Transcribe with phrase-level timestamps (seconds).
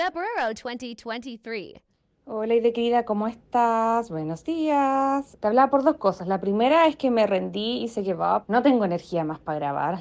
[0.00, 1.74] Febrero 2023.
[2.24, 4.08] Hola, Ide querida, ¿cómo estás?
[4.08, 5.36] Buenos días.
[5.38, 6.26] Te hablaba por dos cosas.
[6.26, 8.44] La primera es que me rendí y se up.
[8.48, 9.98] No tengo energía más para grabar.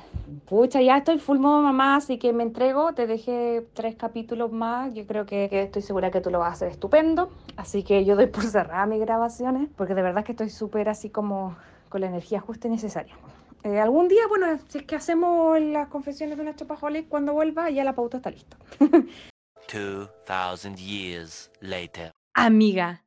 [0.47, 2.93] Pucha, ya estoy full modo mamá, así que me entrego.
[2.93, 4.93] Te dejé tres capítulos más.
[4.93, 7.29] Yo creo que, que estoy segura que tú lo vas a hacer estupendo.
[7.57, 11.09] Así que yo doy por cerrada mis grabaciones, porque de verdad que estoy súper así
[11.09, 11.57] como
[11.89, 13.17] con la energía justa y necesaria.
[13.65, 17.69] Eh, algún día, bueno, si es que hacemos las confesiones de una chopaholic cuando vuelva,
[17.69, 18.55] ya la pauta está lista.
[19.71, 22.11] 2000 years later.
[22.33, 23.05] Amiga,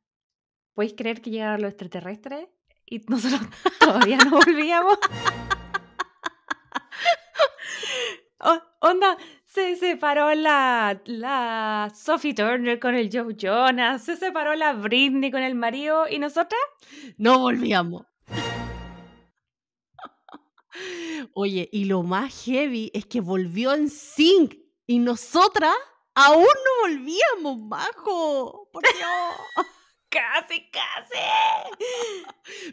[0.75, 2.48] ¿podéis creer que llegaron los extraterrestres
[2.87, 3.41] y nosotros
[3.80, 4.98] todavía no volvíamos?
[8.83, 15.31] onda, se separó la, la Sophie Turner con el Joe Jonas, se separó la Britney
[15.31, 16.61] con el marido y nosotras
[17.17, 18.06] no volvíamos.
[21.34, 24.56] Oye, y lo más heavy es que volvió en sync
[24.87, 25.77] y nosotras
[26.15, 28.69] aún no volvíamos, majo.
[28.73, 29.57] Por Dios.
[30.09, 31.19] casi, casi.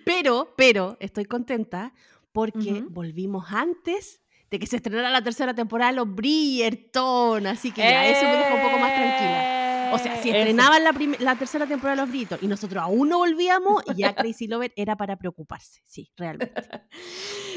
[0.05, 1.93] Pero, pero, estoy contenta
[2.31, 7.81] porque volvimos antes de que se estrenara la tercera temporada de Los Bridgerton, así que
[7.81, 9.68] ya eso me dejó un poco más tranquila.
[9.91, 13.19] O sea, si estrenaban la, la, tercera temporada de Los Bridgerton y nosotros aún no
[13.19, 16.53] volvíamos, ya Crazy Lover era para preocuparse, sí, realmente.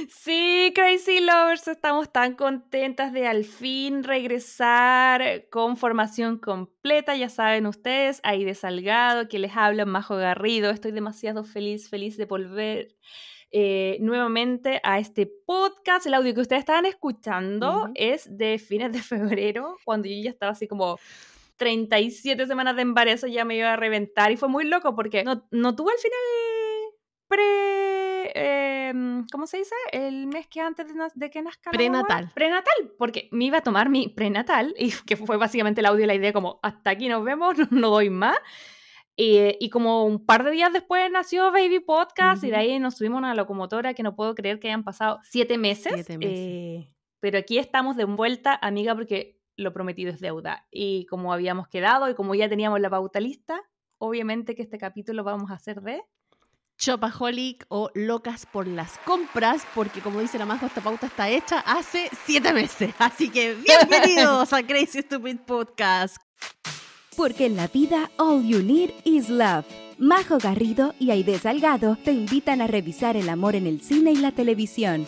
[0.09, 7.15] Sí, Crazy Lovers, estamos tan contentas de al fin regresar con formación completa.
[7.15, 10.71] Ya saben ustedes, ahí de Salgado, que les habla Majo Garrido.
[10.71, 12.97] Estoy demasiado feliz, feliz de volver
[13.55, 16.07] eh, nuevamente a este podcast.
[16.07, 20.53] El audio que ustedes estaban escuchando es de fines de febrero, cuando yo ya estaba
[20.53, 20.99] así como
[21.63, 25.47] 37 semanas de embarazo, ya me iba a reventar y fue muy loco porque no,
[25.53, 26.21] no tuve al final
[27.29, 28.33] pre...
[28.35, 29.77] Em, ¿Cómo se dice?
[29.93, 31.71] El mes que antes de, que nazca.
[31.71, 32.33] Prenatal.
[32.35, 36.09] Prenatal, porque me iba a tomar mi prenatal y que fue básicamente el audio y
[36.09, 38.37] la idea como hasta aquí nos vemos, no doy más.
[39.15, 42.97] Y, y, como un par de días después nació Baby Podcast y de ahí nos
[42.97, 45.93] subimos a una locomotora que no puedo creer que hayan pasado siete meses.
[45.95, 46.39] Siete meses.
[46.39, 46.89] Eh,
[47.21, 50.67] pero aquí estamos de vuelta, amiga, porque lo prometido es deuda.
[50.71, 53.61] Y como habíamos quedado y como ya teníamos la pauta lista,
[53.99, 56.03] obviamente que este capítulo vamos a hacer de...
[56.79, 61.61] Chopaholic o locas por las compras, porque como dice la Majo, esta pauta está hecha
[61.61, 62.93] hace siete meses.
[62.99, 66.17] Así que bienvenidos a Crazy Stupid Podcast.
[67.17, 69.67] Porque en la vida all you need is love.
[69.99, 74.17] Majo Garrido y Aide Salgado te invitan a revisar el amor en el cine y
[74.17, 75.07] la televisión.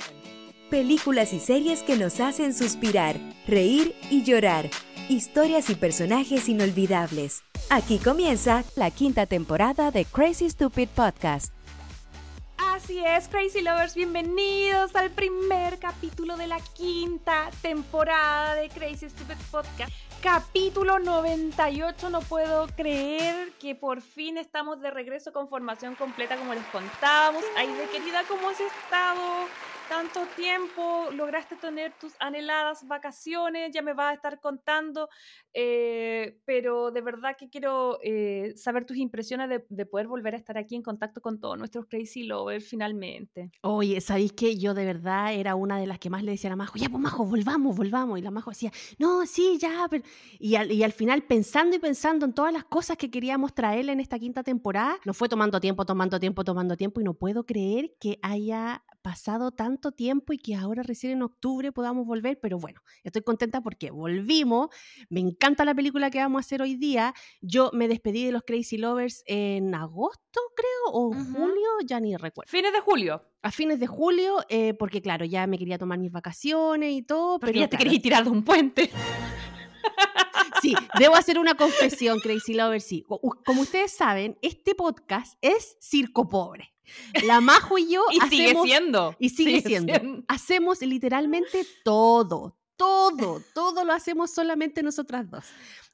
[0.74, 3.14] Películas y series que nos hacen suspirar,
[3.46, 4.68] reír y llorar.
[5.08, 7.44] Historias y personajes inolvidables.
[7.70, 11.54] Aquí comienza la quinta temporada de Crazy Stupid Podcast.
[12.58, 19.36] Así es, Crazy Lovers, bienvenidos al primer capítulo de la quinta temporada de Crazy Stupid
[19.52, 19.92] Podcast.
[20.20, 26.52] Capítulo 98, no puedo creer que por fin estamos de regreso con formación completa como
[26.52, 27.44] les contábamos.
[27.56, 29.46] Ay, de querida, ¿cómo has estado?
[29.94, 35.08] Tanto tiempo, lograste tener tus anheladas vacaciones, ya me vas a estar contando,
[35.52, 40.58] eh, pero de verdad que quiero eh, saber tus impresiones de, poder volver a estar
[40.58, 43.52] aquí en contacto con todos nuestros Crazy Lovers finalmente.
[43.60, 46.56] Oye, ¿sabéis que yo de verdad era una de las que más le decía a
[46.56, 48.18] Majo, ya pues Majo, volvamos, volvamos?
[48.18, 50.02] Y la Majo decía, no, sí, ya, pero...
[50.40, 53.92] Y al, y al final pensando y pensando en todas las cosas que queríamos traerle
[53.92, 57.46] en esta quinta temporada, nos fue tomando tiempo, tomando tiempo, tomando tiempo y no puedo
[57.46, 62.58] creer que haya pasado tanto tiempo y que ahora recién en octubre podamos volver, pero
[62.58, 64.70] bueno, estoy contenta porque volvimos,
[65.10, 68.44] me encanta la película que vamos a hacer hoy día, yo me despedí de los
[68.44, 72.50] Crazy Lovers en agosto creo, o en julio, ya ni recuerdo.
[72.50, 73.22] Fines de julio.
[73.42, 77.38] A fines de julio, eh, porque claro, ya me quería tomar mis vacaciones y todo.
[77.38, 78.90] pero ya te quería tirar de un puente.
[80.64, 83.04] Sí, debo hacer una confesión, Crazy Lovers, sí.
[83.44, 86.72] Como ustedes saben, este podcast es circo pobre.
[87.26, 89.14] La Majo y yo y sigue siendo.
[89.18, 89.92] Y sigue, siendo.
[90.26, 95.44] Hacemos literalmente todo, todo, todo lo hacemos solamente nosotras dos.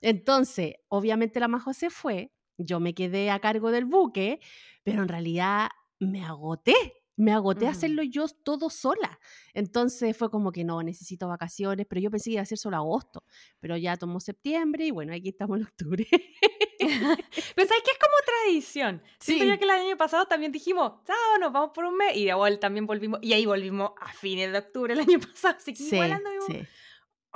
[0.00, 4.38] Entonces, obviamente la Majo se fue, yo me quedé a cargo del buque,
[4.84, 9.20] pero en realidad me agoté me agoté a hacerlo yo todo sola.
[9.52, 12.76] Entonces fue como que no, necesito vacaciones, pero yo pensé que iba a ser solo
[12.76, 13.24] agosto,
[13.60, 16.06] pero ya tomó septiembre y bueno, aquí estamos en octubre.
[16.78, 19.02] pero sabes que es como tradición.
[19.20, 19.34] Sí.
[19.34, 22.58] Siento que el año pasado también dijimos, chao, nos vamos por un mes y de
[22.58, 25.96] también volvimos, y ahí volvimos a fines de octubre el año pasado, así que sí,
[25.96, 26.66] igual sí.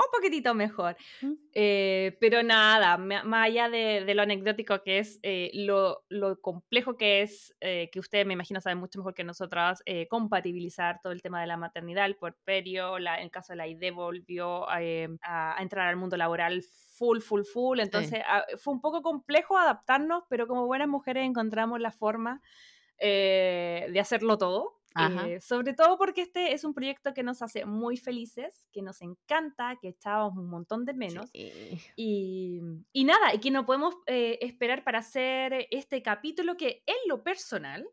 [0.02, 0.96] Un poquitito mejor.
[1.52, 6.96] Eh, pero nada, más allá de, de lo anecdótico que es, eh, lo, lo complejo
[6.96, 11.22] que es, eh, que ustedes me imagino saben mucho mejor que nosotras, compatibilizar todo el
[11.22, 15.08] tema de la maternidad, el puerperio, la, en el caso de la ID volvió eh,
[15.22, 16.62] a, a entrar al mundo laboral
[16.96, 17.78] full, full, full.
[17.80, 22.40] Entonces ah, fue un poco complejo adaptarnos, pero como buenas mujeres encontramos la forma
[22.98, 24.80] de hacerlo todo.
[25.26, 29.02] Eh, sobre todo porque este es un proyecto que nos hace muy felices, que nos
[29.02, 31.30] encanta, que echábamos un montón de menos.
[31.30, 31.50] Sí.
[31.96, 32.60] Y,
[32.92, 37.22] y nada, y que no podemos eh, esperar para hacer este capítulo que en lo
[37.24, 37.84] personal,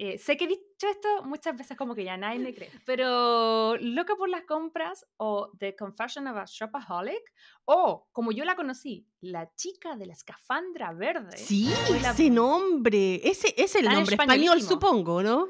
[0.00, 3.76] eh, sé que he dicho esto muchas veces como que ya nadie me cree, pero
[3.78, 7.22] Loca por las compras o The Confession of a Shopaholic
[7.64, 11.36] o como yo la conocí, la chica de la escafandra verde.
[11.36, 11.68] Sí,
[12.00, 13.16] la- ese nombre.
[13.28, 15.48] Ese es el nombre español, supongo, ¿no?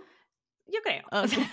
[0.69, 1.05] Yo creo.
[1.11, 1.51] O sea,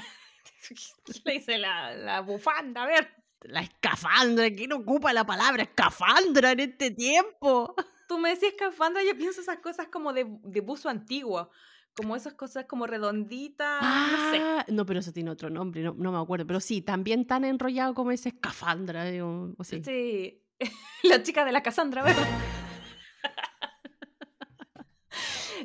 [1.25, 3.09] le hice la, la bufanda, a ver.
[3.41, 7.75] La escafandra, ¿quién ocupa la palabra escafandra en este tiempo?
[8.07, 11.51] Tú me decías escafandra, yo pienso esas cosas como de, de buzo antiguo,
[11.95, 14.39] como esas cosas como redonditas, no sé.
[14.41, 16.47] Ah, no, pero eso tiene otro nombre, no, no me acuerdo.
[16.47, 19.06] Pero sí, también tan enrollado como ese escafandra.
[19.06, 19.81] digo, o sí.
[19.83, 20.44] Sí,
[21.03, 22.27] la chica de la Cassandra, ¿verdad?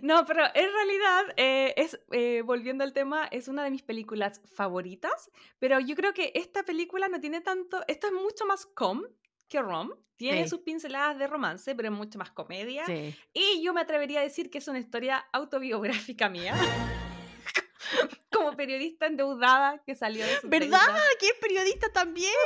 [0.03, 4.41] No, pero en realidad, eh, es, eh, volviendo al tema, es una de mis películas
[4.55, 9.03] favoritas, pero yo creo que esta película no tiene tanto, esta es mucho más com
[9.49, 10.51] que rom, tiene Sí.
[10.51, 13.17] sus pinceladas de romance, pero es mucho más comedia, Sí.
[13.33, 16.55] y yo me atrevería a decir que es una historia autobiográfica mía,
[18.33, 20.79] como periodista endeudada que salió de sus ¿Verdad?
[21.19, 22.31] Que es periodista también.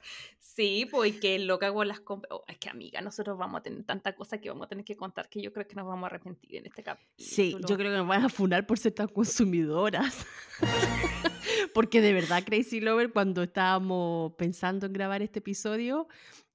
[0.58, 2.32] Sí, pues y que lo cago en las compras.
[2.32, 4.96] Oh, es que amiga, nosotros vamos a tener tanta cosa que vamos a tener que
[4.96, 7.14] contar que yo creo que nos vamos a arrepentir en este capítulo.
[7.16, 10.26] Sí, yo creo que nos van a funar por ser tan consumidoras.
[11.74, 16.08] Porque de verdad, Crazy Lover, cuando estábamos pensando en grabar este episodio,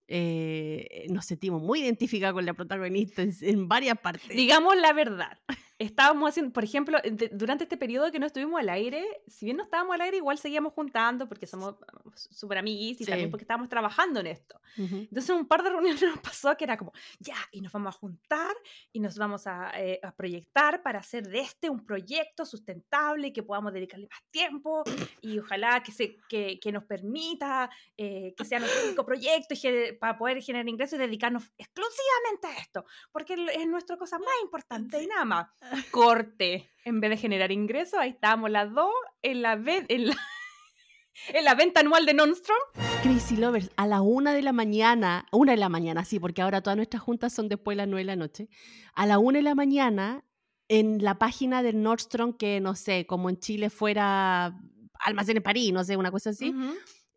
[0.09, 4.35] eh, nos sentimos muy identificados con la protagonista en, en varias partes.
[4.35, 5.39] Digamos la verdad.
[5.83, 9.57] Estábamos haciendo, por ejemplo, de- durante este periodo que no estuvimos al aire, si bien
[9.57, 13.09] no estábamos al aire, igual seguíamos juntando porque somos uh, súper amiguis y Sí.
[13.11, 14.59] también porque estábamos trabajando en esto.
[14.77, 14.95] Ujú.
[14.95, 17.97] Entonces, un par de reuniones nos pasó que era como, ya, y nos vamos a
[17.99, 18.55] juntar
[18.93, 23.33] y nos vamos a, eh, a proyectar para hacer de este un proyecto sustentable y
[23.33, 24.83] que podamos dedicarle más tiempo
[25.21, 29.93] y ojalá que, se, que, que nos permita eh, que sea nuestro único proyecto y
[29.99, 35.01] para poder generar ingresos y dedicarnos exclusivamente a esto, porque es nuestra cosa más importante
[35.03, 35.47] y nada más.
[35.91, 36.69] Corte.
[36.85, 38.91] En vez de generar ingresos, ahí estábamos las dos
[39.21, 40.15] en la, en la,
[41.33, 42.57] en la venta anual de Nonstrom.
[43.01, 46.61] Crazy Lovers, a la una de la mañana, una de la mañana, sí, porque ahora
[46.61, 48.49] todas nuestras juntas son después de las nueve de la noche.
[48.93, 50.23] A la una de la mañana,
[50.67, 54.57] en la página de Nordstrom, que no sé, como en Chile fuera
[54.99, 56.53] Almacén en París, no sé, una cosa así,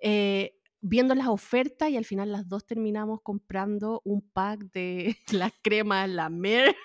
[0.00, 5.52] eh, viendo las ofertas y al final las dos terminamos comprando un pack de las
[5.62, 6.76] cremas La Mer.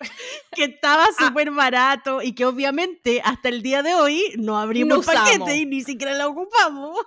[0.54, 1.26] que estaba Ah.
[1.26, 5.66] súper barato y que obviamente hasta el día de hoy no abrimos No paquete y
[5.66, 6.98] ni siquiera la ocupamos.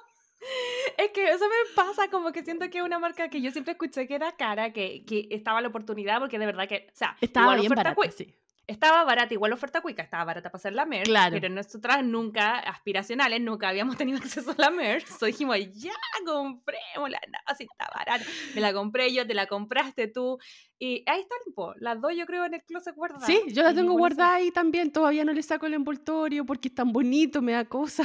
[0.98, 3.72] Es que eso me pasa, como que siento que es una marca que yo siempre
[3.74, 7.16] escuché que era cara, que, que estaba la oportunidad, porque de verdad que, o sea,
[7.22, 8.34] Estaba bien barata, sí.
[8.68, 11.36] Estaba barata, igual oferta cuica, estaba barata para hacer la merch, Claro.
[11.40, 15.92] pero nosotras nunca, aspiracionales, nunca habíamos tenido acceso a la merch, so dijimos, ya,
[16.26, 18.24] comprémosla, no, si está barata,
[18.56, 20.38] me la compré yo, te la compraste tú,
[20.80, 23.26] y ahí están, po, las dos yo creo en el closet guardadas.
[23.26, 24.92] Sí, yo la y tengo ninguna se- guardada ahí también.
[24.92, 28.04] Todavía no le saco el envoltorio porque es tan bonito, me da cosa.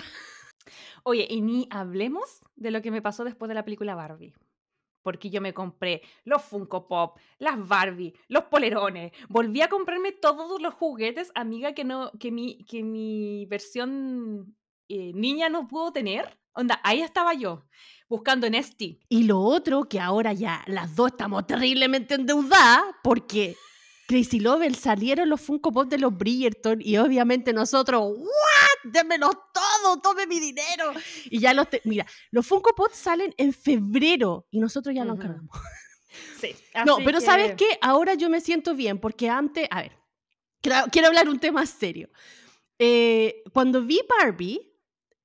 [1.03, 4.35] Oye, y ni hablemos de lo que me pasó después de la película Barbie.
[5.09, 9.11] Porque yo me compré los Funko Pop, las Barbie, los polerones.
[9.31, 14.55] Volví a comprarme todos los juguetes, amiga, que, no, que, mi, que mi versión
[14.87, 16.39] eh, niña no pudo tener.
[16.53, 17.65] Onda, ahí estaba yo,
[18.07, 19.01] buscando en Esti.
[19.09, 23.57] Y lo otro, que ahora ya las dos estamos terriblemente endeudadas porque
[24.09, 28.13] Crazy Lover salieron los Funko Pop de los Bridgerton y obviamente nosotros.
[28.85, 30.93] Démelos todo, tome mi dinero.
[31.27, 35.15] Y ya los, te- mira, los Funko Pop salen en febrero y nosotros ya los
[35.15, 35.23] Ujú.
[35.23, 35.57] encargamos.
[36.41, 36.55] Sí.
[36.87, 37.79] No, pero que- ¿sabes qué?
[37.83, 39.93] Ahora yo me siento bien porque antes, a ver,
[40.61, 42.09] quiero, quiero hablar un tema serio.
[42.79, 44.73] Eh, cuando vi Barbie,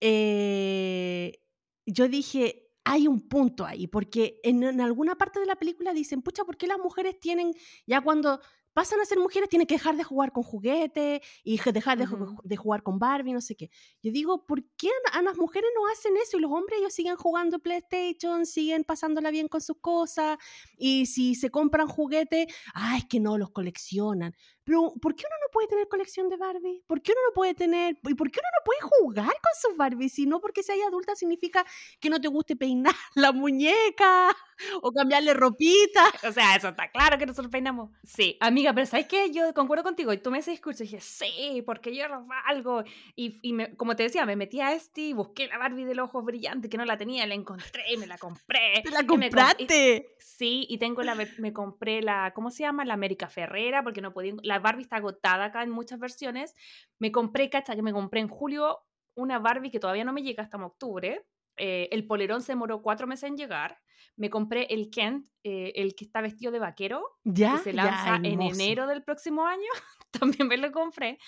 [0.01, 1.39] eh,
[1.85, 6.21] yo dije, hay un punto ahí, porque en, en alguna parte de la película dicen,
[6.21, 7.53] pucha, ¿por qué las mujeres tienen,
[7.85, 8.41] ya cuando
[8.73, 12.07] pasan a ser mujeres tienen que dejar de jugar con juguetes y dejar de,
[12.43, 13.69] de jugar con Barbie, no sé qué.
[14.01, 16.37] Yo digo, ¿por qué a, a las mujeres no hacen eso?
[16.37, 20.37] Y los hombres ellos siguen jugando PlayStation, siguen pasándola bien con sus cosas.
[20.77, 24.35] Y si se compran juguetes, ah, es que no los coleccionan.
[24.65, 26.83] Pero, ¿por qué uno no puede tener colección de Barbie?
[26.87, 29.77] ¿Por qué uno no puede tener, y por qué uno no puede jugar con sus
[29.77, 30.13] Barbies?
[30.13, 31.65] Si no porque seas adulta significa
[31.99, 34.35] que no te guste peinar la muñeca
[34.81, 36.03] o cambiarle ropita.
[36.27, 37.89] O sea, eso está claro que nosotros peinamos.
[38.03, 39.29] Sí, amiga, pero ¿sabes qué?
[39.31, 40.13] Yo concuerdo contigo.
[40.13, 42.83] Y tú me ese discurso y dije, sí, porque yo lo valgo.
[43.15, 45.95] Y, y me- como te decía, me metí a este y busqué la Barbie de
[45.95, 48.81] los ojos brillantes que no la tenía, la encontré y me la compré.
[48.83, 50.15] ¡Te la y me y- compraste!
[50.19, 52.85] Sí, y tengo la, me compré la, ¿cómo se llama?
[52.85, 56.55] La América Ferrera, porque no podía, la Barbie está agotada acá en muchas versiones.
[56.99, 58.79] Me compré, cacha, que me compré en julio
[59.15, 61.25] una Barbie que todavía no me llega hasta octubre.
[61.57, 63.79] Eh, el polerón se demoró cuatro meses en llegar.
[64.15, 67.83] Me compré el Kent, eh, el que está vestido de vaquero, Ya, que se ya,
[67.83, 69.69] lanza en enero del próximo año.
[70.11, 71.19] También me lo compré.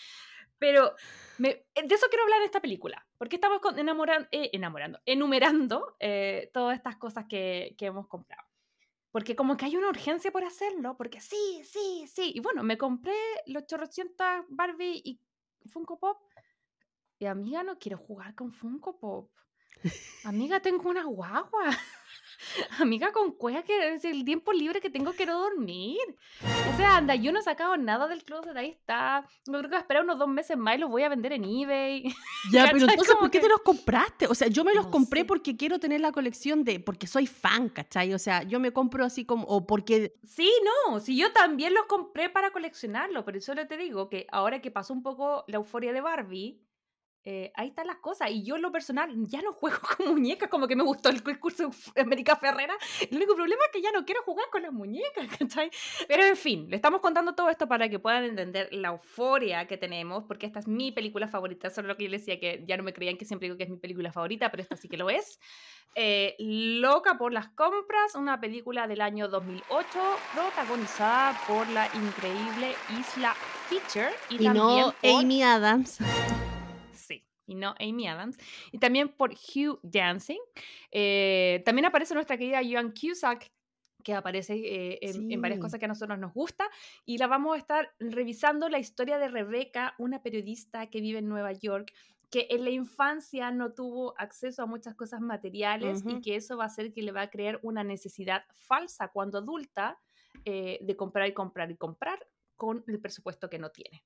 [0.57, 0.93] Pero
[1.37, 4.99] me- eh, de eso quiero hablar en esta película, porque estamos con- enamoran- eh, enamorando,
[5.05, 5.95] enumerando
[6.53, 8.43] todas estas cosas que, que hemos comprado.
[9.15, 12.33] Porque como que hay una urgencia por hacerlo, porque sí, sí, sí.
[12.35, 15.21] Y bueno, me compré los chorrocientas Barbie y
[15.69, 16.17] Funko Pop.
[17.17, 19.31] Y amiga, no quiero jugar con Funko Pop.
[20.25, 21.69] Amiga, tengo una guagua.
[22.79, 25.97] Amiga, con cueva que es el tiempo libre que tengo quiero dormir.
[26.73, 29.27] O sea, anda, yo no he sacado nada del closet, ahí está.
[29.45, 32.03] Yo creo que esperar unos dos meses más y los voy a vender en eBay.
[32.51, 34.27] Ya, pero entonces, ¿por qué que- te los compraste?
[34.27, 35.25] O sea, yo me los No compré sé.
[35.25, 38.13] porque quiero tener la colección de, porque soy fan, ¿cachai?
[38.13, 40.51] O sea, yo me compro así como, o porque, Sí,
[40.89, 44.69] no, si yo también los compré para coleccionarlo, pero solo te digo que ahora que
[44.69, 46.59] pasó un poco la euforia de Barbie,
[47.27, 48.29] eh, ahí están las cosas.
[48.29, 51.23] Y yo en lo personal ya no juego con muñecas, como que me gustó el
[51.39, 52.75] curso de América Ferrera.
[53.01, 55.71] El único problema es que ya no quiero jugar con las muñecas, ¿cachai?
[56.07, 59.77] Pero en fin, le estamos contando todo esto para que puedan entender la euforia que
[59.77, 61.69] tenemos, porque esta es mi película favorita.
[61.71, 63.63] Solo lo que yo les decía que ya no me creían que siempre digo que
[63.63, 65.39] es mi película favorita, pero esta sí que lo es.
[65.95, 69.87] Eh, Loca por las compras, una película del año 2008
[70.33, 73.33] protagonizada por la increíble Isla
[73.69, 75.99] Fisher y, y también no por, Amy Adams.
[77.45, 78.37] Y no Amy Adams
[78.71, 80.39] y también por Hugh Dancing.
[80.91, 83.51] Eh, también aparece nuestra querida Joan Cusack
[84.03, 86.69] que aparece eh, en, en varias cosas que a nosotros nos gusta
[87.05, 91.27] y la vamos a estar revisando la historia de Rebeca, una periodista que vive en
[91.27, 91.91] Nueva York
[92.29, 96.65] que en la infancia no tuvo acceso a muchas cosas materiales y que eso va
[96.65, 99.97] a hacer que le va a crear una necesidad falsa cuando adulta
[100.43, 102.19] eh, de comprar y comprar y comprar
[102.55, 104.03] con el presupuesto que no tiene.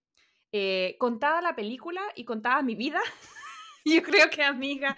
[0.51, 2.99] Eh, contada la película y contada mi vida,
[3.85, 4.97] yo creo que amiga,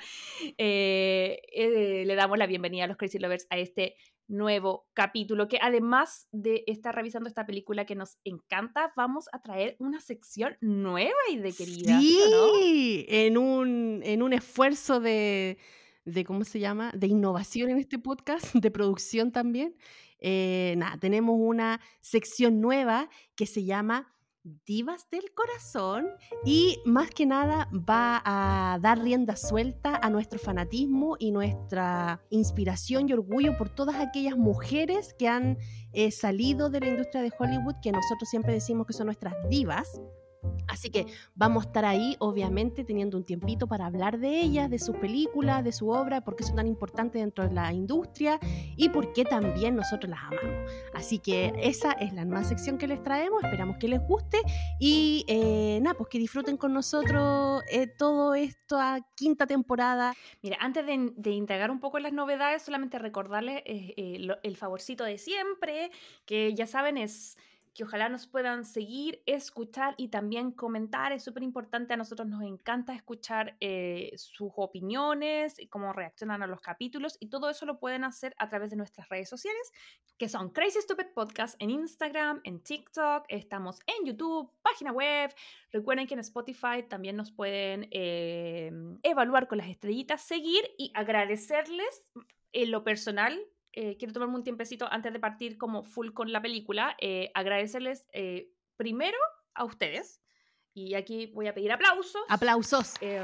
[0.58, 3.96] eh, eh, le damos la bienvenida a los Crazy Lovers a este
[4.30, 9.76] nuevo capítulo que además de estar revisando esta película que nos encanta, vamos a traer
[9.80, 12.00] una sección nueva y de querida.
[12.00, 12.54] ¿sí no?
[13.10, 15.58] En un, en un esfuerzo de,
[16.06, 16.94] de, ¿cómo se llama?
[16.96, 19.76] De innovación en este podcast, de producción también.
[20.24, 24.14] Nada, tenemos una sección nueva que se llama
[24.44, 26.08] Divas del Corazón
[26.44, 33.08] y más que nada va a dar rienda suelta a nuestro fanatismo y nuestra inspiración
[33.08, 35.60] y orgullo por todas aquellas mujeres que han
[35.94, 39.88] eh, salido de la industria de Hollywood, que nosotros siempre decimos que son nuestras divas.
[40.68, 41.06] Así que
[41.36, 45.64] vamos a estar ahí, obviamente, teniendo un tiempito para hablar de ellas, de sus películas,
[45.64, 48.40] de su obra, por qué son tan importantes dentro de la industria
[48.78, 50.72] y por qué también nosotros las amamos.
[50.94, 54.38] Así que esa es la nueva sección que les traemos, esperamos que les guste
[54.80, 60.14] y eh, nada, pues que disfruten con nosotros eh, todo esto a quinta temporada.
[60.42, 65.18] Mira, antes de, de integrar un poco las novedades, solamente recordarles eh, el favorcito de
[65.18, 65.92] siempre,
[66.26, 67.38] que ya saben es
[67.74, 71.12] que ojalá nos puedan seguir, escuchar y también comentar.
[71.12, 76.62] Es súper importante, a nosotros nos encanta escuchar eh, sus opiniones cómo reaccionan a los
[76.62, 79.72] capítulos y todo eso lo pueden hacer a través de nuestras redes sociales,
[80.18, 85.34] que son Crazy Stupid Podcast en Instagram, en TikTok, estamos en YouTube, página web,
[85.72, 88.72] Recuerden que en Spotify también nos pueden eh,
[89.04, 92.04] evaluar con las estrellitas, seguir y agradecerles
[92.52, 93.40] en lo personal.
[93.74, 96.96] Eh, quiero tomarme un tiempecito antes de partir como full con la película.
[97.00, 99.18] eh, agradecerles eh, primero
[99.54, 100.22] a ustedes.
[100.74, 102.22] Y aquí voy a pedir aplausos.
[102.30, 102.94] Aplausos.
[103.02, 103.24] eh,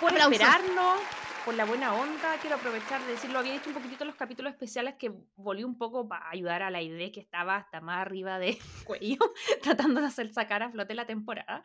[0.00, 0.32] por Aplausos.
[0.32, 1.00] esperarnos,
[1.44, 2.36] por la buena onda.
[2.40, 3.38] Quiero aprovechar de decirlo.
[3.40, 6.80] Había dicho un poquitito los capítulos especiales que volví un poco para ayudar a la
[6.80, 9.18] idea que estaba hasta más arriba de cuello,
[9.62, 11.62] tratando de hacer sacar a flote la temporada.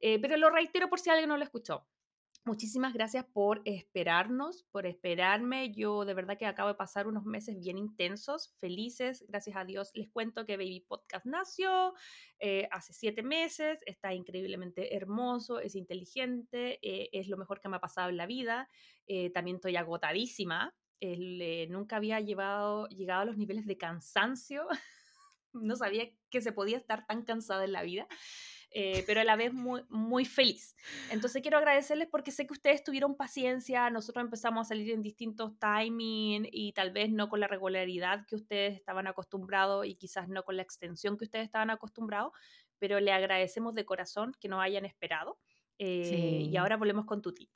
[0.00, 1.86] Eh, pero lo reitero por si alguien no lo escuchó.
[2.46, 5.72] Muchísimas gracias por esperarnos, por esperarme.
[5.72, 9.24] Yo de verdad que acabo de pasar unos meses bien intensos, felices.
[9.26, 11.94] Gracias a Dios les cuento que Baby Podcast nació
[12.38, 13.80] eh, hace siete meses.
[13.84, 18.26] Está increíblemente hermoso, es inteligente, eh, es lo mejor que me ha pasado en la
[18.26, 18.68] vida.
[19.08, 20.72] Eh, también estoy agotadísima.
[21.00, 24.68] El, nunca había llegado a los niveles de cansancio.
[25.52, 28.06] no sabía que se podía estar tan cansada en la vida.
[28.70, 30.76] Eh, pero a la vez muy, muy feliz.
[31.10, 35.58] Entonces quiero agradecerles porque sé que ustedes tuvieron paciencia, nosotros empezamos a salir en distintos
[35.58, 40.42] timing y tal vez no con la regularidad que ustedes estaban acostumbrados y quizás no
[40.42, 42.32] con la extensión que ustedes estaban acostumbrados,
[42.78, 45.38] pero le agradecemos de corazón que nos hayan esperado.
[45.78, 47.50] Eh, y ahora volvemos con Tuti.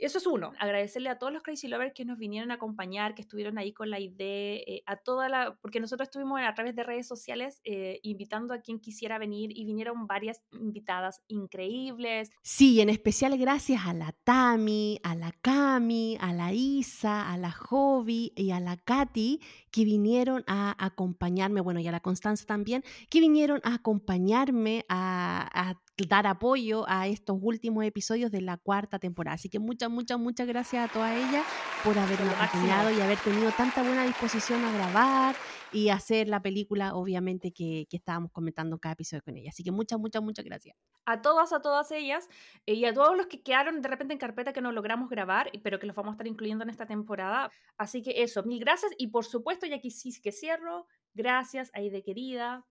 [0.00, 3.22] Eso es uno, agradecerle a todos los Crazy Lovers que nos vinieron a acompañar, que
[3.22, 6.82] estuvieron ahí con la idea, eh, a toda la, porque nosotros estuvimos a través de
[6.82, 12.30] redes sociales eh, invitando a quien quisiera venir y vinieron varias invitadas increíbles.
[12.42, 17.50] Sí, en especial gracias a la Tami, a la Cami, a la Isa, a la
[17.50, 19.40] Jovi y a la Katy
[19.70, 25.48] que vinieron a acompañarme, bueno, y a la Constanza también, que vinieron a acompañarme a,
[25.52, 29.34] a dar apoyo a estos últimos episodios de la cuarta temporada.
[29.34, 31.44] Así que muchas, muchas, muchas gracias a todas ellas
[31.84, 35.36] por haberme acompañado y haber tenido tanta buena disposición a grabar
[35.72, 39.50] y hacer la película, obviamente, que, que estábamos comentando cada episodio con ella.
[39.50, 40.76] Así que muchas, muchas, muchas gracias.
[41.06, 42.28] A todas, a todas ellas
[42.66, 45.50] eh, y a todos los que quedaron de repente en carpeta que no logramos grabar,
[45.62, 47.50] pero que los vamos a estar incluyendo en esta temporada.
[47.76, 52.02] Así que eso, mil gracias y por supuesto, ya aquí sí que cierro, gracias, Aide
[52.02, 52.64] querida,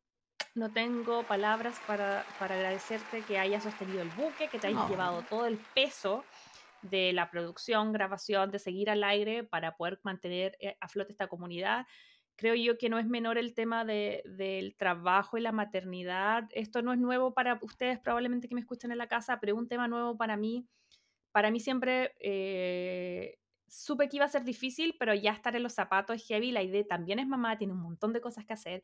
[0.55, 5.45] no tengo palabras para, agradecerte que hayas sostenido el buque, que te hayas llevado todo
[5.45, 6.23] el peso
[6.81, 11.27] de la producción, grabación, de seguir al aire para poder mantener eh, a flote esta
[11.27, 11.85] comunidad.
[12.35, 16.45] Creo yo que no es menor el tema del trabajo y la maternidad.
[16.51, 19.59] Esto no es nuevo para ustedes, probablemente que me escuchen en la casa, pero es
[19.59, 20.65] un tema nuevo para mí.
[21.33, 25.73] Para mí siempre eh, supe que iba a ser difícil, pero ya estar en los
[25.73, 26.51] zapatos es heavy.
[26.51, 28.83] La idea también es mamá, tiene un montón de cosas que hacer.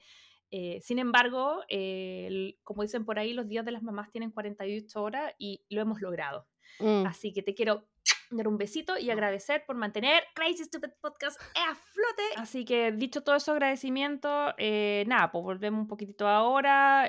[0.51, 5.01] Eh, sin embargo, eh, como dicen por ahí, los días de las mamás tienen 48
[5.01, 6.47] horas y lo hemos logrado.
[6.79, 7.05] Mm.
[7.05, 7.87] Así que te quiero
[8.31, 12.23] dar un besito y agradecer por mantener Crazy Stupid Podcast a flote.
[12.37, 17.07] Así que dicho todo eso, agradecimiento, eh, nada, pues volvemos un poquitito ahora.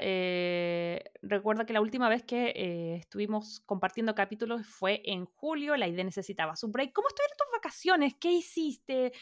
[1.23, 6.57] recuerda que la última vez que estuvimos compartiendo capítulos fue en julio, la idea necesitaba
[6.57, 6.93] su break.
[6.93, 8.15] ¿Cómo estuvieron tus vacaciones?
[8.19, 9.13] ¿Qué hiciste?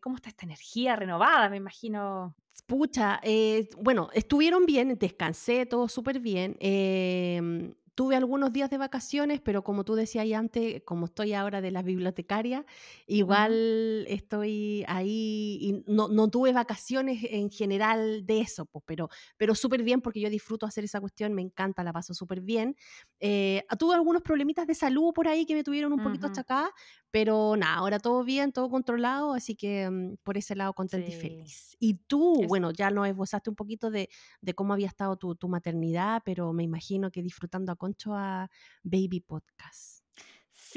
[0.00, 1.48] ¿Cómo está esta energía renovada?
[1.48, 2.34] Me imagino.
[2.66, 6.56] Pucha, eh, bueno, estuvieron bien, descansé, todo súper bien.
[6.58, 11.70] Em, tuve algunos días de vacaciones, pero como tú decías antes, como estoy ahora de
[11.70, 12.66] la bibliotecaria,
[13.06, 19.54] igual estoy ahí y no, no, tuve vacaciones en general de eso, pues, pero, pero
[19.54, 22.76] súper bien porque yo disfruto hacer esa cuestión, me encanta, la paso súper bien.
[23.20, 26.70] Eh, tuve algunos problemitas de salud por ahí que me tuvieron un poquito achacada,
[27.16, 31.14] pero nada, ahora todo bien, todo controlado, así que mm, por ese lado contenta y
[31.14, 31.74] feliz.
[31.80, 34.10] Y tú, bueno, ya nos esbozaste un poquito de,
[34.42, 38.50] de cómo había estado tu, tu maternidad, pero me imagino que disfrutando a Concho a
[38.82, 39.95] Baby Podcast.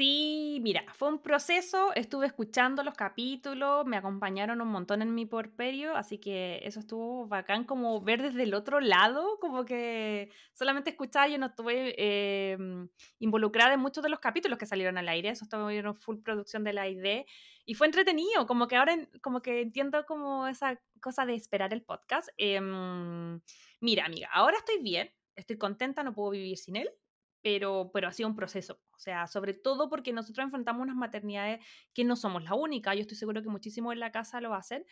[0.00, 5.26] Sí, mira, fue un proceso, estuve escuchando los capítulos, me acompañaron un montón en mi
[5.26, 10.88] porperio, así que eso estuvo bacán como ver desde el otro lado, como que solamente
[10.88, 12.56] escuchar, yo no estuve eh,
[13.18, 16.72] involucrada en muchos de los capítulos que salieron al aire, eso estuvieron full producción de
[16.72, 17.26] la ID
[17.66, 21.82] y fue entretenido, como que ahora como que entiendo como esa cosa de esperar el
[21.82, 22.30] podcast.
[22.38, 23.38] Em,
[23.82, 26.90] mira, amiga, ahora estoy bien, estoy contenta, no puedo vivir sin él,
[27.42, 28.80] pero, pero ha sido un proceso.
[28.92, 32.94] O sea, sobre todo porque nosotros enfrentamos unas maternidades que no somos la única.
[32.94, 34.84] Yo estoy seguro que muchísimos en la casa lo hacen,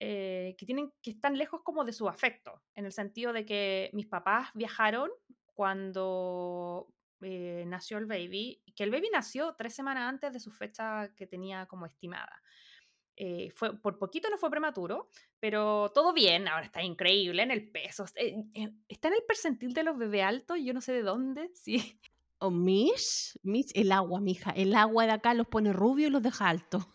[0.00, 3.90] eh, que tienen que están lejos como de su afecto, en el sentido de que
[3.92, 5.10] mis papás viajaron
[5.46, 6.88] cuando
[7.22, 11.26] eh, nació el baby, que el baby nació tres semanas antes de su fecha que
[11.26, 12.42] tenía como estimada.
[13.16, 17.70] Eh, fue, por poquito no fue prematuro, pero todo bien, ahora está increíble en el
[17.70, 18.04] peso.
[18.04, 22.00] está en el percentil de los bebés altos, yo no sé de dónde, sí.
[22.38, 24.50] O Mish, Mish, el agua, mija.
[24.50, 26.86] El agua de acá los pone rubio y los deja altos.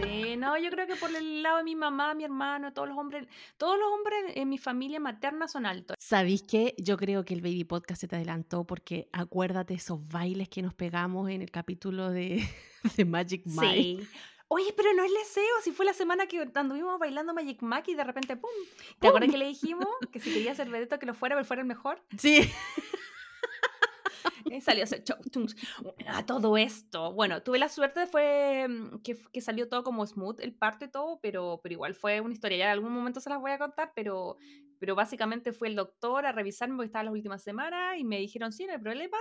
[0.00, 2.96] Sí, no, yo creo que por el lado de mi mamá, mi hermano, todos los
[2.96, 5.96] hombres, todos los hombres en mi familia materna son altos.
[6.00, 6.74] ¿Sabéis qué?
[6.78, 10.74] Yo creo que el Baby Podcast se te adelantó porque acuérdate esos bailes que nos
[10.74, 12.42] pegamos en el capítulo de,
[12.96, 13.74] de Magic Mike.
[13.74, 14.08] Sí.
[14.54, 17.94] Oye, pero no es leseo, si fue la semana que anduvimos bailando Magic Mac y
[17.94, 18.50] de repente ¡pum!
[18.98, 21.62] ¿Te acuerdas que le dijimos que si quería ser vedeto que lo fuera, pero fuera
[21.62, 22.02] el mejor?
[22.18, 22.42] Sí.
[24.60, 25.16] Salió ese show.
[26.06, 27.14] A todo esto.
[27.14, 30.88] Bueno, tuve la suerte fue mm, que, que, salió todo como smooth el parto y
[30.88, 32.58] todo, pero, pero igual fue una historia.
[32.58, 34.36] Ya en algún momento se las voy a contar, pero,
[34.82, 38.50] pero básicamente fue el doctor a revisarme porque estaba las últimas semanas y me dijeron,
[38.50, 39.16] sí, no hay problema.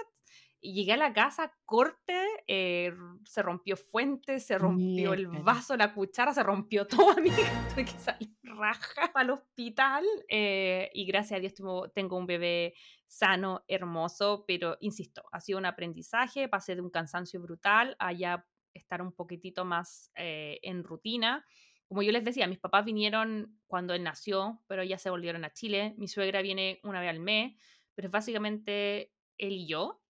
[0.60, 2.92] Y llegué a la casa, corte, eh,
[3.26, 7.36] se rompió fuente, se rompió el vaso, la cuchara, se rompió todo, amiga.
[7.70, 10.04] Tuve que salir raja el hospital.
[10.30, 12.74] eh, y gracias a Dios tengo, tengo un bebé
[13.06, 18.48] sano, hermoso, pero insisto, ha sido un aprendizaje, pasé de un cansancio brutal a ya
[18.74, 21.46] estar un poquitito más eh, en rutina.
[21.92, 25.52] Como yo les decía, mis papás vinieron cuando él nació, pero ya se volvieron a
[25.52, 25.94] Chile.
[25.98, 27.54] Mi suegra viene una vez al mes,
[27.94, 30.02] pero es básicamente él y yo,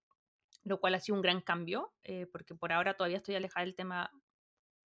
[0.62, 3.74] lo cual ha sido un gran cambio, eh, porque por ahora todavía estoy alejada del
[3.74, 4.12] tema.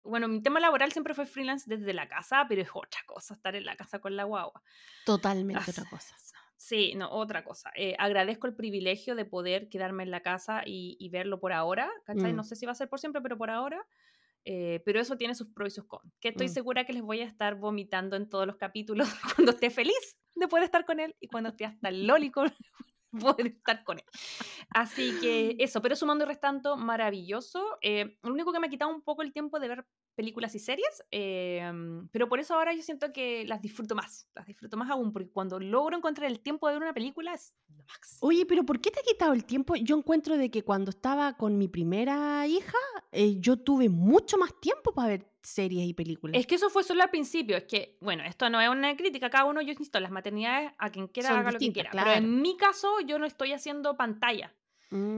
[0.02, 3.56] Bueno, mi tema laboral siempre fue freelance desde la casa, pero es otra cosa estar
[3.56, 4.64] en la casa con la guagua.
[5.06, 6.16] Totalmente Ah, otra cosa.
[6.56, 7.72] Sí, no, otra cosa.
[7.76, 11.92] Eh, agradezco el privilegio de poder quedarme en la casa y, y verlo por ahora,
[12.06, 12.34] ¿cachai?
[12.34, 12.38] Mm.
[12.38, 13.86] No sé si va a ser por siempre, pero por ahora.
[14.46, 16.12] Eh, pero eso tiene sus pros y sus cons.
[16.22, 16.54] Que estoy Mm.
[16.54, 20.48] segura que les voy a estar vomitando en todos los capítulos cuando esté feliz de
[20.48, 22.44] poder estar con él y cuando esté hasta el lólico
[23.12, 24.06] poder estar con él.
[24.70, 27.78] Así que eso, pero sumando y restando, maravilloso.
[27.82, 29.86] Eh, lo único que me ha quitado un poco el tiempo de ver
[30.18, 31.72] películas y series, eh,
[32.12, 35.30] pero por eso ahora yo siento que las disfruto más, las disfruto más aún, porque
[35.30, 38.18] cuando logro encontrar el tiempo de ver una película es lo máximo.
[38.22, 39.76] Oye, pero ¿por qué te ha quitado el tiempo?
[39.76, 42.80] Yo encuentro de que cuando estaba con mi primera hija,
[43.12, 46.40] eh, yo tuve mucho más tiempo para ver series y películas.
[46.40, 49.30] Es que eso fue solo al principio, es que, bueno, esto no es una crítica,
[49.30, 52.12] cada uno, yo insisto, las maternidades a quien quiera Son haga lo que quiera, pero
[52.12, 54.52] en mi caso yo no estoy haciendo pantalla.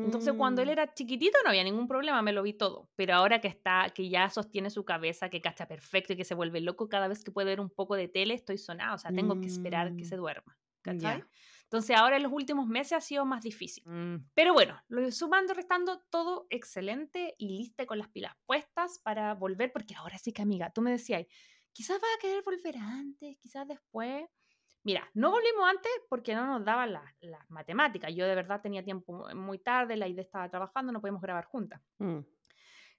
[0.02, 0.72] Entonces, cuando él Mm.
[0.72, 2.90] era chiquitito no había ningún problema, me lo vi todo.
[2.96, 6.36] Pero ahora que está, que ya sostiene su cabeza, que cacha perfecto y que se
[6.36, 8.94] vuelve loco cada vez que puede ver un poco de tele, estoy sonada.
[8.96, 10.06] O sea, tengo que esperar que Mm.
[10.06, 10.58] se duerma.
[10.82, 11.20] ¿Cachai?
[11.20, 11.30] Ya.
[11.64, 13.84] Entonces, ahora en los últimos meses ha sido más difícil.
[14.34, 19.72] Pero bueno, lo sumando restando, todo excelente y lista con las pilas puestas para volver,
[19.74, 21.26] porque ahora sí que, amiga, tú me decías,
[21.74, 24.24] quizás va a querer volver antes, quizás después.
[24.84, 28.14] Mira, no volvimos antes porque no nos daban las, las matemáticas.
[28.16, 31.82] Yo de verdad tenía tiempo muy tarde, la idea estaba trabajando, no podíamos grabar juntas.
[31.98, 32.20] Mm.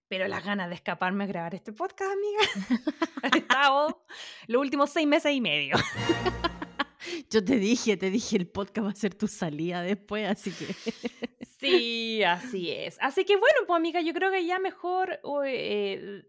[0.08, 2.40] Pero las ganas de escaparme a grabar este podcast, amiga,
[3.22, 4.04] han estado
[4.48, 5.76] los últimos seis meses y medio.
[7.30, 10.74] Yo te dije, te dije, el podcast va a ser tu salida después, así que...
[11.60, 12.96] Sí, así es.
[13.02, 16.22] Así que bueno, pues amiga, yo creo que ya mejor eh,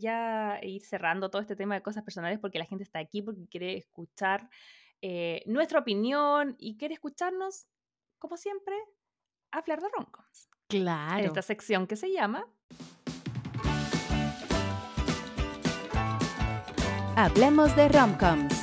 [0.00, 3.46] ya ir cerrando todo este tema de cosas personales porque la gente está aquí porque
[3.46, 4.50] quiere escuchar
[5.02, 7.66] eh, nuestra opinión y quiere escucharnos,
[8.18, 8.74] como siempre,
[9.50, 10.48] hablar de romcoms.
[10.70, 11.24] En Claro.
[11.26, 12.46] esta sección que se llama
[17.16, 18.54] Hablemos de romcoms.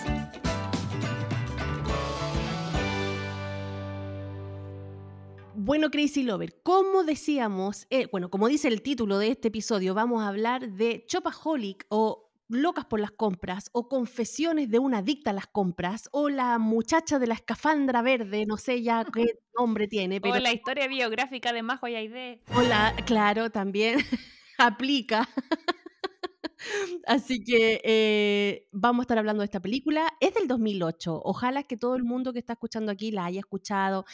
[5.55, 10.23] Bueno, Crazy Lover, como decíamos, eh, bueno, como dice el título de este episodio, vamos
[10.23, 15.33] a hablar de Chopaholic o Locas por las compras o Confesiones de una adicta a
[15.33, 19.25] las compras o La muchacha de la escafandra verde, no sé ya qué
[19.57, 22.41] nombre tiene, pero o la historia biográfica de Majo y Aide.
[22.55, 23.99] Hola, claro, también
[24.57, 25.29] aplica.
[27.05, 30.11] Así que eh, vamos a estar hablando de esta película.
[30.19, 31.21] Es del 2008.
[31.23, 34.05] Ojalá que todo el mundo que está escuchando aquí la haya escuchado.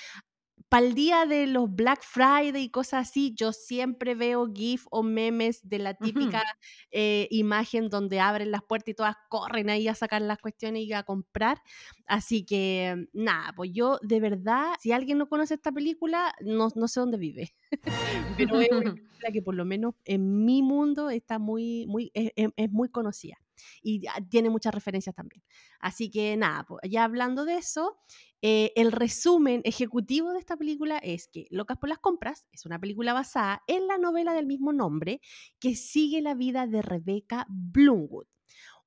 [0.70, 5.04] Para el día de los Black Friday y cosas así, yo siempre veo GIF o
[5.04, 6.44] memes de la típica
[6.92, 10.94] eh, imagen donde abren las puertas y todas corren ahí a sacar las cuestiones y
[10.94, 11.62] a comprar.
[12.08, 16.88] Así que nada, pues yo de verdad, si alguien no conoce esta película, no, no
[16.88, 17.54] sé dónde vive.
[18.38, 22.72] Pero es una película que por lo menos en mi mundo está muy, muy, es
[22.72, 23.45] muy conocida
[23.82, 25.44] y tiene muchas referencias también.
[25.80, 27.98] Así que nada, ya hablando de eso,
[28.42, 32.80] eh, el resumen ejecutivo de esta película es que Locas por las Compras es una
[32.80, 35.20] película basada en la novela del mismo nombre
[35.60, 38.28] que sigue la vida de Rebecca Bloomwood,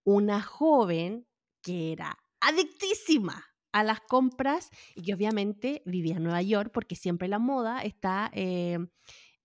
[0.04, 1.26] una joven
[1.60, 7.26] que era adictísima a las compras y que obviamente vivía en Nueva York porque siempre
[7.26, 8.78] la moda está eh,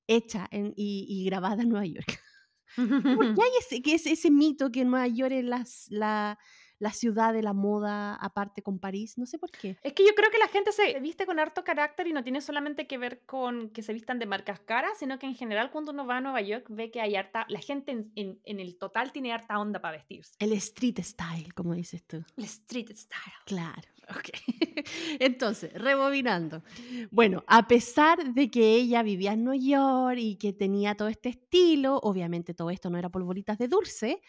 [0.07, 2.19] hecha y grabada en Nueva York.
[2.75, 6.39] ¿Por qué hay ese, que es ese mito que Nueva York es las- la,
[6.83, 9.17] la ciudad de la moda aparte con París?
[9.17, 9.77] No sé por qué.
[9.81, 12.41] Es que yo creo que la gente se viste con harto carácter y no tiene
[12.41, 15.91] solamente que ver con que se vistan de marcas caras, sino que en general cuando
[15.91, 18.77] uno va a Nueva York ve que hay harta, la gente en, en- en el
[18.77, 20.33] total tiene harta onda para vestirse.
[20.39, 22.23] El street style, como dices tú.
[22.37, 23.33] El street style.
[23.45, 24.29] Claro, ok.
[25.19, 26.63] Entonces, rebobinando.
[27.11, 31.29] Bueno, a pesar de que ella vivía en Nueva York y que tenía todo este
[31.29, 34.21] estilo, obviamente todo esto no era polvoritas de dulce,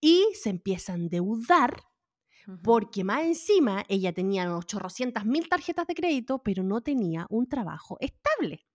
[0.00, 1.82] y se empieza a endeudar
[2.62, 7.96] porque más encima ella tenía 800 mil tarjetas de crédito, pero no tenía un trabajo
[8.00, 8.66] estable.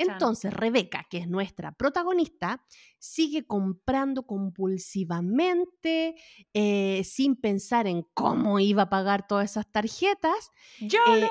[0.00, 2.64] Entonces, Rebeca, que es nuestra protagonista,
[3.00, 6.14] sigue comprando compulsivamente,
[6.54, 10.52] eh, sin pensar en cómo iba a pagar todas esas tarjetas.
[10.78, 11.28] ¡Yo Eh,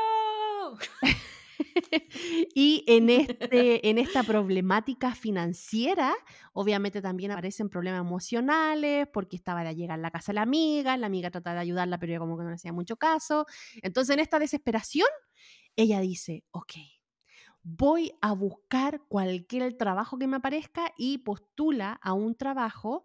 [2.56, 6.14] y en, este, en esta problemática financiera,
[6.54, 10.98] obviamente también aparecen problemas emocionales, porque estaba a llegar a la casa de la amiga,
[10.98, 13.46] la amiga trataba de ayudarla, pero ella como que no le hacía mucho caso.
[13.82, 15.08] Entonces, en esta desesperación,
[15.76, 16.74] ella dice, ok,
[17.64, 23.04] voy a buscar cualquier trabajo que me aparezca y postula a un trabajo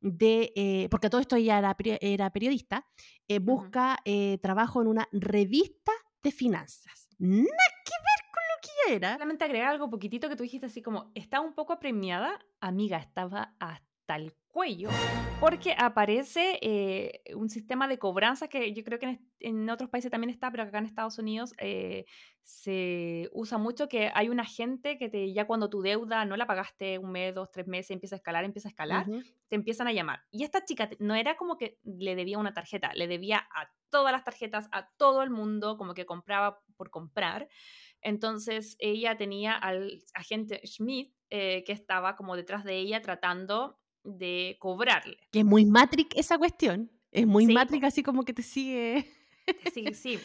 [0.00, 2.86] de, eh, porque todo esto ella era periodista,
[3.28, 7.09] eh, busca eh, trabajo en una revista de finanzas.
[7.20, 7.44] Nada
[7.84, 9.12] que ver con lo que ella era.
[9.12, 13.54] Solamente agregar algo poquitito que tú dijiste así como, está un poco premiada, amiga, estaba
[13.60, 14.90] hasta el cuello,
[15.38, 20.10] porque aparece eh, un sistema de cobranza que yo creo que en, en otros países
[20.10, 22.04] también está, pero acá en Estados Unidos eh,
[22.42, 26.46] se usa mucho que hay un agente que te, ya cuando tu deuda no la
[26.46, 29.22] pagaste un mes, dos, tres meses, empieza a escalar, empieza a escalar, Ujú.
[29.48, 30.22] te empiezan a llamar.
[30.30, 33.70] Y esta chica te- no era como que le debía una tarjeta, le debía a
[33.88, 37.48] todas las tarjetas, a todo el mundo, como que compraba por comprar.
[38.02, 44.56] Entonces ella tenía al agente Schmidt eh, que estaba como detrás de ella tratando de
[44.60, 45.18] cobrarle.
[45.30, 46.90] Que es muy Matrix esa cuestión.
[47.12, 49.06] Es muy Sí, Matrix así como que te sigue.
[49.72, 50.18] Sí, sí.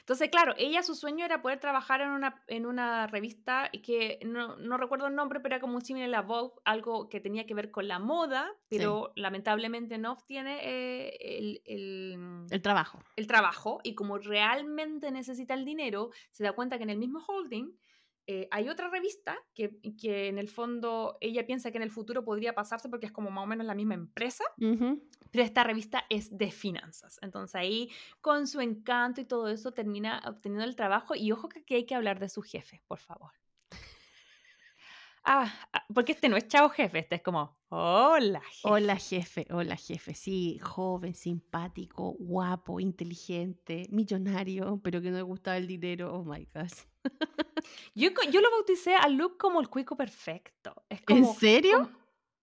[0.00, 4.18] Entonces, claro, ella su sueño era poder trabajar en una, en una revista y que
[4.22, 7.46] no, no recuerdo el nombre, pero era como un similar a Vogue, algo que tenía
[7.46, 12.98] que ver con la moda, pero lamentablemente no obtiene eh, el, el- El trabajo.
[13.16, 17.24] el trabajo y como realmente necesita el dinero, se da cuenta que en el mismo
[17.26, 17.72] holding
[18.26, 22.24] eh, hay otra revista que, que en el fondo ella piensa que en el futuro
[22.24, 26.36] podría pasarse porque es como más o menos la misma empresa, pero esta revista es
[26.36, 27.18] de finanzas.
[27.20, 31.60] Entonces ahí con su encanto y todo eso termina obteniendo el trabajo y ojo que
[31.60, 33.32] aquí hay que hablar de su jefe, por favor.
[35.26, 38.68] Ah, ah, porque este no es chavo jefe, este es como, hola jefe.
[38.68, 45.56] Hola jefe, hola jefe, sí, joven, simpático, guapo, inteligente, millonario, pero que no le gustaba
[45.56, 46.84] el dinero, oh my gosh.
[47.94, 50.84] Yo, yo lo bauticé a Luke como el cuico perfecto.
[50.88, 51.78] Es ¿En como, serio?
[51.78, 51.90] como-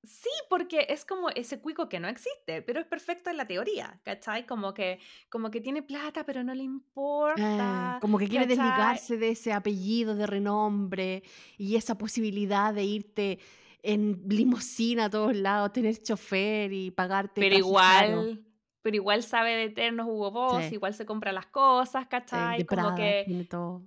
[0.03, 4.01] sí, porque es como ese cuico que no existe, pero es perfecto en la teoría,
[4.03, 4.45] ¿cachai?
[4.45, 7.97] Como que, como que tiene plata, pero no le Ah, importa.
[8.01, 8.57] como que quiere ¿cachai?
[8.57, 11.23] desligarse de ese apellido de renombre
[11.57, 13.39] y esa posibilidad de irte
[13.83, 17.41] en limusina a todos lados, tener chofer y pagarte.
[17.41, 17.67] Pero caro.
[17.67, 18.45] igual,
[18.81, 20.75] pero igual sabe de eternos Hugo Boss, Sí.
[20.75, 22.57] igual se compra las cosas, Sí, ¿cachai?
[22.59, 23.83] de como que tiene todo.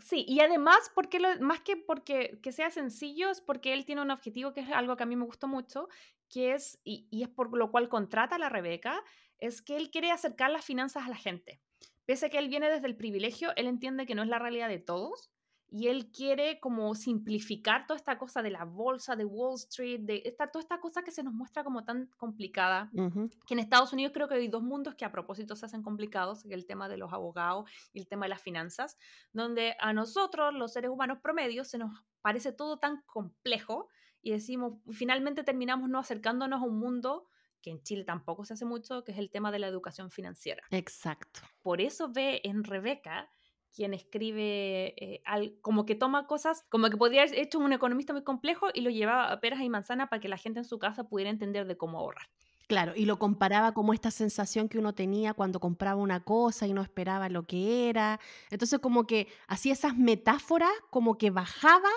[0.00, 4.02] Sí, y además, porque lo, más que porque que sea sencillo, es porque él tiene
[4.02, 5.88] un objetivo que es algo que a mí me gustó mucho,
[6.28, 9.02] que es, y, y es por lo cual contrata a la Rebeca,
[9.38, 11.60] es que él quiere acercar las finanzas a la gente.
[12.06, 14.68] Pese a que él viene desde el privilegio, él entiende que no es la realidad
[14.68, 15.30] de todos
[15.76, 20.22] y él quiere como simplificar toda esta cosa de la bolsa, de Wall Street, de
[20.24, 24.12] esta, toda esta cosa que se nos muestra como tan complicada que en Estados Unidos
[24.14, 27.12] creo que hay dos mundos que a propósito se hacen complicados, el tema de los
[27.12, 28.96] abogados y el tema de las finanzas,
[29.32, 31.90] donde a nosotros, los seres humanos promedios, se nos
[32.22, 33.88] parece todo tan complejo
[34.22, 37.26] y decimos, finalmente terminamos no acercándonos a un mundo
[37.60, 40.62] que en Chile tampoco se hace mucho, que es el tema de la educación financiera.
[40.70, 41.40] Exacto.
[41.62, 43.28] Por eso ve en Rebeca
[43.74, 45.22] quien escribe eh,
[45.60, 48.90] como que toma cosas, como que podría haber hecho un economista muy complejo y lo
[48.90, 51.76] llevaba a peras y manzanas para que la gente en su casa pudiera entender de
[51.76, 52.26] cómo ahorrar.
[52.66, 56.72] Claro, y lo comparaba como esta sensación que uno tenía cuando compraba una cosa y
[56.72, 58.20] no esperaba lo que era.
[58.50, 61.90] Entonces como que hacía esas metáforas, como que bajaba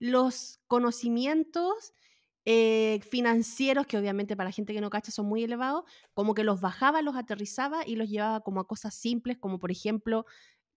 [0.00, 1.92] los conocimientos
[2.44, 6.44] eh, financieros, que obviamente para la gente que no cacha son muy elevados, como que
[6.44, 10.24] los bajaba, los aterrizaba y los llevaba como a cosas simples, como por ejemplo,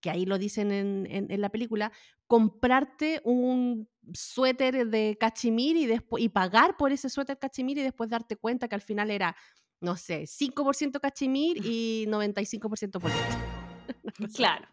[0.01, 1.91] que ahí lo dicen en, en- en la película,
[2.27, 8.09] comprarte un suéter de cachemir y, después, y pagar por ese suéter cachemir y después
[8.09, 9.35] darte cuenta que al final era,
[9.79, 13.60] no sé, 5% cachemir y 95% poliéster.
[14.35, 14.67] Claro.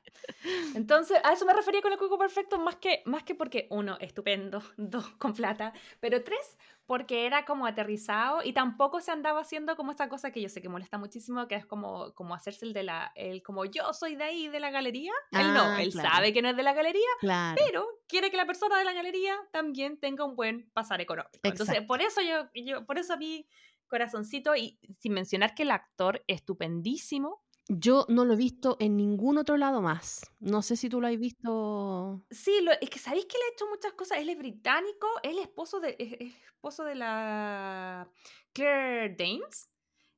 [0.74, 3.96] Entonces, a eso me refería con el cuico perfecto, más que, más que porque, uno,
[4.00, 9.76] estupendo, dos, con plata, pero tres, porque era como aterrizado y tampoco se andaba haciendo
[9.76, 12.72] como esta cosa que yo sé que molesta muchísimo, que es como, como hacerse el
[12.72, 15.12] de la, el como yo soy de ahí, de la galería.
[15.32, 16.10] Él no, Ah, él claro.
[16.10, 17.56] sabe que no es de la galería, Claro.
[17.64, 21.30] pero quiere que la persona de la galería también tenga un buen pasar económico.
[21.42, 21.86] Entonces, Exacto.
[21.86, 23.46] por eso yo, yo, por eso a mí,
[23.86, 29.36] corazoncito, y sin mencionar que el actor estupendísimo, Yo no lo he visto en ningún
[29.38, 30.22] otro lado más.
[30.40, 32.24] No sé si tú lo has visto.
[32.30, 34.18] Sí, lo, es que sabéis que él ha hecho muchas cosas.
[34.18, 38.08] Él es británico, él es esposo de, es- es esposo de la
[38.54, 39.68] Claire Danes.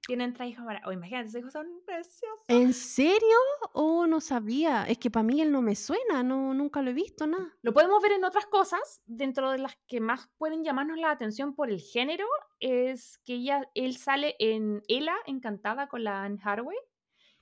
[0.07, 0.81] tienen tres hijos ahora.
[0.87, 2.45] O imagínate, esos hijos son preciosos.
[2.49, 3.37] ¿En serio?
[3.73, 4.85] Oh, no sabía.
[4.89, 7.53] Es que para mí él no me suena, no, nunca lo he visto, nada.
[7.63, 11.55] Lo podemos ver en otras cosas, dentro de las que más pueden llamarnos la atención
[11.55, 12.27] por el género,
[12.61, 16.79] es que ella, él sale en Ella, encantada con la Anne Hathaway.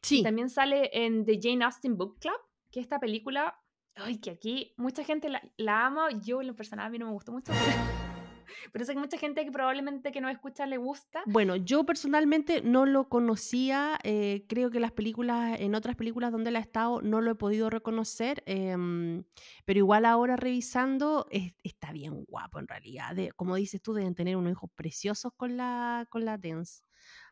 [0.03, 2.39] Sí, Y también sale en The Jane Austen Book Club,
[2.71, 3.59] que esta película,
[3.97, 7.07] ay, que aquí mucha gente la, la ama, yo en lo personal a mí no
[7.07, 7.59] me gustó mucho, pero,
[8.73, 11.23] pero sé que mucha gente que probablemente que no escucha le gusta.
[11.27, 16.51] Bueno, yo personalmente no lo conocía, eh, creo que las películas, en otras películas donde
[16.51, 19.25] él ha estado, no lo he podido reconocer, em,
[19.65, 23.15] pero igual ahora revisando, es- está bien guapo en realidad.
[23.17, 26.83] De- como dices tú, deben tener unos hijos preciosos con la, con la Dance.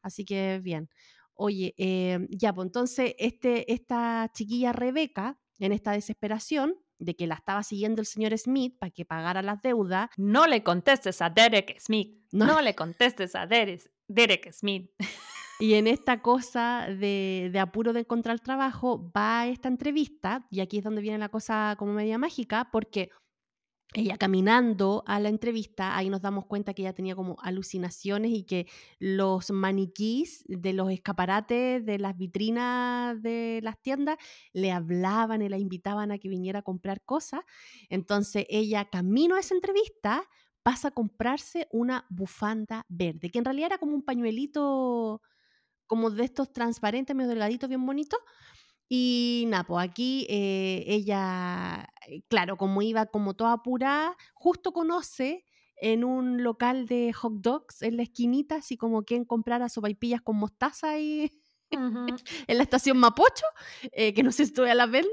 [0.03, 0.89] Así que bien.
[1.37, 7.35] Oye, em, ya, pues entonces este, esta chiquilla Rebeca, en esta desesperación de que la
[7.35, 11.79] estaba siguiendo el señor Smith para que pagara las deudas, No le contestes a Derek
[11.79, 12.23] Smith.
[12.33, 12.47] No.
[12.47, 14.91] No, le contestes a Derek, Derek Smith.
[15.59, 20.61] Y en esta cosa de, de apuro de encontrar trabajo, va a esta entrevista, y
[20.61, 23.09] aquí es donde viene la cosa como media mágica, porque
[23.95, 28.45] ella caminando a la entrevista, ahí nos damos cuenta que ella tenía como alucinaciones y
[28.45, 28.67] que
[28.99, 34.19] los maniquís de los escaparates de las vitrinas de las tiendas
[34.53, 37.41] le hablaban y la invitaban a que viniera a comprar cosas.
[37.89, 40.25] Entonces ella, camino a esa entrevista,
[40.63, 45.23] pasa a comprarse una bufanda verde, que en realidad era como un pañuelito
[45.87, 48.19] como de estos transparentes, medio delgaditos, bien bonitos.
[48.89, 55.45] Y nada, pues aquí eh, ella, eh, claro, como iba como toda apurada, justo conoce
[55.77, 60.37] en un local de hot dogs en la esquinita, así como quien comprara sopaipillas con
[60.37, 61.31] mostaza ahí
[61.75, 62.21] Ujú.
[62.47, 63.45] en la estación Mapocho,
[63.93, 65.11] eh, que no sé si todavía las venden.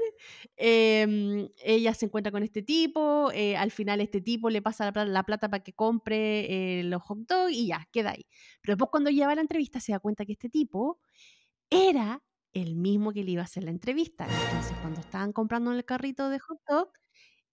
[0.56, 4.92] em, ella se encuentra con este tipo, eh, al final este tipo le pasa la
[4.92, 8.26] plata, la plata para que compre los hot dogs y ya, queda ahí.
[8.62, 11.00] Pero después cuando lleva la entrevista se da cuenta que este tipo
[11.70, 12.22] era
[12.54, 14.26] el mismo que le iba a hacer la entrevista.
[14.26, 16.88] Entonces cuando estaban comprando en el carrito de hot dog,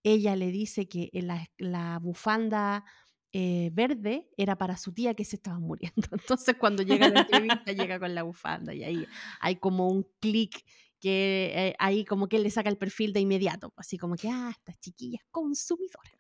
[0.03, 1.09] ella le dice que
[1.57, 2.85] la, bufanda
[3.33, 6.07] eh, verde era para su tía que se estaba muriendo.
[6.11, 9.07] Entonces cuando llega la entrevista llega con la bufanda y ahí
[9.39, 10.63] hay como un clic
[11.01, 14.29] que eh, ahí como que él le saca el perfil de inmediato, así como que,
[14.29, 16.11] ah, esta chiquilla es consumidora.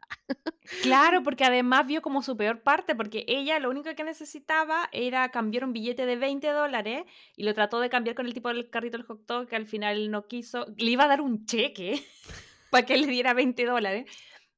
[0.81, 5.29] Claro, porque además vio como su peor parte, porque ella lo único que necesitaba era
[5.29, 7.03] cambiar un billete de 20 dólares
[7.37, 9.67] y lo trató de cambiar con el tipo del carrito del hot dog que al
[9.67, 10.65] final no quiso.
[10.77, 12.03] Le iba a dar un cheque
[12.71, 14.11] para que le diera 20 dólares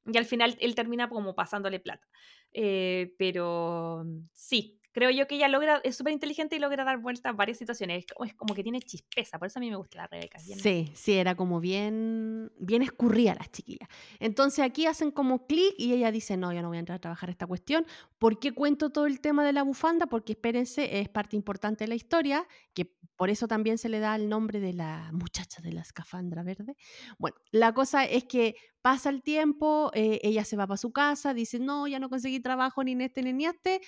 [0.06, 2.08] y al final él termina como pasándole plata.
[2.52, 7.30] Eh, pero sí, creo yo que ella logra, es súper inteligente y logra dar vueltas
[7.30, 7.98] a varias situaciones.
[7.98, 10.38] Es como, es como que tiene chispeza, por eso a mí me gusta la Rebeca.
[10.46, 13.88] bien- Sí, sí, era como bien, bien escurrida las chiquillas.
[14.20, 17.00] Entonces aquí hacen como clic y ella dice, no, yo no voy a entrar a
[17.00, 17.84] trabajar esta cuestión.
[18.18, 20.06] ¿Por qué cuento todo el tema de la bufanda?
[20.06, 24.14] Porque espérense, es parte importante de la historia, que por eso también se le da
[24.16, 26.76] el nombre de la muchacha de la escafandra verde.
[27.18, 31.32] Bueno, la cosa es que pasa el tiempo, eh, ella se va para su casa,
[31.34, 33.80] dice, no, ya no conseguí trabajo ni en este ni en este.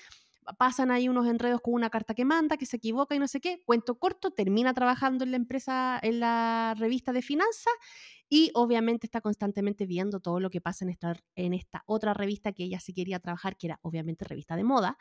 [0.58, 3.40] Pasan ahí unos enredos con una carta que manda, que se equivoca y no sé
[3.40, 3.62] qué.
[3.64, 7.72] Cuento corto, termina trabajando en la empresa, en la revista de finanzas
[8.28, 12.52] y obviamente está constantemente viendo todo lo que pasa en esta, en esta otra revista
[12.52, 14.98] que ella sí quería trabajar, que era obviamente revista de moda.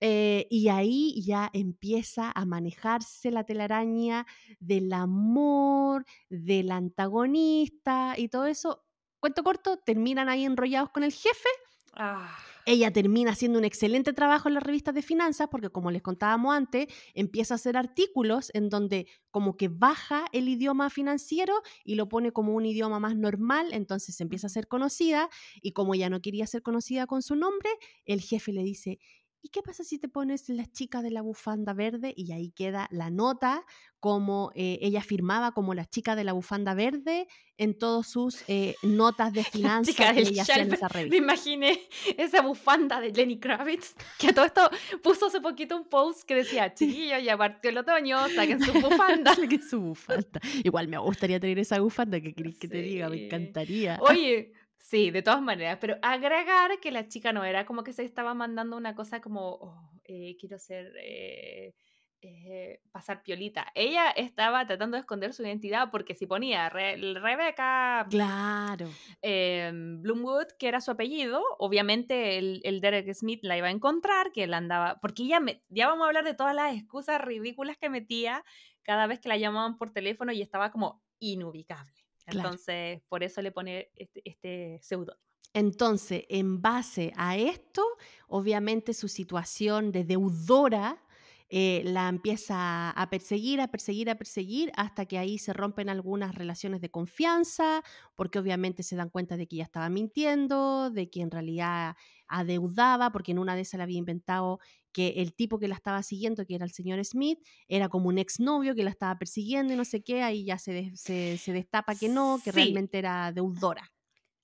[0.00, 4.26] Eh, y ahí ya empieza a manejarse la telaraña
[4.60, 8.84] del amor, del antagonista y todo eso.
[9.20, 11.48] Cuento corto, terminan ahí enrollados con el jefe.
[11.94, 12.36] Ah,
[12.68, 16.52] Ella termina haciendo un excelente trabajo en las revistas de finanzas porque, como les contábamos
[16.52, 22.08] antes, empieza a hacer artículos en donde como que baja el idioma financiero y lo
[22.08, 25.28] pone como un idioma más normal, entonces empieza a ser conocida
[25.62, 27.70] y como ella no quería ser conocida con su nombre,
[28.04, 28.98] el jefe le dice,
[29.46, 32.12] ¿y qué pasa si te pones la chica de la bufanda verde?
[32.16, 33.64] Y ahí queda la nota
[34.00, 38.74] como eh, ella firmaba como la chica de la bufanda verde en todas sus eh,
[38.82, 41.16] notas de finanzas que ella hacía en esa Me revista.
[41.16, 41.80] imaginé
[42.18, 44.68] esa bufanda de Lenny Kravitz, que a todo esto
[45.00, 49.32] puso hace poquito un post que decía, chiquillo, ya partió el otoño, saquen su bufanda.
[49.48, 50.40] que su bufanda.
[50.64, 53.08] Igual me gustaría tener esa bufanda, que querés que te diga?
[53.08, 53.98] Me encantaría.
[54.02, 58.04] Oye, sí, de todas maneras, pero agregar que la chica no era como que se
[58.04, 61.74] estaba mandando una cosa como, oh, eh, quiero ser, eh,
[62.22, 63.66] eh, pasar piolita.
[63.74, 68.98] Ella estaba tratando de esconder su identidad porque si ponía Re- Rebeca Claro.
[69.22, 74.32] eh, Bloomwood, que era su apellido, obviamente el, el Derek Smith la iba a encontrar,
[74.32, 77.76] que él andaba, porque ella me, ya vamos a hablar de todas las excusas ridículas
[77.78, 78.44] que metía
[78.82, 82.05] cada vez que la llamaban por teléfono y estaba como inubicable.
[82.28, 82.56] Claro.
[82.56, 85.16] Entonces, por eso le pone este, este pseudo.
[85.54, 87.82] Entonces, en base a esto,
[88.28, 91.02] obviamente su situación de deudora
[91.48, 96.34] eh, la empieza a perseguir, a perseguir, a perseguir, hasta que ahí se rompen algunas
[96.34, 97.82] relaciones de confianza,
[98.16, 101.96] porque obviamente se dan cuenta de que ella estaba mintiendo, de que en realidad
[102.28, 104.58] adeudaba, porque en una de esas le había inventado
[104.92, 108.18] que el tipo que la estaba siguiendo, que era el señor Smith, era como un
[108.18, 111.94] exnovio que la estaba persiguiendo y no sé qué, ahí ya se, se, se destapa
[111.94, 112.56] que no, que Sí.
[112.56, 113.92] realmente era deudora.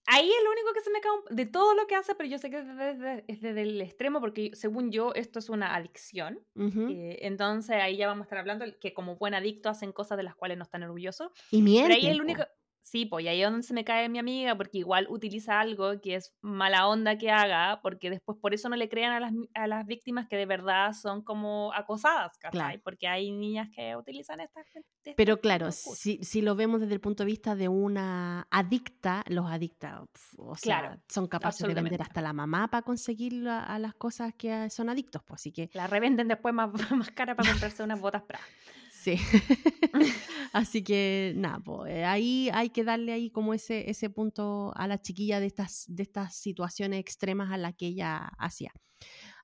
[0.07, 2.37] Ahí es lo único que se me cae de todo lo que hace, pero yo
[2.37, 6.41] sé que es desde, es desde el extremo, porque según yo esto es una adicción.
[6.57, 10.25] Eh, entonces ahí ya vamos a estar hablando que como buen adicto hacen cosas de
[10.25, 11.31] las cuales no están orgullosos.
[11.53, 11.85] Y miente.
[11.89, 12.43] Pero ahí es el único...
[12.85, 16.01] Sí, pues y ahí es donde se me cae mi amiga, porque igual utiliza algo
[16.01, 19.33] que es mala onda que haga, porque después por eso no le crean a las,
[19.55, 22.51] a las víctimas que de verdad son como acosadas, ¿cachai?
[22.61, 22.81] Claro.
[22.83, 24.67] Porque hay niñas que utilizan estas...
[24.67, 29.23] estas- Pero claro, si, si lo vemos desde el punto de vista de una adicta,
[29.29, 30.01] los adictas,
[30.37, 33.95] o sea, Claro, son capaces de vender hasta la mamá para conseguir la- a las
[33.95, 36.71] cosas que son adictos, pues así que La revenden después más,
[37.09, 38.41] más cara para comprarse unas botas para...
[39.03, 39.17] sí.
[40.53, 45.01] así que nada, pues, ahí hay que darle ahí como ese, ese punto a la
[45.01, 48.73] chiquilla de estas, de estas situaciones extremas a las que ella hacía.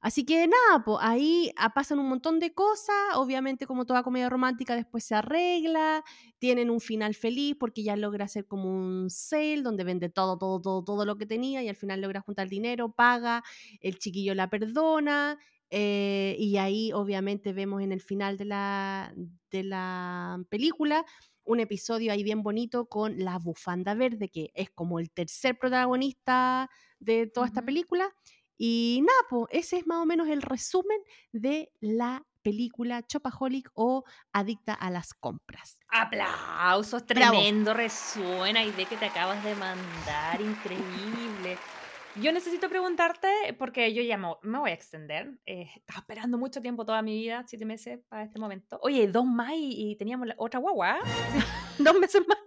[0.00, 4.28] Así que nada, pues ahí ah, pasan un montón de cosas, obviamente como toda comedia
[4.30, 6.04] romántica después se arregla,
[6.38, 10.60] tienen un final feliz porque ya logra hacer como un sale donde vende todo, todo,
[10.60, 13.42] todo, todo lo que tenía y al final logra juntar dinero, paga,
[13.80, 15.36] el chiquillo la perdona
[15.70, 19.14] eh, y ahí obviamente vemos en el final de la,
[19.50, 21.04] de la película
[21.48, 26.70] un episodio ahí bien bonito con la bufanda verde, que es como el tercer protagonista
[26.98, 28.12] de toda esta película.
[28.58, 30.98] Y nada, po, ese es más o menos el resumen
[31.32, 35.78] de la película Chopaholic o Adicta a las compras.
[35.88, 37.32] Aplausos, Bravo.
[37.32, 41.56] tremendo resumen, de que te acabas de mandar, increíble.
[42.20, 46.60] Yo necesito preguntarte, porque yo ya me, me voy a extender, eh, estaba esperando mucho
[46.60, 48.78] tiempo, toda mi vida, siete meses para este momento.
[48.82, 51.00] Oye, dos más y, y teníamos la otra guagua, ¿eh?
[51.78, 52.38] dos meses más.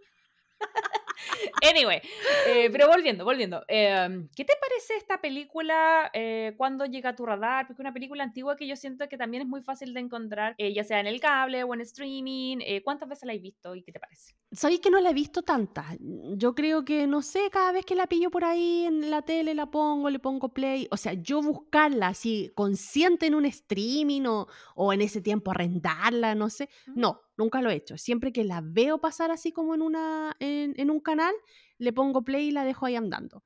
[1.69, 2.01] Anyway,
[2.47, 3.63] eh, pero volviendo, volviendo.
[3.67, 7.67] eh, ¿Qué te parece esta película eh, cuando llega a tu radar?
[7.67, 10.55] Porque es una película antigua que yo siento que también es muy fácil de encontrar,
[10.57, 12.57] eh, ya sea en el cable o en streaming.
[12.61, 14.33] eh, ¿Cuántas veces la has visto y qué te parece?
[14.51, 15.85] Sabéis que no la he visto tantas.
[15.99, 19.53] Yo creo que, no sé, cada vez que la pillo por ahí en la tele,
[19.53, 20.87] la pongo, le pongo play.
[20.91, 26.35] O sea, yo buscarla así, consciente en un streaming o, o en ese tiempo arrendarla,
[26.35, 26.69] no sé.
[26.87, 27.97] No, nunca lo he hecho.
[27.97, 31.33] Siempre que la veo pasar así como en, una, en, en un canal,
[31.77, 33.43] le pongo play y la dejo ahí andando.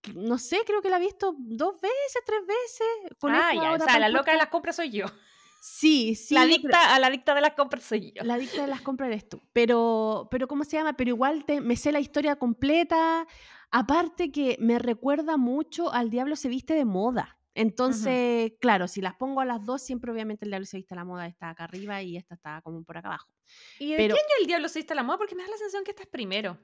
[0.00, 3.18] Que- no sé, creo que la he visto dos veces, tres veces.
[3.18, 5.06] Con ah, ya, o sea, la loca de las compras soy yo.
[5.60, 6.34] Sí, sí.
[6.34, 8.22] la pero- adicta, a la adicta de las compras soy yo.
[8.22, 9.40] la adicta de las compras eres tú.
[9.52, 10.92] Pero, pero ¿cómo se llama?
[10.96, 13.26] Pero igual te- me sé la historia completa.
[13.70, 17.37] Aparte que me recuerda mucho al Diablo se viste de moda.
[17.60, 20.96] Entonces, claro, si las pongo a las dos, siempre obviamente el Diablo se viste a
[20.96, 23.28] la moda está acá arriba y esta está como por acá abajo.
[23.80, 25.18] ¿Y de pero- qué año el diablo se viste a la moda?
[25.18, 26.56] Porque me da la sensación que esta es primero.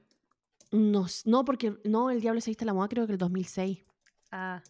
[0.71, 3.83] No, no, porque no, el Diablo se viste a la moda creo que el 2006.
[4.31, 4.61] Ah,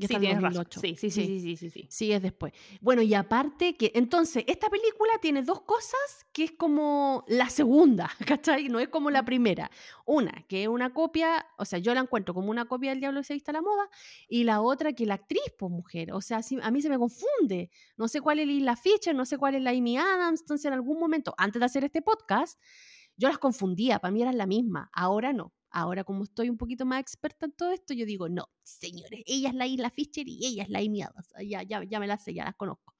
[0.00, 0.64] Y sí, está el tienes razón.
[0.64, 0.80] 2008.
[0.80, 1.86] Sí, sí, sí, sí, sí, sí, sí.
[1.90, 2.54] Sí, es después.
[2.80, 8.10] Bueno, y aparte que, entonces, esta película tiene dos cosas que es como la segunda,
[8.26, 8.68] ¿cachai?
[8.68, 9.70] No es como la primera.
[10.06, 13.20] Una, que es una copia, o sea, yo la encuentro como una copia del Diablo
[13.20, 13.90] que se viste a la moda,
[14.26, 16.12] y la otra que la actriz, pues mujer.
[16.12, 17.70] O sea, sí, a mí se me confunde.
[17.98, 20.40] No sé cuál es la Fischer, no sé cuál es la Amy Adams.
[20.40, 22.58] Entonces, en algún momento, antes de hacer este podcast,
[23.16, 24.90] yo las confundía, para mí eran la misma.
[24.94, 25.52] Ahora no.
[25.70, 29.50] Ahora, como estoy un poquito más experta en todo esto, yo digo, no, señores, ella
[29.50, 31.28] es la Isla Fischer y ella es la Amy Adams.
[31.46, 32.94] Ya, ya, ya me las sé, ya las conozco.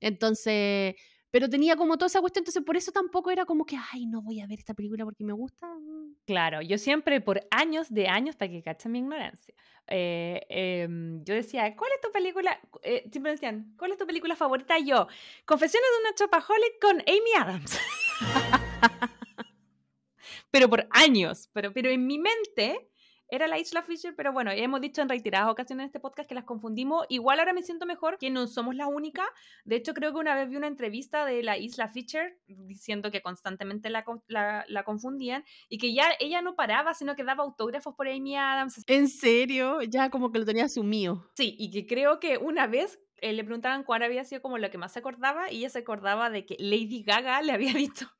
[0.00, 0.94] Entonces,
[1.30, 4.22] pero tenía como toda esa cuestión, entonces por eso tampoco era como que, ay, no
[4.22, 5.68] voy a ver esta película porque me gusta.
[6.26, 9.54] Claro, yo siempre por años de años, para que cachen mi ignorancia,
[9.86, 12.60] eh, em, yo decía, ¿cuál es tu película?
[12.82, 14.78] Eh, siempre decían, ¿cuál es tu película favorita?
[14.78, 15.06] Y Yo,
[15.44, 17.78] Confesiones de una Chopaholic con Amy Adams.
[20.50, 22.90] pero por años, pero, pero en mi mente
[23.30, 26.34] era la Isla Fisher, pero bueno, hemos dicho en reiteradas ocasiones en este podcast que
[26.34, 27.06] las confundimos.
[27.08, 29.24] Igual ahora me siento mejor que no somos la única.
[29.64, 33.22] De hecho, creo que una vez vi una entrevista de la Isla Fisher diciendo que
[33.22, 34.04] constantemente la,
[34.66, 38.82] la confundían y que ya ella no paraba, sino que daba autógrafos por Amy Adams.
[38.86, 39.80] ¿En serio?
[39.82, 41.30] Ya como que lo tenía asumido.
[41.36, 44.70] Sí, y que creo que una vez eh, le preguntaban cuál había sido como lo
[44.70, 48.10] que más se acordaba y ella se acordaba de que Lady Gaga le había dicho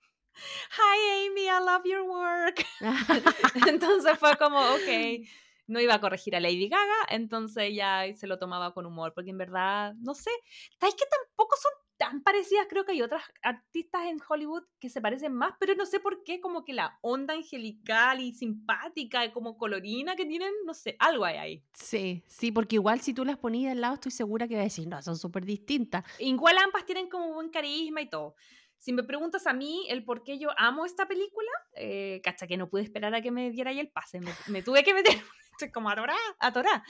[0.72, 2.64] Hi Amy, I love your work.
[3.68, 5.26] Entonces fue como, ok,
[5.66, 9.30] no iba a corregir a Lady Gaga, entonces ya se lo tomaba con humor, porque
[9.30, 10.30] en verdad, no sé,
[10.78, 15.02] ¿sabes que tampoco son tan parecidas, creo que hay otras artistas en Hollywood que se
[15.02, 19.32] parecen más, pero no sé por qué, como que la onda angelical y simpática, y
[19.32, 21.64] como colorina que tienen, no sé, algo hay ahí.
[21.74, 24.64] Sí, sí, porque igual si tú las ponías al lado, estoy segura que va a
[24.64, 26.02] decir, no, son súper distintas.
[26.18, 28.34] Igual ambas tienen como buen carisma y todo.
[28.80, 32.56] Si me preguntas a mí el por qué yo amo esta película, eh, cacha que
[32.56, 35.12] no pude esperar a que me diera ahí el pase, me, me tuve que meter,
[35.52, 36.82] estoy como atorada, atorada.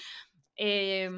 [0.57, 1.11] Eh,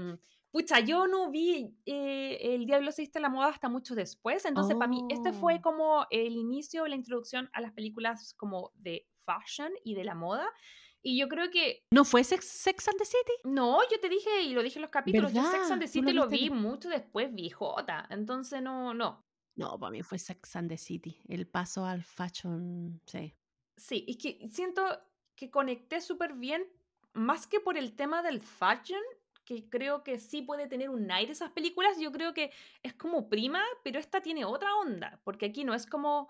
[0.51, 4.45] pucha, yo no vi eh, El Diablo se viste a la moda hasta mucho después,
[4.47, 5.61] entonces para mí este fue Oh.
[5.63, 10.49] como el inicio, la introducción a las películas como de fashion y de la moda.
[11.03, 13.33] Y yo creo que, ¿No fue Sex, Sex and the City?
[13.45, 16.13] no, yo te dije y lo dije en los capítulos, yo Sex and the City
[16.13, 19.27] lo vi mucho después, vi Jota, entonces no, no.
[19.55, 21.21] No, para mí fue Sex and the City.
[21.29, 23.35] El paso al fashion, sí.
[23.77, 24.83] Sí, es que siento
[25.35, 26.67] que conecté súper bien,
[27.15, 29.01] más que por el tema del fashion,
[29.45, 33.29] que creo que sí puede tener un aire esas películas, yo creo que es como
[33.29, 36.29] prima, pero esta tiene otra onda, porque aquí no es como,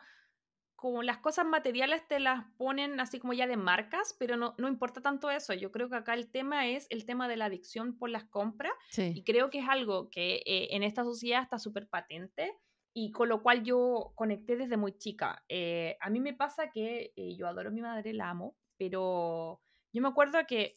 [0.77, 4.69] como las cosas materiales te las ponen así como ya de marcas, pero no, no
[4.69, 7.99] importa tanto eso, yo creo que acá el tema es el tema de la adicción
[7.99, 8.73] por las compras
[9.13, 9.25] y Sí.
[9.25, 12.57] creo que es algo que eh, en esta sociedad está súper patente
[12.95, 15.45] y con lo cual yo conecté desde muy chica.
[15.49, 19.61] Eh, a mí me pasa que eh, yo adoro a mi madre, la amo, pero
[19.93, 20.75] yo me acuerdo que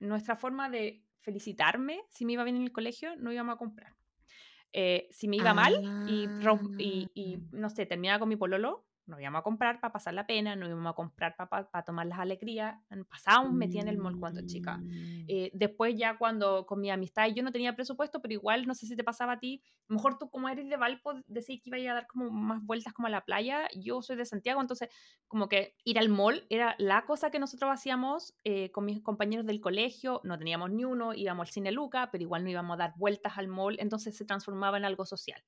[0.00, 3.94] nuestra forma de felicitarme si me iba bien en el colegio no íbamos a comprar.
[4.72, 5.74] Eh, si me iba mal
[6.06, 6.28] y,
[6.78, 7.40] y, y, Ah.
[7.52, 10.66] no sé, terminaba con mi pololo, no íbamos a comprar para pasar la pena, no
[10.66, 12.76] íbamos a comprar para tomar las alegrías.
[13.08, 14.76] Pasábamos metida en el mall cuando chica.
[14.76, 15.24] Mm.
[15.26, 18.86] Eh, después ya cuando con mi amistad yo no tenía presupuesto, pero igual no sé
[18.86, 21.70] si te pasaba a ti, a lo mejor tú como eres de Valpo decís que
[21.70, 24.90] iba a dar como más vueltas como a la playa, yo soy de Santiago, entonces
[25.26, 29.46] como que ir al mall era la cosa que nosotros hacíamos eh, con mis compañeros
[29.46, 32.78] del colegio, no teníamos ni uno, íbamos al cine Luca, pero igual no íbamos a
[32.78, 35.42] dar vueltas al mall, entonces se transformaba en algo social.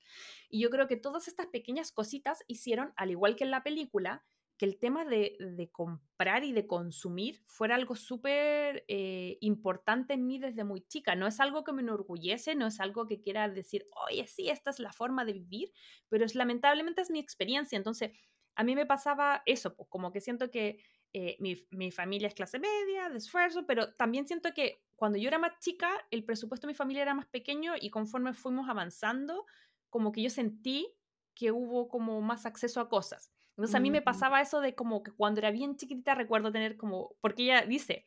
[0.49, 4.25] Y yo creo que todas estas pequeñas cositas hicieron, al igual que la película,
[4.57, 10.27] que el tema de, de comprar y de consumir fuera algo súper eh, importante en
[10.27, 11.15] mí desde muy chica.
[11.15, 14.69] No es algo que me enorgullece, no es algo que quiera decir, oye, sí, esta
[14.69, 15.73] es la forma de vivir,
[16.11, 17.77] pero es lamentablemente es mi experiencia.
[17.77, 18.11] Entonces,
[18.55, 20.85] a mí me pasaba eso, pues, como que siento que
[21.15, 25.29] eh, mi, mi familia es clase media, de esfuerzo, pero también siento que cuando yo
[25.29, 29.47] era más chica, el presupuesto de mi familia era más pequeño y conforme fuimos avanzando,
[29.89, 30.95] como que yo sentí
[31.35, 33.33] que hubo como más acceso a cosas.
[33.61, 36.79] Entonces a mí me pasaba eso de como que cuando era bien chiquitita recuerdo tener
[36.79, 38.07] como, porque ella dice,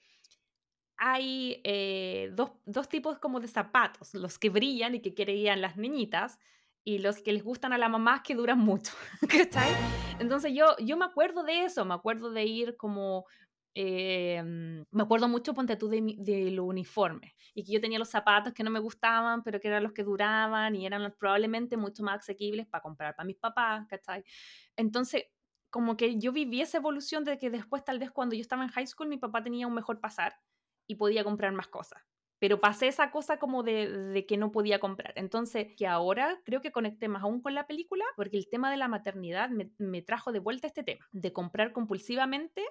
[0.98, 5.78] hay eh, dos, dos tipos como de zapatos, los que brillan y que querían las
[5.78, 6.40] niñitas
[6.84, 8.94] y los que les gustan a la mamá que duran mucho.
[9.30, 9.78] ¿cachai?
[10.18, 13.26] Entonces yo, yo me acuerdo de eso, me acuerdo de ir como...
[13.76, 14.42] eh,
[14.92, 17.36] me acuerdo mucho, ponte tú, de, de lo uniforme.
[17.54, 20.04] Y que yo tenía los zapatos que no me gustaban, pero que eran los que
[20.04, 24.24] duraban y eran los probablemente mucho más asequibles para comprar para mis papás, ¿cachai?
[24.76, 25.26] Entonces,
[25.74, 28.70] como que yo viví esa evolución de que después, tal vez cuando yo estaba en
[28.70, 30.40] high school, mi papá tenía un mejor pasar
[30.86, 32.00] y podía comprar más cosas.
[32.38, 35.14] Pero pasé esa cosa como de, de que no podía comprar.
[35.16, 38.78] Entonces, que ahora creo que conecté más aún con la película, porque el tema de
[38.78, 42.64] la maternidad me, me trajo de vuelta este tema, de comprar compulsivamente,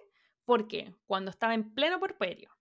[0.45, 2.53] porque cuando estaba en pleno puerperio,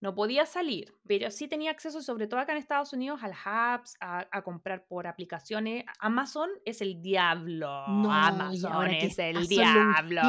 [0.00, 3.38] no podía salir, pero sí tenía acceso, sobre todo acá en Estados Unidos, a las
[3.44, 5.84] apps, a, a comprar por aplicaciones.
[5.98, 7.86] Amazon es el diablo.
[7.88, 10.22] No, Amazon es el solo diablo.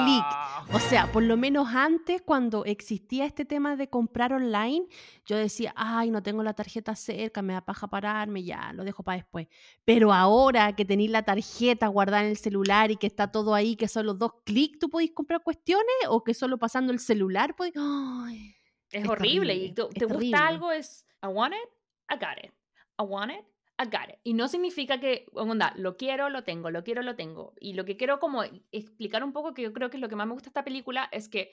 [0.73, 4.87] O sea, por lo menos antes, cuando existía este tema de comprar online,
[5.25, 9.03] yo decía, ay, no tengo la tarjeta cerca, me da paja pararme, ya, lo dejo
[9.03, 9.47] para después.
[9.85, 13.75] Pero ahora que tenéis la tarjeta guardada en el celular y que está todo ahí,
[13.75, 17.55] que son los dos clics, tú podéis comprar cuestiones o que solo pasando el celular
[17.55, 17.75] podéis...
[17.77, 18.55] Ay,
[18.91, 19.53] Es, Es horrible.
[19.53, 21.69] terrible, y te gusta algo, es I want it,
[22.09, 22.51] I got it.
[22.99, 23.45] I want it,
[23.79, 24.19] I got it.
[24.23, 27.53] Y no significa que, onda, lo quiero, lo tengo, lo quiero, lo tengo.
[27.59, 30.15] Y lo que quiero como explicar un poco, que yo creo que es lo que
[30.15, 31.51] más me gusta de esta película, es que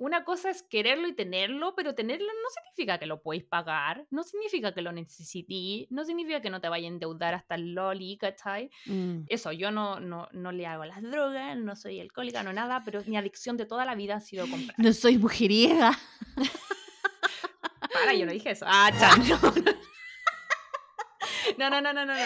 [0.00, 4.22] una cosa es quererlo y tenerlo, pero tenerlo no significa que lo podéis pagar, no
[4.22, 8.16] significa que lo necesitís, no significa que no te vaya a endeudar hasta el loli,
[8.16, 8.70] ¿cachai?
[8.86, 9.24] mm.
[9.28, 13.02] Eso, yo no, no, no le hago las drogas, no soy alcohólica, no nada, pero
[13.04, 14.74] mi adicción de toda la vida ha sido comprar.
[14.78, 15.98] No soy mujeriega.
[17.92, 18.64] Para, yo no dije eso.
[18.66, 19.22] Ah, chan.
[21.58, 22.14] No, no, no, no, no.
[22.14, 22.20] no.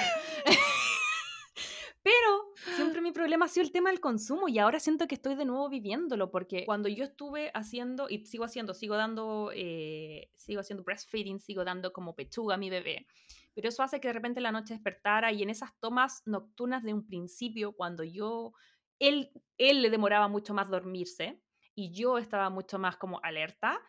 [2.04, 5.36] Pero siempre mi problema ha sido el tema del consumo y ahora siento que estoy
[5.36, 10.60] de nuevo viviéndolo porque cuando yo estuve haciendo y sigo haciendo, sigo dando, eh, sigo
[10.60, 13.06] haciendo breastfeeding, sigo dando como pechuga a mi bebé.
[13.54, 16.92] Pero eso hace que de repente la noche despertara y en esas tomas nocturnas de
[16.92, 18.52] un principio, cuando yo,
[18.98, 21.40] él, él le demoraba mucho más dormirse
[21.74, 23.80] y yo estaba mucho más como alerta,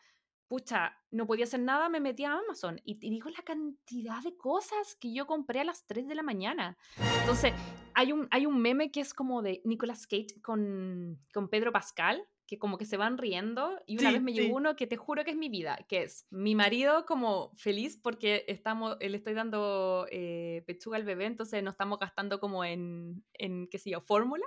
[0.48, 4.38] pucha, no podía hacer nada, me metí a Amazon y te digo la cantidad de
[4.38, 6.78] cosas que yo compré a las 3 de la mañana.
[7.22, 7.54] Entonces,
[7.93, 12.28] hay un, hay un meme que es como de Nicolas Cage con, con Pedro Pascal,
[12.48, 14.38] que como que se van riendo y una Sí, vez me sí.
[14.41, 17.98] llegó uno que te juro que es mi vida, que es mi marido como feliz
[18.02, 23.24] porque estamos, le estoy dando eh, pechuga al bebé, entonces no estamos gastando como en,
[23.34, 24.46] en qué sé yo, fórmula.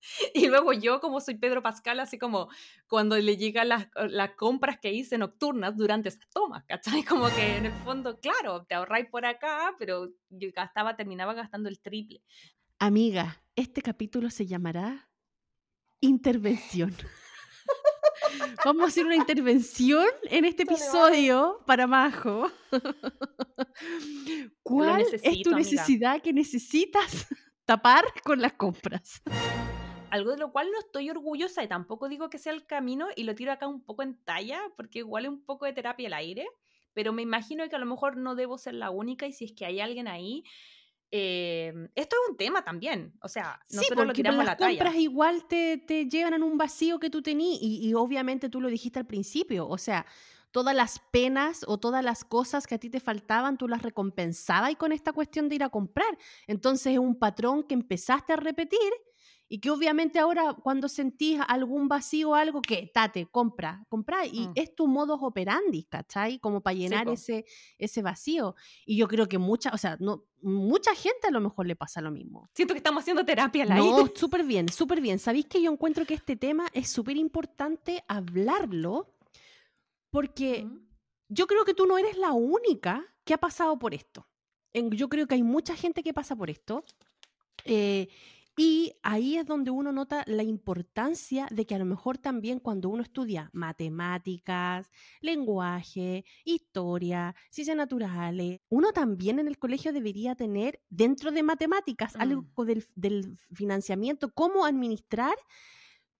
[0.34, 2.48] Y luego yo, como soy Pedro Pascal, así como
[2.86, 7.02] cuando le llegan las, las compras que hice nocturnas durante esas tomas, ¿cachai?
[7.02, 11.68] Como que en el fondo, claro, te ahorráis por acá, pero yo gastaba, terminaba gastando
[11.68, 12.22] el triple.
[12.78, 15.10] Amiga, este capítulo se llamará
[16.00, 16.94] Intervención.
[18.64, 22.50] Vamos a hacer una intervención en este episodio para Majo.
[24.62, 25.70] ¿Cuál es necesito, tu amiga.
[25.70, 27.26] necesidad que necesitas
[27.64, 29.22] tapar con las compras?
[30.10, 33.24] Algo de lo cual no estoy orgullosa y tampoco digo que sea el camino y
[33.24, 36.14] lo tiro acá un poco en talla porque igual es un poco de terapia al
[36.14, 36.46] aire,
[36.94, 39.52] pero me imagino que a lo mejor no debo ser la única y si es
[39.52, 40.44] que hay alguien ahí,
[41.10, 44.52] eh, esto es un tema también, o sea, Sí, nosotros lo porque tiramos a las
[44.54, 44.78] la talla.
[44.78, 48.60] compras igual te, te llevan en un vacío que tú tenías y, y obviamente tú
[48.60, 50.06] lo dijiste al principio, o sea,
[50.50, 54.70] todas las penas o todas las cosas que a ti te faltaban, tú las recompensabas
[54.72, 56.16] y con esta cuestión de ir a comprar.
[56.46, 58.78] Entonces es un patrón que empezaste a repetir
[59.48, 64.48] y que obviamente ahora cuando sentís algún vacío o algo, que tate, compra, compra y
[64.48, 64.52] Mm.
[64.54, 66.38] es tu modus operandi, ¿cachai?
[66.38, 67.12] Como para llenar po.
[67.12, 67.46] ese,
[67.78, 68.54] ese vacío.
[68.84, 72.00] Y yo creo que mucha, o sea, no, mucha gente a lo mejor le pasa
[72.02, 72.50] lo mismo.
[72.54, 73.74] Siento que estamos haciendo terapia aire.
[73.76, 75.18] No, súper bien, súper bien.
[75.18, 79.14] ¿Sabéis que yo encuentro que este tema es súper importante hablarlo?
[80.10, 80.80] Porque Ujú.
[81.28, 84.26] yo creo que tú no eres la única que ha pasado por esto.
[84.72, 86.84] Yo creo que hay mucha gente que pasa por esto.
[87.64, 88.08] eh,
[88.58, 92.88] y ahí es donde uno nota la importancia de que a lo mejor también cuando
[92.88, 94.90] uno estudia matemáticas,
[95.20, 102.20] lenguaje, historia, ciencias naturales, uno también en el colegio debería tener dentro de matemáticas Mm.
[102.20, 105.36] algo del, del financiamiento, cómo administrar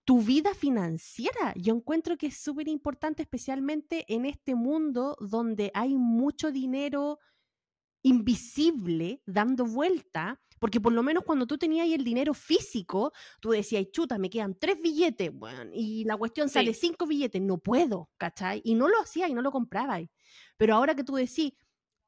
[0.05, 1.53] tu vida financiera.
[1.57, 7.19] Yo encuentro que es súper importante, especialmente en este mundo donde hay mucho dinero
[8.03, 13.51] invisible dando vuelta, porque por lo menos cuando tú tenías ahí el dinero físico, tú
[13.51, 16.55] decías, chuta, me quedan tres billetes, bueno, y la cuestión Sí.
[16.55, 18.61] sale cinco billetes, no puedo, ¿cachai?
[18.65, 19.99] Y no lo hacía y no lo compraba.
[20.57, 21.53] Pero ahora que tú decís,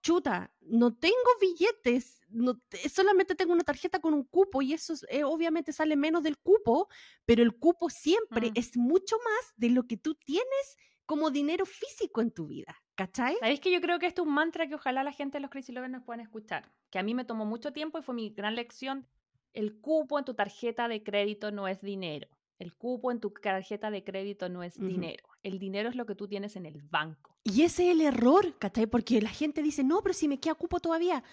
[0.02, 4.94] chuta, no tengo billetes, no te- solamente tengo una tarjeta con un cupo y eso
[4.94, 6.88] es- eh, obviamente sale menos del cupo,
[7.26, 8.52] pero el cupo siempre Mm.
[8.54, 10.76] es mucho más de lo que tú tienes
[11.10, 13.34] como dinero físico en tu vida, ¿cachai?
[13.40, 15.50] ¿Sabéis que yo creo que esto es un mantra que ojalá la gente de los
[15.50, 16.70] Crazy Lovers nos puedan escuchar?
[16.88, 19.08] Que a mí me tomó mucho tiempo y fue mi gran lección.
[19.52, 22.28] El cupo en tu tarjeta de crédito no es dinero.
[22.60, 25.24] El cupo en tu tarjeta de crédito no es dinero.
[25.42, 27.36] El dinero es lo que tú tienes en el banco.
[27.42, 28.86] Y ese es el error, ¿cachai?
[28.86, 31.24] Porque la gente dice, no, pero si me queda cupo todavía.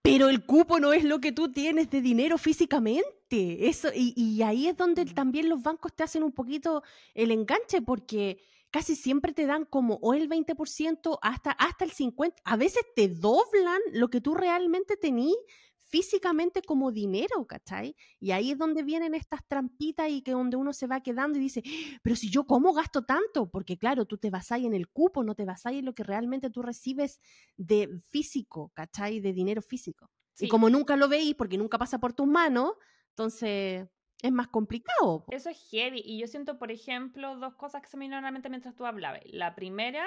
[0.00, 3.68] Pero el cupo no es lo que tú tienes de dinero físicamente.
[3.68, 6.82] Eso, y, y ahí es donde también los bancos te hacen un poquito
[7.12, 8.40] el enganche, porque
[8.74, 12.34] casi siempre te dan como o el 20% hasta, hasta el 50%.
[12.42, 15.36] A veces te doblan lo que tú realmente tenías
[15.78, 17.94] físicamente como dinero, ¿cachai?
[18.18, 21.42] Y ahí es donde vienen estas trampitas y que donde uno se va quedando y
[21.42, 21.62] dice,
[22.02, 25.36] pero si yo cómo gasto tanto, porque claro, tú te basás en el cupo, no
[25.36, 27.20] te basás en lo que realmente tú recibes
[27.56, 29.20] de físico, ¿cachai?
[29.20, 30.10] De dinero físico.
[30.32, 30.46] Sí.
[30.46, 32.72] Y como nunca lo veis, porque nunca pasa por tus manos,
[33.10, 33.86] entonces
[34.24, 35.24] es más complicado.
[35.30, 36.00] Eso es heavy.
[36.02, 38.74] Y yo siento, por ejemplo, dos cosas que se me vinieron a la mente mientras
[38.74, 39.20] tú hablabas.
[39.26, 40.06] La primera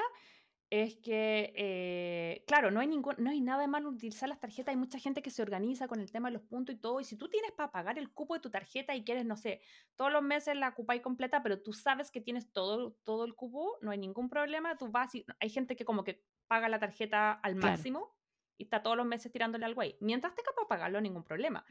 [0.71, 4.71] es que, eh, claro, no hay, ningún, no hay nada de malo utilizar las tarjetas.
[4.73, 6.99] Hay mucha gente que se organiza con el tema de los puntos y todo.
[6.99, 9.61] Y si tú tienes para pagar el cupo de tu tarjeta y quieres, no sé,
[9.95, 13.77] todos los meses la ocupáis completa, pero tú sabes que tienes todo, todo el cupo,
[13.81, 14.77] no hay ningún problema.
[14.77, 17.67] Tú vas y hay gente que como que paga la tarjeta al Claro.
[17.77, 18.17] máximo
[18.57, 19.95] y está todos los meses tirándole al güey.
[20.01, 21.63] Mientras tenga para pagarlo, ningún problema.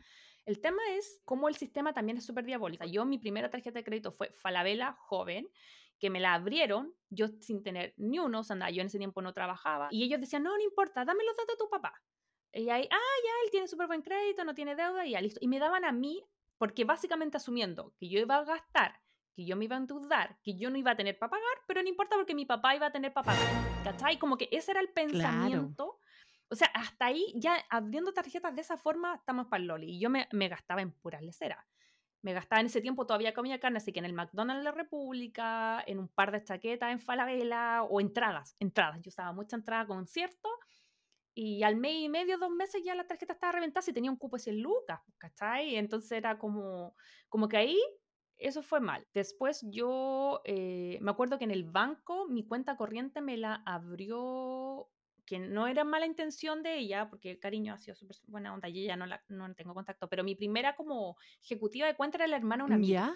[0.47, 2.84] El tema es cómo el sistema también es súper diabólico.
[2.86, 5.49] Yo, mi primera tarjeta de crédito fue Falabella joven,
[5.99, 8.99] que me la abrieron, yo sin tener ni uno, o sea, nada, yo en ese
[8.99, 12.01] tiempo no trabajaba, y ellos decían, no, no importa, dame los datos de tu papá.
[12.53, 15.40] Y ahí, ah, ya, él tiene súper buen crédito, no tiene deuda, y ya, listo.
[15.42, 16.24] Y me daban a mí,
[16.59, 19.01] porque básicamente asumiendo que yo iba a gastar,
[19.34, 21.82] que yo me iba a endeudar, que yo no iba a tener para pagar, pero
[21.82, 23.84] no importa porque mi papá iba a tener para pagar.
[23.84, 24.18] ¿Cachai?
[24.18, 25.99] Como que ese era el pensamiento.
[26.49, 29.97] O sea, hasta ahí, ya abriendo tarjetas de esa forma, estamos para el Loli.
[29.97, 31.64] Y yo me, me gastaba en puras leceras.
[32.22, 34.72] Me gastaba en ese tiempo, todavía comía carne, así que en el McDonald's de la
[34.72, 38.57] República, en un par de chaquetas en Falabella o entradas.
[38.59, 39.01] Entradas.
[39.03, 40.53] Yo usaba mucha entrada a conciertos.
[41.34, 44.16] Y al mes y medio, dos meses, ya la tarjeta estaba reventada y tenía un
[44.16, 45.76] cupo de 100 lucas, ¿cachai?
[45.76, 46.97] Entonces era como,
[47.28, 47.78] como que ahí
[48.38, 49.07] eso fue mal.
[49.14, 54.88] Después yo eh, me acuerdo que en el banco mi cuenta corriente me la abrió,
[55.26, 58.68] que no era mala intención de ella, porque el cariño ha sido súper buena onda
[58.68, 62.26] y ella no, la, no tengo contacto, pero mi primera como ejecutiva de cuenta era
[62.26, 63.00] la hermana de una amiga.
[63.00, 63.14] ¿Ya?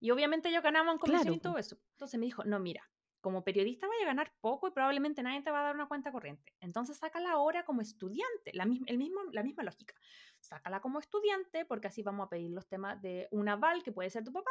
[0.00, 1.78] Y obviamente ellos ganaban comisión Claro, y todo eso.
[1.92, 2.90] Entonces me dijo, no, mira,
[3.20, 6.12] como periodista vaya a ganar poco y probablemente nadie te va a dar una cuenta
[6.12, 6.54] corriente.
[6.60, 9.94] Entonces sácala ahora como estudiante, la, mis- el mismo, la misma lógica.
[10.40, 14.10] Sácala como estudiante porque así vamos a pedir los temas de un aval que puede
[14.10, 14.50] ser tu papá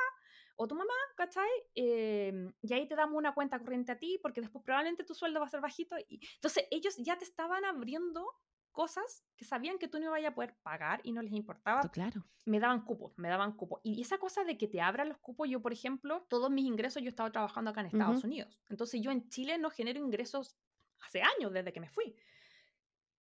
[0.55, 1.49] o tu mamá, ¿cachai?
[1.75, 5.39] Eh, y ahí te damos una cuenta corriente a ti porque después probablemente tu sueldo
[5.39, 5.95] va a ser bajito.
[6.09, 6.19] Y...
[6.35, 8.25] Entonces ellos ya te estaban abriendo
[8.71, 12.25] cosas que sabían que tú no ibas a poder pagar y no les importaba Claro.
[12.45, 13.79] me daban cupos, me daban cupos.
[13.83, 17.01] Y esa cosa de que te abran los cupos, yo, por ejemplo, todos mis ingresos
[17.03, 18.27] yo estaba trabajando acá en Estados Ujú.
[18.27, 18.59] Unidos.
[18.69, 20.57] Entonces yo en Chile no genero ingresos
[20.99, 22.15] hace años, desde que me fui.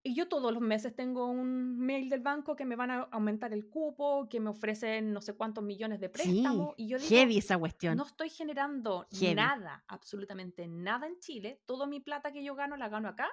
[0.03, 3.53] Y yo todos los meses tengo un mail del banco que me van a aumentar
[3.53, 6.73] el cupo, que me ofrecen no sé cuántos millones de préstamos.
[6.75, 7.97] Sí, y yo digo, heavy esa cuestión.
[7.97, 9.35] no estoy generando Heavy.
[9.35, 11.61] nada, absolutamente nada en Chile.
[11.65, 13.29] Toda mi plata que yo gano la gano acá.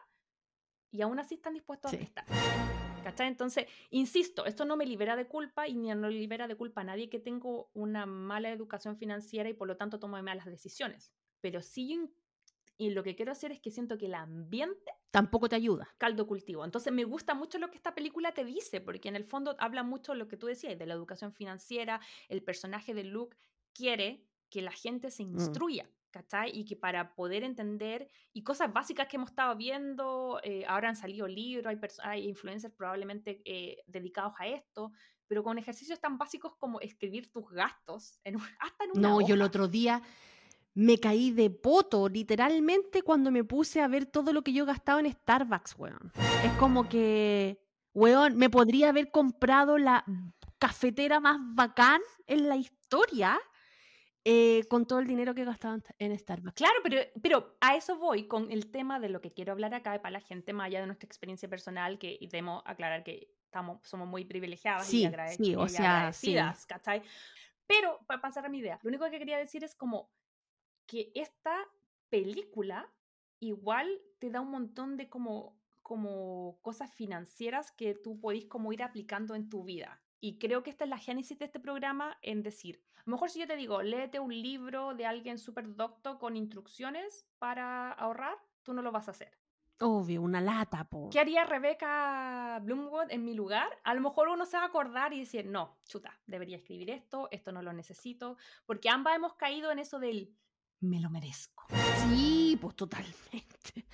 [0.91, 1.97] Y aún así están dispuestos Sí.
[1.97, 2.25] a prestar.
[3.03, 3.29] ¿Cachai?
[3.29, 6.85] Entonces, insisto, esto no me libera de culpa y ni no libera de culpa a
[6.85, 11.13] nadie que tengo una mala educación financiera y por lo tanto tomo malas decisiones.
[11.41, 12.11] Pero sí,
[12.77, 15.89] y lo que quiero hacer es que siento que el ambiente Tampoco te ayuda.
[15.99, 16.65] caldo cultivo.
[16.65, 19.83] Entonces me gusta mucho lo que esta película te dice, porque en el fondo habla
[19.83, 23.37] mucho de lo que tú decías, de la educación financiera, el personaje de Luke
[23.75, 26.51] quiere que la gente se instruya, ¿cachai?
[26.59, 30.97] Y que para poder entender, y cosas básicas que hemos estado viendo, eh, ahora han
[30.97, 34.93] salido libros, hay, hay influencers probablemente eh, dedicados a esto,
[35.27, 39.21] pero con ejercicios tan básicos como escribir tus gastos, en un- hasta en una No,
[39.21, 39.49] yo el hoja.
[39.49, 40.03] otro día
[40.81, 45.01] me caí de poto, literalmente, cuando me puse a ver todo lo que yo gastaba
[45.01, 46.13] en Starbucks, weón.
[46.45, 47.59] Es como que,
[47.95, 50.05] weón, me podría haber comprado la
[50.61, 53.41] cafetera más bacán en la historia
[54.25, 56.55] eh, con todo el dinero que gastaba en- en Starbucks.
[56.55, 60.01] Claro, pero, pero a eso voy con el tema de lo que quiero hablar acá
[60.01, 64.07] para la gente más allá de nuestra experiencia personal, que debemos aclarar que estamos, somos
[64.07, 66.31] muy privilegiadas y, Sí, agrade- sí, o y sea, sí.
[66.37, 67.03] agradecidas, ¿cachai?
[67.67, 70.11] Pero para pasar a mi idea, lo único que quería decir es como
[70.89, 71.55] que esta
[72.09, 72.91] película
[73.39, 78.83] igual te da un montón de como, como cosas financieras que tú podís como ir
[78.83, 80.03] aplicando en tu vida.
[80.21, 83.31] Y creo que esta es la génesis de este programa en decir, a lo mejor
[83.31, 88.37] si yo te digo, léete un libro de alguien súper docto con instrucciones para ahorrar,
[88.65, 89.39] tú no lo vas a hacer.
[89.81, 91.09] Obvio, una lata, po.
[91.13, 93.69] ¿Qué haría Rebecca Bloomwood en mi lugar?
[93.85, 97.29] A lo mejor uno se va a acordar y decir, no, chuta, debería escribir esto,
[97.31, 98.37] esto no lo necesito,
[98.67, 100.35] porque ambas hemos caído en eso del
[100.81, 101.67] me lo merezco.
[102.09, 103.87] Sí, pues totalmente.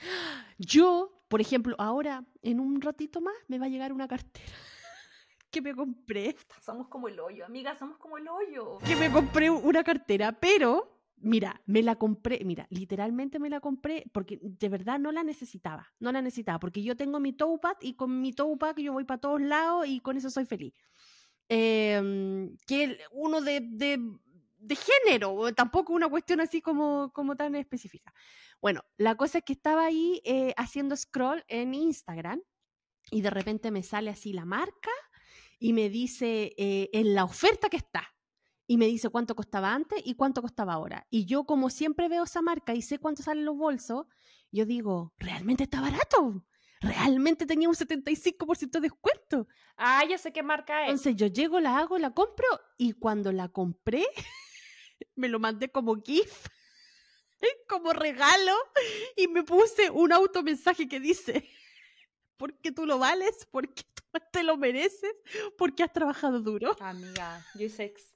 [0.59, 4.53] Yo, por ejemplo, ahora, en un ratito más, me va a llegar una cartera
[5.51, 6.37] que me compré.
[6.61, 8.79] Somos como el hoyo, amiga, somos como el hoyo.
[8.79, 14.05] que me compré una cartera, pero mira, me la compré, mira, literalmente me la compré
[14.13, 17.95] porque de verdad no la necesitaba, no la necesitaba, porque yo tengo mi Toupad y
[17.95, 20.75] con mi Toupad yo voy para todos lados y con eso soy feliz.
[21.49, 24.01] Em, que uno de, de,
[24.65, 28.13] de género, tampoco una cuestión así como, como tan específica.
[28.61, 32.41] Bueno, la cosa es que estaba ahí eh, haciendo scroll en Instagram
[33.11, 34.91] y de repente me sale así la marca
[35.59, 38.15] y me dice eh, en la oferta que está
[38.67, 41.07] y me dice cuánto costaba antes y cuánto costaba ahora.
[41.11, 44.07] Y yo como siempre veo esa marca y sé cuánto salen los bolsos,
[44.51, 46.45] yo digo, realmente está barato.
[46.81, 49.49] Realmente tenía un 75% de descuento.
[49.77, 50.91] Ah, ya sé qué marca es.
[50.91, 52.47] Entonces yo llego, la hago, la compro
[52.77, 54.05] y cuando la compré,
[55.15, 56.47] me lo mandé como GIF,
[57.69, 58.55] como regalo
[59.17, 61.49] y me puse un automensaje que dice,
[62.37, 65.15] porque tú lo vales, porque tú te lo mereces,
[65.57, 66.77] porque has trabajado duro.
[66.81, 68.14] Amiga, yo hice.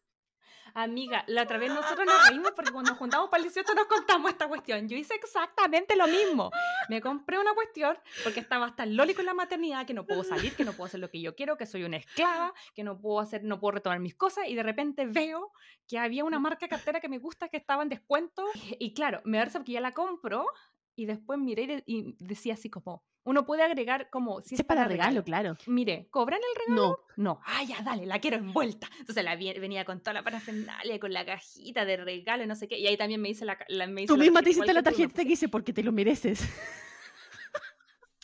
[0.81, 3.87] Amiga, la otra vez nosotros nos reímos porque cuando nos juntamos para el 18 nos
[3.87, 4.89] contamos esta cuestión.
[4.89, 6.53] Yo hice exactamente lo mismo.
[6.89, 10.23] Me compré una cuestión porque estaba hasta el loli con la maternidad, que no puedo
[10.23, 12.97] salir, que no puedo hacer lo que yo quiero, que soy una esclava, que no
[13.01, 15.51] puedo hacer, no puedo retomar mis cosas y de repente veo
[15.89, 18.45] que había una marca cartera que me gusta que estaba en descuento
[18.79, 20.47] y, claro, me risa porque ya la compro
[20.95, 25.23] y después miré y decía así como, uno puede agregar como si es para regalo,
[25.23, 25.55] claro.
[25.67, 27.05] Mire, ¿cobran el regalo?
[27.17, 28.89] No, No, ah, ya, dale, la quiero envuelta.
[29.01, 32.55] Entonces la vi- venía con toda la parafernalia, con la cajita de regalo, y no
[32.55, 32.79] sé qué.
[32.79, 34.81] Y ahí también me hice la, la me hice tú la misma te hiciste la
[34.81, 36.41] que tarjeta que puse- dice porque te lo mereces.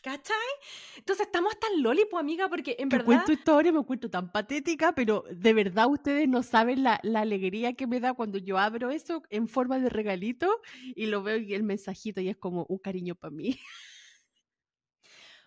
[0.03, 0.37] ¿Cachai?
[0.99, 3.07] Entonces estamos tan loli, pues, amiga, porque en Que verdad.
[3.07, 7.73] cuento historia, me cuento tan patética, pero de verdad ustedes no saben la, la alegría
[7.73, 10.61] que me da cuando yo abro eso en forma de regalito
[10.95, 13.59] y lo veo y el mensajito y es como un cariño para mí.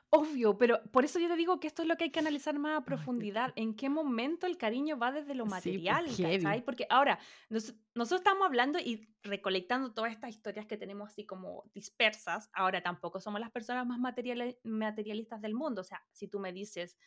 [0.09, 2.57] Obvio, pero por eso yo te digo que esto es lo que hay que analizar
[2.57, 3.51] más a profundidad.
[3.57, 6.07] ¿En qué momento el cariño va desde lo Sí, pues, material?
[6.07, 6.43] heavy.
[6.43, 6.63] ¿cachai?
[6.63, 11.69] Porque ahora, nos- nosotros estamos hablando y recolectando todas estas historias que tenemos así como
[11.73, 12.49] dispersas.
[12.53, 15.81] Ahora tampoco somos las personas más materiali- materialistas del mundo.
[15.81, 16.97] O sea, si tú me dices,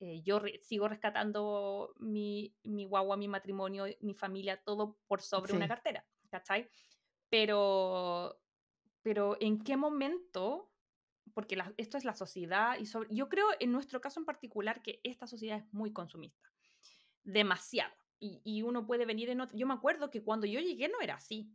[0.00, 5.52] eh, yo re- sigo rescatando mi, mi guagua, mi matrimonio, mi familia, todo por sobre
[5.52, 5.68] una Sí.
[5.68, 6.68] cartera, ¿cachai?
[7.28, 8.40] Pero,
[9.02, 10.69] pero ¿en qué momento?
[11.34, 14.82] Porque la- esto es la sociedad y sobre, yo creo en nuestro caso en particular
[14.82, 16.50] que esta sociedad es muy consumista,
[17.22, 17.94] demasiado.
[18.18, 19.56] Y, y uno puede venir en otro...
[19.56, 21.50] Yo me acuerdo que cuando yo llegué no era así,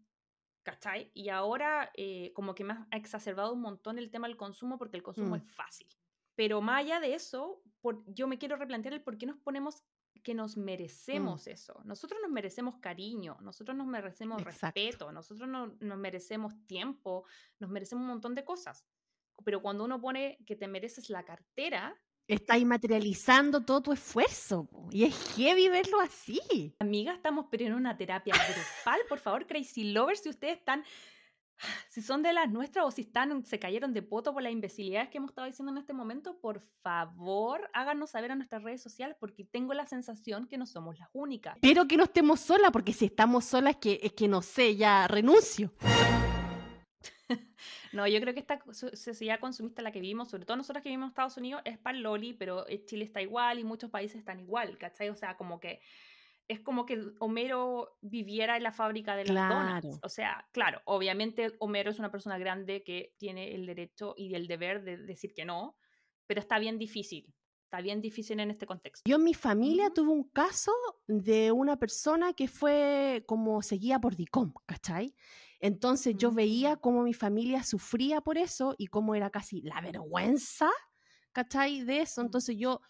[0.63, 1.11] ¿cachai?
[1.13, 4.97] Y ahora eh, como que me ha exacerbado un montón el tema del consumo porque
[4.97, 5.39] el consumo Mm.
[5.39, 5.87] es fácil.
[6.35, 9.83] Pero más allá de eso, por, yo me quiero replantear el por qué nos ponemos
[10.23, 11.79] que nos merecemos eso.
[11.85, 14.79] Nosotros nos merecemos cariño, nosotros nos merecemos Exacto.
[14.79, 17.25] respeto, nosotros no- nos merecemos tiempo,
[17.59, 18.87] nos merecemos un montón de cosas.
[19.43, 21.95] Pero cuando uno pone que te mereces la cartera,
[22.27, 24.65] Estáis materializando todo tu esfuerzo.
[24.65, 26.75] po, Y es heavy verlo así.
[26.79, 28.99] amiga, estamos pero en una terapia grupal.
[29.07, 30.83] Por favor, Crazy Lovers, si ustedes están,
[31.87, 35.09] si son de las nuestras o si están, se cayeron de poto por las imbecilidades
[35.09, 39.15] que hemos estado diciendo en este momento, por favor, háganos saber a nuestras redes sociales
[39.19, 41.53] porque tengo la sensación que no somos las únicas.
[41.57, 44.75] Espero que no estemos solas, porque si estamos solas es que, es que no sé,
[44.75, 45.71] ya renuncio.
[47.95, 50.89] No, yo creo que esta so- sociedad consumista la que vivimos, sobre todo nosotros que
[50.89, 54.17] vivimos en Estados Unidos, es para Loli, pero eh, Chile está igual y muchos países
[54.17, 55.09] están igual, ¿cachai?
[55.09, 55.79] O sea, como que
[56.47, 59.55] es como que Homero viviera en la fábrica de las Claro.
[59.81, 59.99] donuts.
[60.03, 64.45] O sea, claro, obviamente Homero es una persona grande que tiene el derecho y el
[64.47, 65.75] deber de decir que no,
[66.27, 67.33] pero está bien difícil,
[67.63, 69.09] está bien difícil en este contexto.
[69.09, 69.93] Yo en mi familia Ujú.
[69.95, 70.71] tuve un caso
[71.07, 75.15] de una persona que fue como seguida por DICOM, ¿cachai?
[75.59, 76.79] Entonces yo veía Mm.
[76.81, 80.69] cómo mi familia sufría por eso y cómo era casi la vergüenza,
[81.31, 81.81] ¿cachai?
[81.83, 82.21] De eso.
[82.21, 82.25] Mm.
[82.25, 82.81] Entonces yo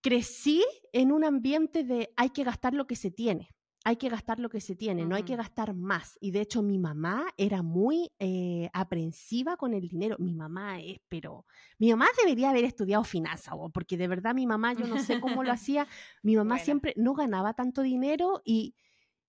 [0.00, 3.50] crecí en un ambiente de hay que gastar lo que se tiene.
[3.84, 6.18] Hay que gastar lo que se tiene, no hay que gastar más.
[6.20, 10.16] Y de hecho mi mamá era muy eh, aprensiva con el dinero.
[10.18, 11.46] Mi mamá es, pero
[11.78, 15.44] mi mamá debería haber estudiado finanzas, porque de verdad mi mamá, yo no sé cómo
[15.44, 15.86] lo hacía.
[16.24, 18.74] Mi mamá siempre no ganaba tanto dinero y,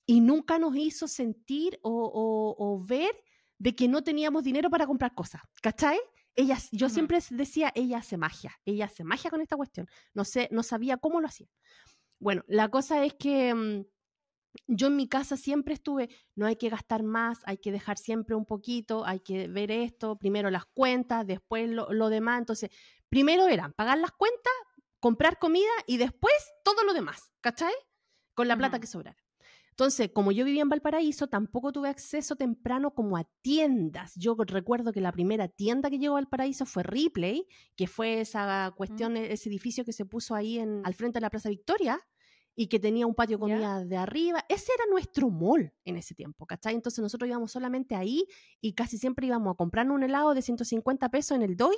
[0.08, 3.12] y nunca nos hizo sentir o, o- o ver
[3.60, 5.99] de que no teníamos dinero para comprar cosas, ¿cachai?
[6.36, 9.88] Ella, yo siempre decía, ella hace magia, ella hace magia con esta cuestión.
[10.14, 11.47] No sé, no sabía cómo lo hacía.
[12.20, 13.86] Bueno, la cosa es que mm,
[14.68, 18.36] yo en mi casa siempre estuve, no hay que gastar más, hay que dejar siempre
[18.36, 22.39] un poquito, hay que ver esto, primero las cuentas, después lo, lo demás.
[22.39, 22.70] Entonces,
[23.10, 24.53] primero eran pagar las cuentas,
[24.99, 26.34] comprar comida y después
[26.64, 27.74] todo lo demás, ¿cachai?
[28.36, 29.18] Con la plata que sobrara.
[29.78, 34.15] Entonces, como yo vivía en Valparaíso, tampoco tuve acceso temprano como a tiendas.
[34.15, 38.73] Yo recuerdo que la primera tienda que llegó a Valparaíso fue Ripley, que fue esa
[38.75, 41.99] cuestión, e- ese edificio que se puso ahí en, al frente de la Plaza Victoria
[42.55, 44.43] y que tenía un patio comida de arriba.
[44.49, 46.73] Ese era nuestro mall en ese tiempo, ¿cachai?
[46.73, 48.25] Entonces nosotros íbamos solamente ahí
[48.59, 51.78] y casi siempre íbamos a comprar un helado de 150 pesos en el Doggy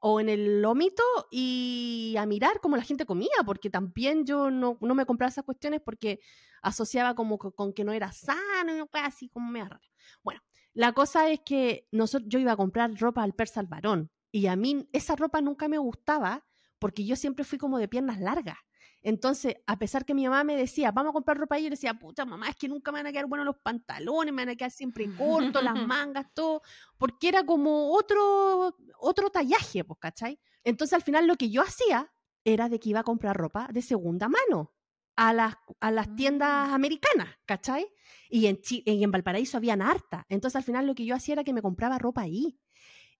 [0.00, 4.76] o en el lomito y a mirar cómo la gente comía, porque también yo no,
[4.80, 6.18] no me compraba esas cuestiones porque
[6.62, 9.90] asociaba como co- con, que no era sano y cosa así como media rara.
[10.22, 10.40] Bueno,
[10.72, 14.46] la cosa es que nosotros, yo iba a comprar ropa al persa al varón y
[14.46, 16.46] a mí esa ropa nunca me gustaba
[16.78, 18.56] porque yo siempre fui como de piernas largas.
[19.04, 21.74] Entonces, a pesar que mi mamá me decía, vamos a comprar ropa ahí, yo le
[21.74, 24.50] decía, puta mamá, es que nunca me van a quedar buenos los pantalones, me van
[24.50, 26.62] a quedar siempre cortos, las mangas, todo,
[26.98, 30.38] porque era como otro, otro tallaje, pues, ¿cachai?
[30.62, 32.12] Entonces, al final lo que yo hacía
[32.44, 34.72] era de que iba a comprar ropa de segunda mano
[35.16, 36.74] a las, a las tiendas Mm.
[36.74, 37.86] americanas, ¿cachai?
[38.30, 40.24] Y en, y en Valparaíso habían harta.
[40.28, 42.58] Entonces, al final lo que yo hacía era que me compraba ropa ahí.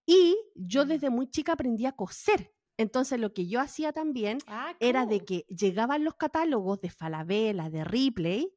[0.07, 0.89] Y yo Mm.
[0.89, 2.55] desde muy chica aprendí a coser.
[2.79, 7.71] Entonces, lo que yo hacía también Ah, era de que llegaban los catálogos de Falabella,
[7.71, 8.55] de Ripley,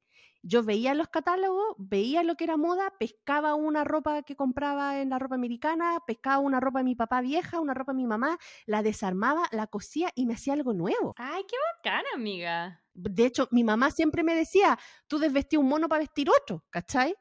[0.48, 5.10] yo veía los catálogos, veía lo que era moda, pescaba una ropa que compraba en
[5.10, 8.38] la ropa americana, pescaba una ropa de mi papá vieja, una ropa de mi mamá,
[8.68, 11.16] la desarmaba, la cosía y me hacía algo nuevo.
[11.18, 12.84] Ay, qué bacana, amiga.
[12.94, 14.78] De hecho, mi mamá siempre me decía,
[15.08, 17.16] tú desvestí un mono para vestir otro, ¿cachai?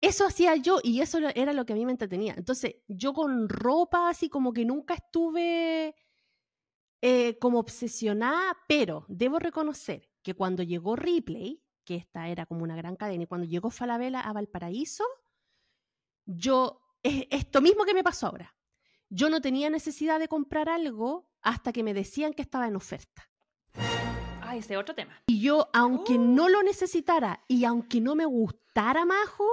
[0.00, 2.34] Eso hacía yo y eso era lo que a mí me entretenía.
[2.36, 5.94] Entonces, yo con ropa así como que nunca estuve
[7.02, 12.76] eh, como obsesionada, pero debo reconocer que cuando llegó Ripley, que esta era como una
[12.76, 15.04] gran cadena, y cuando llegó Falabella a Valparaíso,
[16.26, 18.54] yo, es esto mismo que me pasó ahora.
[19.08, 23.30] Yo no tenía necesidad de comprar algo hasta que me decían que estaba en oferta.
[24.42, 25.14] Ay, ese otro tema.
[25.28, 29.48] Y yo, aunque no lo necesitara y aunque no me gustara Majo,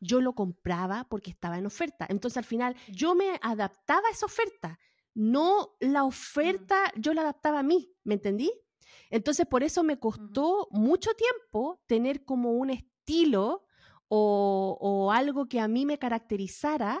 [0.00, 2.04] yo lo compraba porque estaba en oferta.
[2.08, 4.80] Entonces al final yo me adaptaba a esa oferta,
[5.14, 8.50] no la oferta, yo la adaptaba a mí, ¿me entendí?
[9.10, 13.64] Entonces por eso me costó mucho tiempo tener como un estilo
[14.08, 17.00] o, o algo que a mí me caracterizara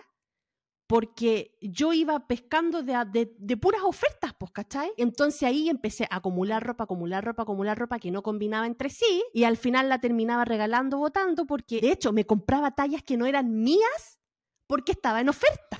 [0.88, 4.92] porque yo iba pescando de, a- de- de puras ofertas, pues, ¿cachai?
[4.96, 9.24] Entonces ahí empecé a acumular ropa, acumular ropa, acumular ropa que no combinaba entre sí
[9.34, 13.26] y al final la terminaba regalando, botando, porque de hecho me compraba tallas que no
[13.26, 14.20] eran mías
[14.68, 15.76] porque estaba en oferta.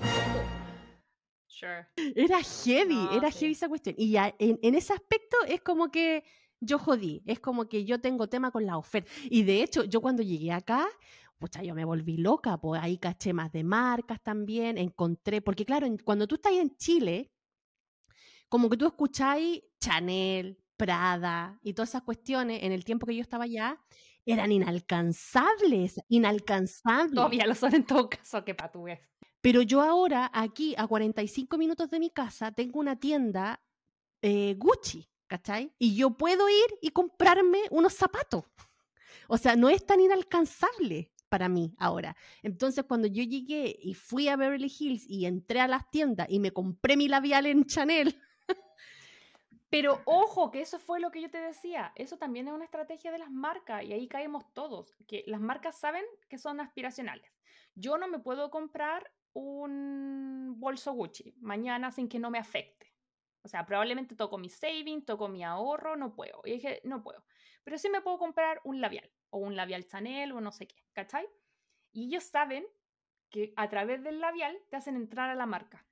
[1.57, 1.87] Sure.
[2.15, 3.39] Era heavy, No, era sí.
[3.39, 3.95] heavy esa cuestión.
[3.97, 6.23] Y ya en, en ese aspecto es como que
[6.59, 9.09] yo jodí, es como que yo tengo tema con la oferta.
[9.23, 10.87] Y de hecho, yo cuando llegué acá,
[11.39, 15.87] pucha, yo me volví loca, pues ahí caché más de marcas también, encontré, porque claro,
[16.03, 17.31] cuando tú estás en Chile,
[18.49, 23.21] como que tú escucháis Chanel, Prada y todas esas cuestiones en el tiempo que yo
[23.21, 23.81] estaba allá,
[24.27, 27.15] eran inalcanzables, inalcanzables.
[27.15, 28.99] Todavía lo son en todo caso, que pa' tú ves.
[29.47, 33.61] Pero yo ahora, aquí a 45 minutos de mi casa, tengo una tienda
[34.21, 35.71] eh, Gucci, ¿cachai?
[35.79, 38.43] Y yo puedo ir y comprarme unos zapatos.
[39.29, 42.17] O sea, no es tan inalcanzable para mí ahora.
[42.43, 46.39] Entonces, cuando yo llegué y fui a Beverly Hills y entré a las tiendas y
[46.39, 48.21] me compré mi labial en Chanel,
[49.69, 51.93] Pero ojo, que eso fue lo que yo te decía.
[51.95, 54.97] Eso también es una estrategia de las marcas y ahí caemos todos.
[55.07, 57.31] Que las marcas saben que son aspiracionales.
[57.75, 62.93] Yo no me puedo comprar un bolso Gucci mañana sin que no me afecte.
[63.43, 66.41] O sea, probablemente toco mi saving, toco mi ahorro, no puedo.
[66.43, 67.23] Y dije, no puedo.
[67.63, 70.83] Pero sí me puedo comprar un labial o un labial Chanel o no sé qué,
[70.93, 71.27] ¿cachai?
[71.93, 72.65] Y ellos saben
[73.29, 75.87] que a través del labial te hacen entrar a la marca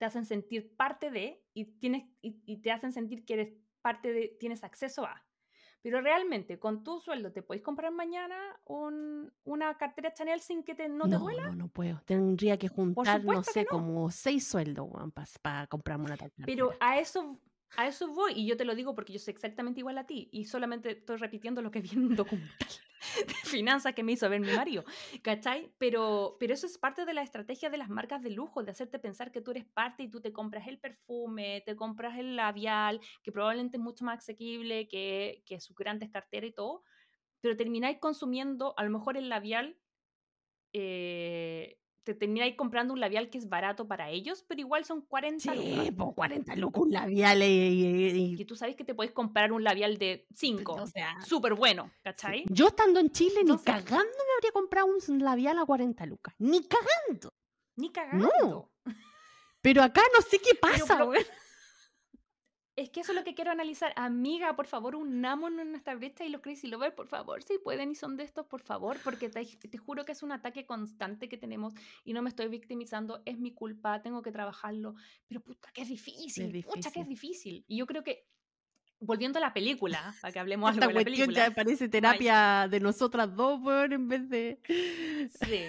[0.00, 3.52] te hacen sentir parte de y, tienes, y, y te hacen sentir que eres
[3.82, 5.22] parte de, tienes acceso a.
[5.82, 10.74] Pero realmente, con tu sueldo, ¿te podéis comprar mañana un- una cartera Chanel sin que
[10.74, 11.42] te, no, te no, duela?
[11.48, 12.00] no, no puedo.
[12.04, 13.78] Tendría que juntar, no sé, no.
[13.78, 14.88] como seis sueldos
[15.42, 16.76] para comprarme una tal Pero cartera.
[16.80, 17.40] a eso,
[17.76, 20.28] a eso voy, y yo te lo digo porque yo soy exactamente igual a ti,
[20.32, 22.68] y solamente estoy repitiendo lo que vi en un documental
[23.26, 24.84] de finanzas que me hizo ver mi marido,
[25.22, 25.72] ¿cachai?
[25.78, 28.98] Pero, pero eso es parte de la estrategia de las marcas de lujo, de hacerte
[28.98, 33.00] pensar que tú eres parte y tú te compras el perfume, te compras el labial,
[33.22, 36.82] que probablemente es mucho más asequible que, que sus grandes carteras y todo,
[37.40, 39.76] pero termináis consumiendo a lo mejor el labial
[40.72, 45.54] eh, te termináis comprando un labial que es barato para ellos, pero igual son 40
[45.54, 45.84] lucas.
[45.84, 49.12] Sí, po, 40 lucas un labial y- y- y- Que tú sabes que te puedes
[49.12, 50.74] comprar un labial de 5.
[50.74, 52.00] o sea, Súper bueno, sí.
[52.02, 52.44] ¿cachai?
[52.48, 56.34] Yo estando en Chile, ni cagando me habría comprado un labial a 40 lucas.
[56.38, 57.34] Ni cagando.
[57.76, 58.70] Ni cagando.
[59.62, 61.12] Pero acá no sé qué pasa, pero-.
[62.76, 63.92] Es que eso es lo que quiero analizar.
[63.96, 67.90] Amiga, por favor, unámonos en nuestra brecha y los Crazy Lovers, por favor, si pueden
[67.90, 71.28] y son de estos, por favor, porque te, te juro que es un ataque constante
[71.28, 74.94] que tenemos y no me estoy victimizando, es mi culpa, tengo que trabajarlo,
[75.26, 77.64] pero puta que es difícil, pucha que es difícil.
[77.66, 78.26] Y yo creo que,
[79.00, 81.48] volviendo a la película, para que hablemos Esta algo de la cuestión película.
[81.48, 84.60] ya parece terapia de nosotras dos, weón, en vez de...
[85.44, 85.64] Sí.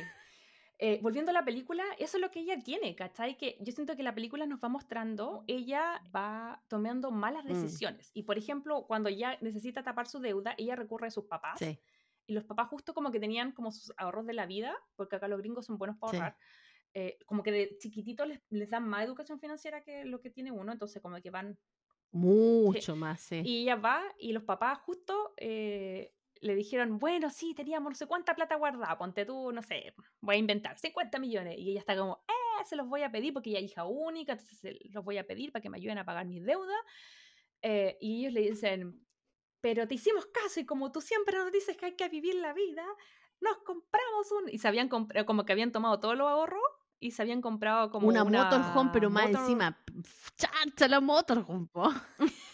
[0.83, 3.37] Eh, volviendo a la película, eso es lo que ella tiene, ¿cachai?
[3.37, 7.49] Que yo siento que la película nos va mostrando, ella va tomando malas Mm.
[7.49, 8.09] decisiones.
[8.15, 11.59] Y por ejemplo, cuando ella necesita tapar su deuda, ella recurre a sus papás.
[11.59, 11.79] Sí.
[12.25, 15.27] Y los papás justo como que tenían como sus ahorros de la vida, porque acá
[15.27, 16.17] los gringos son buenos para Sí.
[16.17, 16.37] ahorrar.
[16.93, 20.51] eh, como que de chiquititos les, les dan más educación financiera que lo que tiene
[20.51, 21.57] uno, entonces como que van
[22.13, 23.41] Mucho más, sí.
[23.45, 28.07] y ella va y los papás justo eh, le dijeron, bueno, sí, teníamos no sé
[28.07, 31.57] cuánta plata guardada, ponte tú, no sé, voy a inventar, 50 millones.
[31.57, 34.33] Y ella está como, eh, se los voy a pedir porque ella es hija única,
[34.33, 36.79] entonces los voy a pedir para que me ayuden a pagar mis deudas.
[37.61, 39.05] Eh, y ellos le dicen,
[39.61, 42.53] pero te hicimos caso y como tú siempre nos dices que hay que vivir la
[42.53, 42.83] vida,
[43.39, 44.49] nos compramos un...
[44.49, 46.61] Y se habían comprado, como que habían tomado todos los ahorros
[46.99, 49.83] y se habían comprado como una, una, motorhome, pero más motor- encima,
[50.35, 51.67] chacha la motorhome.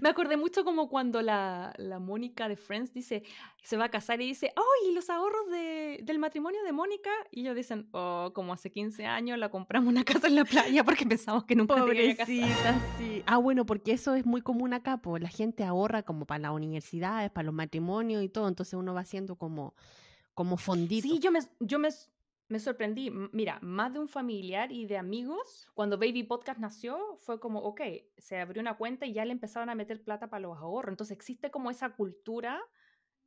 [0.00, 3.22] Me acordé mucho como cuando la, la Mónica de Friends dice,
[3.62, 7.10] se va a casar y dice, ¡ay, y los ahorros de- del matrimonio de Mónica!
[7.30, 10.84] Y ellos dicen, oh, como hace 15 años la compramos una casa en la playa
[10.84, 12.26] porque pensamos que nunca te iba a casar.
[12.26, 13.22] Pobrecita, sí.
[13.26, 16.52] Ah, bueno, porque eso es muy común acá, pues la gente ahorra como para las
[16.52, 19.74] universidades, para los matrimonios y todo, entonces uno va haciendo como,
[20.34, 21.06] como fondito.
[21.06, 21.88] Sí, yo me, yo me,
[22.52, 23.10] me sorprendí.
[23.32, 27.80] Mira, más de un familiar y de amigos, cuando Baby Podcast nació, fue como, ok,
[28.18, 30.92] se abrió una cuenta y ya le empezaron a meter plata para los ahorros.
[30.92, 32.60] Entonces existe como esa cultura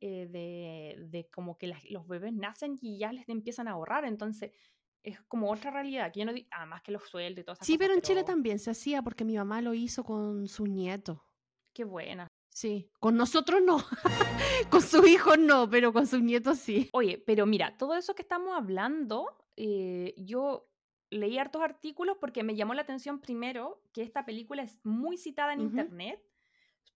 [0.00, 4.04] eh, de, de como que las- los bebés nacen y ya les empiezan a ahorrar.
[4.04, 4.52] Entonces
[5.02, 7.72] es como otra realidad, que yo no además que los sueldos y todas esas Sí,
[7.72, 11.18] cosas, pero en Chile también se hacía porque mi mamá lo hizo con sus nietos.
[11.72, 12.26] Qué buena.
[12.56, 13.76] Sí, con nosotros no.
[14.70, 16.88] con sus hijos no, pero con sus nietos sí.
[16.94, 19.26] Oye, pero mira, todo eso que estamos hablando,
[19.56, 20.66] eh, yo
[21.10, 25.52] leí hartos artículos porque me llamó la atención primero que esta película es muy citada
[25.52, 26.18] en internet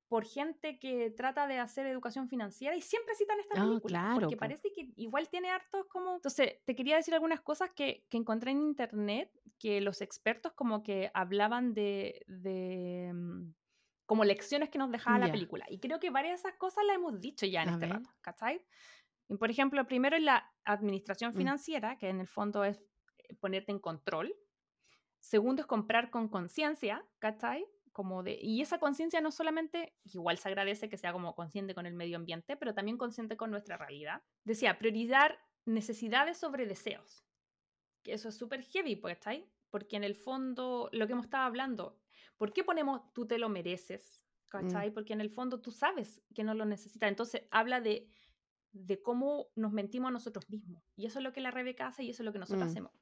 [0.08, 4.20] por gente que trata de hacer educación financiera y siempre citan esta Ah, película claro,
[4.20, 4.40] porque po.
[4.40, 6.14] parece que igual tiene hartos como...
[6.14, 10.82] Entonces, te quería decir algunas cosas que, que encontré en internet que los expertos como
[10.82, 12.24] que hablaban de...
[12.28, 13.59] de mm,
[14.10, 15.32] como lecciones que nos dejaba la Ya.
[15.32, 15.64] película.
[15.68, 17.94] Y creo que varias de esas cosas las hemos dicho ya en A este ver.
[17.94, 18.66] rato, ¿cachai?
[19.28, 21.36] Y, por ejemplo, primero es la administración Mm.
[21.36, 22.80] financiera, que en el fondo es
[23.18, 24.34] eh, ponerte en control.
[25.20, 27.64] Segundo es comprar con conciencia, ¿cachai?
[27.92, 31.86] Como de, y esa conciencia no solamente, igual se agradece que sea como consciente con
[31.86, 34.24] el medio ambiente, pero también consciente con nuestra realidad.
[34.44, 37.24] Decía, priorizar necesidades sobre deseos.
[38.02, 39.48] Que eso es súper heavy, pues, ¿cachai?
[39.70, 42.00] Porque en el fondo, lo que hemos estado hablando,
[42.40, 44.26] ¿por qué ponemos tú te lo mereces?
[44.48, 44.92] ¿Cachai?
[44.92, 47.08] Porque en el fondo tú sabes que no lo necesitas.
[47.10, 48.08] Entonces habla de,
[48.72, 50.82] de cómo nos mentimos a nosotros mismos.
[50.96, 52.70] Y eso es lo que la Rebeca hace y eso es lo que nosotros Mm.
[52.70, 52.92] hacemos.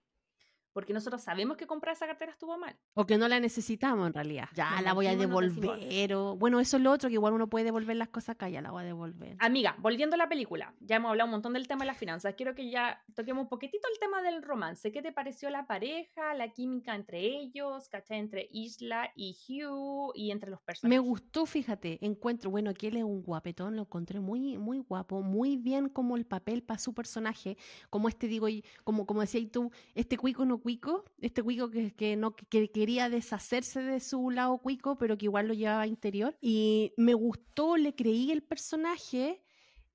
[0.72, 2.76] Porque nosotros sabemos que comprar esa cartera estuvo mal.
[2.94, 4.48] O que no la necesitamos en realidad.
[4.54, 6.14] Ya Nos la voy a devolver.
[6.14, 6.36] O...
[6.36, 8.70] Bueno, eso es lo otro, que igual uno puede devolver las cosas acá, ya la
[8.70, 9.36] voy a devolver.
[9.40, 12.34] Amiga, volviendo a la película, ya hemos hablado un montón del tema de las finanzas.
[12.36, 14.92] Quiero que ya toquemos un poquitito el tema del romance.
[14.92, 18.18] ¿Qué te pareció la pareja, la química entre ellos, ¿cachai?
[18.18, 21.00] Entre Isla y Hugh y entre los Me personajes.
[21.00, 25.56] gustó, fíjate, encuentro, bueno, que él es un guapetón, lo encontré muy, muy guapo, muy
[25.56, 27.56] bien como el papel para su personaje,
[27.90, 31.94] como este, digo, y como, como decías tú, este cuico no cuico, este cuico que,
[31.94, 36.36] que no que quería deshacerse de su lado cuico, pero que igual lo llevaba interior.
[36.40, 39.42] Y me gustó, le creí el personaje.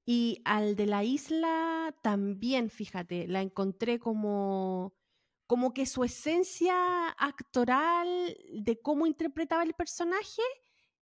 [0.06, 4.94] Y al de la isla también, fíjate, la encontré como,
[5.48, 10.42] como que su esencia actoral de cómo interpretaba el personaje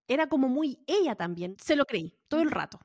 [0.07, 1.55] era como muy ella también.
[1.59, 2.80] Se lo creí todo el rato.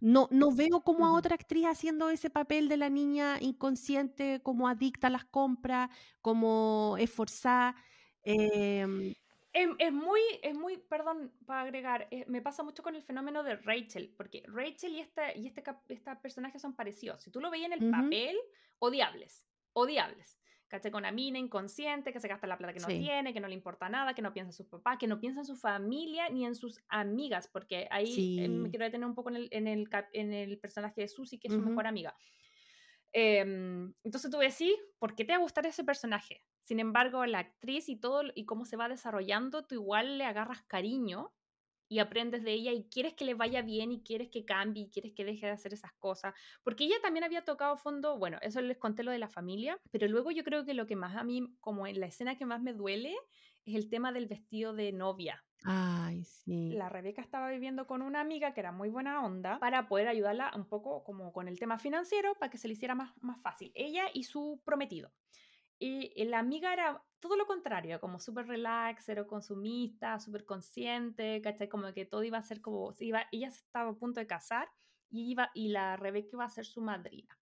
[0.00, 4.68] No, no veo como a otra actriz haciendo ese papel de la niña inconsciente, como
[4.68, 5.90] adicta a las compras,
[6.20, 7.76] como esforzada.
[8.22, 9.14] em,
[9.52, 13.42] Es, es muy, es muy, perdón, para agregar, eh, me pasa mucho con el fenómeno
[13.42, 17.22] de Rachel, porque Rachel y esta, y este, esta personaje son parecidos.
[17.22, 18.36] Si tú lo veías en el papel,
[18.78, 20.38] odiables, odiables.
[20.68, 20.90] ¿Cachai?
[20.90, 22.96] Con una mina inconsciente que se gasta la plata que no Sí.
[22.96, 25.40] tiene, que no le importa nada, que no piensa en su papá, que no piensa
[25.40, 28.70] en su familia ni en sus amigas, porque ahí eh, me Sí.
[28.70, 31.48] quiero detener un poco en el, en el, cap- en el personaje de Susie, que
[31.48, 32.16] es su mejor amiga.
[33.12, 36.44] Em, entonces tú decís, ¿por qué te va a gustar ese personaje?
[36.60, 40.62] Sin embargo, la actriz y todo y cómo se va desarrollando, tú igual le agarras
[40.64, 41.34] cariño
[41.88, 44.90] y aprendes de ella y quieres que le vaya bien y quieres que cambie y
[44.90, 46.34] quieres que deje de hacer esas cosas.
[46.62, 50.08] Porque ella también había tocado fondo, bueno, eso les conté lo de la familia, pero
[50.08, 52.60] luego yo creo que lo que más a mí, como en la escena que más
[52.62, 53.14] me duele,
[53.64, 55.44] es el tema del vestido de novia.
[55.64, 56.70] Ay, sí.
[56.72, 60.52] La Rebeca estaba viviendo con una amiga que era muy buena onda para poder ayudarla
[60.54, 63.72] un poco como con el tema financiero para que se le hiciera más, más fácil.
[63.74, 65.12] Ella y su prometido.
[65.78, 71.68] Y la amiga era todo lo contrario, como súper relax, cero consumista, súper consciente, ¿cachai?
[71.68, 74.68] Como que todo iba a ser como, iba, ella estaba a punto de casar
[75.10, 77.38] y, iba, y la Rebeca iba a ser su madrina.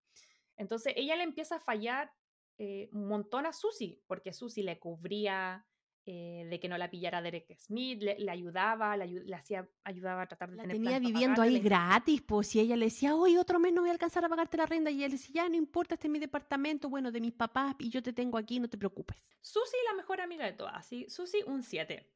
[0.56, 2.12] Entonces ella le empieza a fallar
[2.58, 5.66] eh, un montón a Susie, porque Susie le cubría
[6.06, 10.26] eh, de que no la pillara Derek Smith, le, le ayudaba, le, hacía, ayudaba a
[10.26, 13.36] tratar de La tener tenía viviendo pagarle, ahí gratis, pues si ella le decía, hoy
[13.38, 15.56] otro mes no voy a alcanzar a pagarte la renta, y él decía, ya no
[15.56, 18.68] importa, este es mi departamento, bueno, de mis papás, y yo te tengo aquí, no
[18.68, 19.16] te preocupes.
[19.40, 21.06] Susie, la mejor amiga de todas, ¿sí?
[21.08, 22.06] Susie, un 7.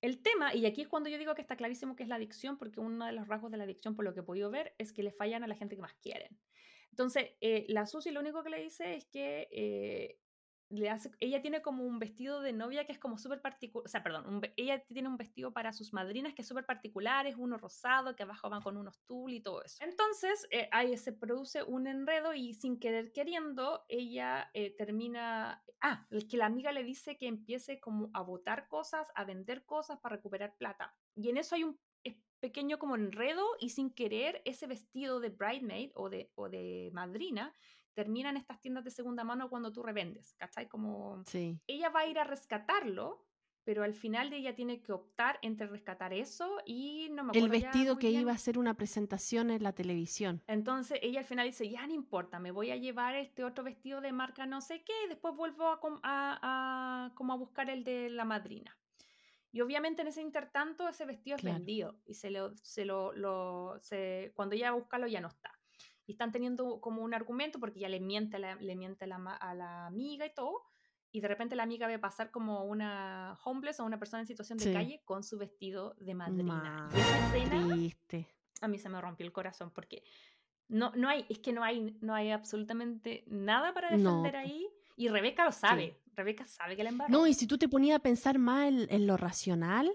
[0.00, 2.58] El tema, y aquí es cuando yo digo que está clarísimo que es la adicción,
[2.58, 4.92] porque uno de los rasgos de la adicción, por lo que he podido ver, es
[4.92, 6.38] que le fallan a la gente que más quieren.
[6.90, 10.18] Entonces, eh, la Susie lo único que le dice es que eh,
[10.70, 14.40] ella tiene como un vestido de novia que es como súper particular, o sea, perdón,
[14.56, 18.22] ella tiene un vestido para sus madrinas que es súper particular, es uno rosado, que
[18.22, 19.82] abajo va con unos tul y todo eso.
[19.82, 26.06] Entonces, eh, ahí se produce un enredo y sin querer queriendo, ella eh, termina, ah,
[26.28, 30.16] que la amiga le dice que empiece como a botar cosas, a vender cosas para
[30.16, 30.94] recuperar plata.
[31.14, 31.78] Y en eso hay un
[32.40, 37.54] pequeño como enredo y sin querer ese vestido de bridesmaid o de, o de madrina
[37.98, 40.68] termina en estas tiendas de segunda mano cuando tú revendes, ¿cachai?
[40.68, 41.58] Como Sí.
[41.66, 43.24] ella va a ir a rescatarlo,
[43.64, 47.54] pero al final ella tiene que optar entre rescatar eso y no me El acuerdo
[47.58, 48.20] ya vestido que bien.
[48.22, 50.44] iba a hacer una presentación en la televisión.
[50.46, 54.00] Entonces ella al final dice, ya no importa, me voy a llevar este otro vestido
[54.00, 56.38] de marca no sé qué, y después vuelvo a, a-
[57.06, 58.78] a- como a buscar el de la madrina.
[59.50, 61.56] Y obviamente en ese intertanto ese vestido es Claro.
[61.58, 65.28] vendido y se lo, se lo, lo- se- cuando ella va a buscarlo ya no
[65.28, 65.50] está.
[66.08, 69.06] Y están teniendo como un argumento porque ya le miente, a la, le miente a
[69.08, 70.62] la, ma- a la amiga y todo.
[71.10, 74.58] y de repente la amiga ve pasar como una homeless o una persona en situación
[74.58, 74.72] de Sí.
[74.74, 76.44] calle con su vestido de madrina.
[76.44, 78.26] Ma, Y esa escena triste.
[78.60, 80.02] a mí se me rompió el corazón porque
[80.68, 84.38] no, no hay, es que no hay, no hay absolutamente nada para No, defender po.
[84.38, 84.68] ahí.
[84.96, 85.98] Y Rebeca lo sabe.
[86.14, 87.10] Rebeca sabe que la embarró.
[87.12, 89.90] No, y si tú te ponías a pensar más en, en lo racional,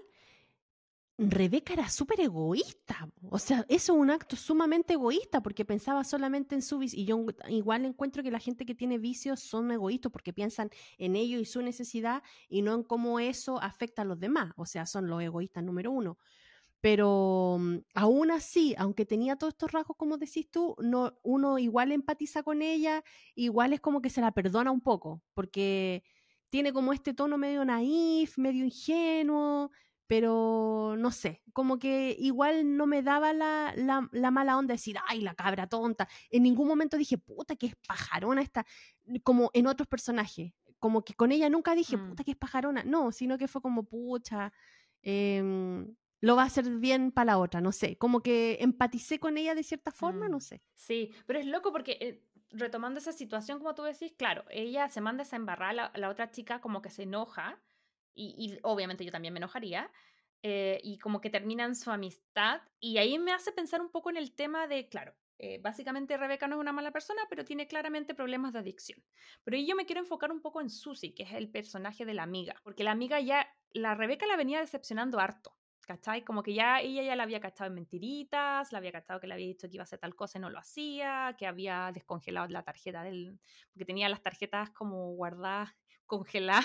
[1.16, 3.08] Rebeca era súper egoísta.
[3.30, 7.00] O sea, eso es un acto sumamente egoísta porque pensaba solamente en su vicio.
[7.00, 11.14] Y yo igual encuentro que la gente que tiene vicios son egoístas porque piensan en
[11.14, 14.52] ellos y su necesidad y no en cómo eso afecta a los demás.
[14.56, 16.18] O sea, son los egoístas número uno.
[16.80, 21.92] Pero mm, aún así, aunque tenía todos estos rasgos, como decís tú, no, uno igual
[21.92, 23.04] empatiza con ella,
[23.34, 26.02] igual es como que se la perdona un poco, porque
[26.50, 29.70] tiene como este tono medio naif, medio ingenuo,
[30.06, 34.78] pero no sé, como que igual no me daba la, la, la mala onda de
[34.78, 36.08] decir, ay, la cabra tonta.
[36.30, 38.66] En ningún momento dije, puta, que es pajarona esta,
[39.22, 40.52] como en otros personajes.
[40.78, 42.08] Como que con ella nunca dije, Mm.
[42.10, 42.84] puta, que es pajarona.
[42.84, 44.52] No, sino que fue como, pucha,
[45.02, 47.96] em, lo va a hacer bien para la otra, no sé.
[47.98, 50.40] Como que empaticé con ella de cierta forma, no Mm.
[50.40, 50.62] sé.
[50.74, 55.00] Sí, pero es loco porque eh, retomando esa situación, como tú decís, claro, ella se
[55.00, 57.60] manda esa embarrada, la, la otra chica como que se enoja,
[58.14, 59.90] y, obviamente yo también me enojaría,
[60.42, 64.16] eh, y como que terminan su amistad, y ahí me hace pensar un poco en
[64.16, 68.14] el tema de, claro, eh, básicamente Rebeca no es una mala persona, pero tiene claramente
[68.14, 69.02] problemas de adicción.
[69.42, 72.22] Pero yo me quiero enfocar un poco en Susie, que es el personaje de la
[72.22, 75.56] amiga, porque la amiga ya, la Rebeca la venía decepcionando harto.
[75.86, 76.24] ¿Cachai?
[76.24, 79.34] Como que ya ella ya la había cachado en mentiritas, la había cachado que le
[79.34, 82.48] había dicho que iba a hacer tal cosa y no lo hacía, que había descongelado
[82.48, 83.38] la tarjeta del.
[83.70, 85.74] porque tenía las tarjetas como guardadas,
[86.06, 86.64] congeladas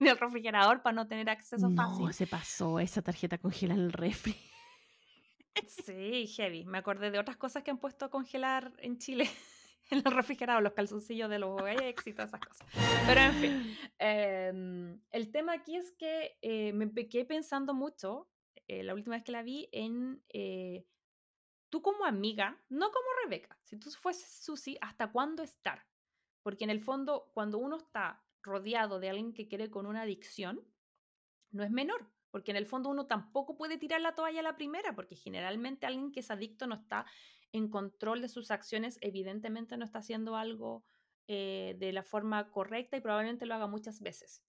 [0.04, 2.12] en el refrigerador para no tener acceso No, fácil.
[2.14, 4.34] se pasó esa tarjeta congela en el refri.
[5.66, 6.64] Sí, heavy.
[6.64, 9.28] Me acordé de otras cosas que han puesto a congelar en Chile
[9.90, 12.66] en el refrigerador, los calzoncillos de los ex y todas esas cosas.
[13.06, 18.30] Pero en fin, em, el tema aquí es que eh, me quedé pensando mucho
[18.68, 20.86] eh, la última vez que la vi en eh,
[21.68, 25.84] tú como amiga, no como Rebeca, si tú fueses Susi, ¿hasta cuándo estar?
[26.42, 30.66] Porque en el fondo, cuando uno está rodeado de alguien que quiere con una adicción,
[31.50, 34.56] no es menor, porque en el fondo uno tampoco puede tirar la toalla a la
[34.56, 37.06] primera, porque generalmente alguien que es adicto no está
[37.52, 40.84] en control de sus acciones, evidentemente no está haciendo algo
[41.26, 44.44] eh, de la forma correcta y probablemente lo haga muchas veces.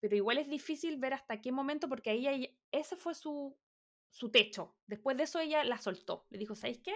[0.00, 3.58] Pero igual es difícil ver hasta qué momento, porque ahí ella- ese fue su,
[4.10, 4.76] su techo.
[4.86, 6.26] Después de eso ella la soltó.
[6.30, 6.94] Le dijo, ¿sabéis qué?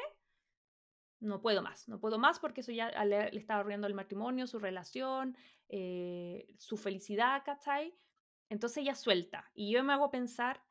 [1.20, 4.58] No puedo más, no puedo más porque eso ya le, estaba arruinando el matrimonio, su
[4.58, 5.36] relación,
[5.68, 7.94] eh, su felicidad, ¿cachai?
[8.48, 9.50] Entonces ella suelta.
[9.54, 10.62] Y yo me hago pensar,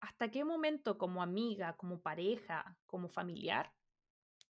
[0.00, 3.72] ¿hasta qué momento como amiga, como pareja, como familiar,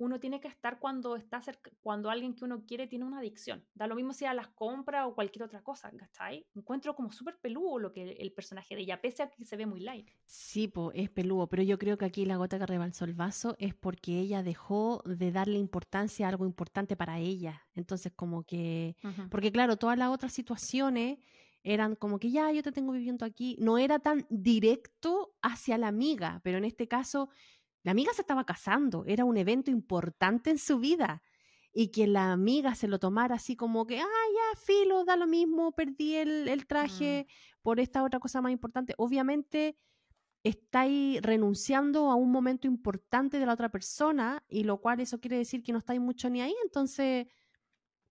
[0.02, 3.64] uno tiene que estar cuando está cerca, cuando alguien que uno quiere tiene una adicción?
[3.76, 6.46] Da lo mismo si a las compras o cualquier otra cosa, ¿cachai?
[6.56, 9.58] Encuentro como súper peludo lo que el, el personaje de ella, pese a que se
[9.58, 10.10] ve muy light.
[10.26, 13.56] Sí, po, es peludo, pero yo creo que aquí la gota que rebalsó el vaso
[13.60, 17.68] es porque ella dejó de darle importancia a algo importante para ella.
[17.76, 18.96] Entonces, como que,
[19.30, 21.20] porque claro, todas las otras situaciones
[21.64, 25.88] eran como que ya yo te tengo viviendo aquí, no era tan directo hacia la
[25.88, 27.30] amiga, pero en este caso
[27.84, 31.22] la amiga se estaba casando, era un evento importante en su vida.
[31.74, 35.26] Y que la amiga se lo tomara así como que, ah, ya, filo, da lo
[35.26, 37.28] mismo, perdí el, el traje
[37.62, 38.94] por esta otra cosa más importante.
[38.98, 39.78] Obviamente
[40.44, 45.38] estáis renunciando a un momento importante de la otra persona, y lo cual eso quiere
[45.38, 46.54] decir que no estáis mucho ni ahí.
[46.64, 47.28] Entonces,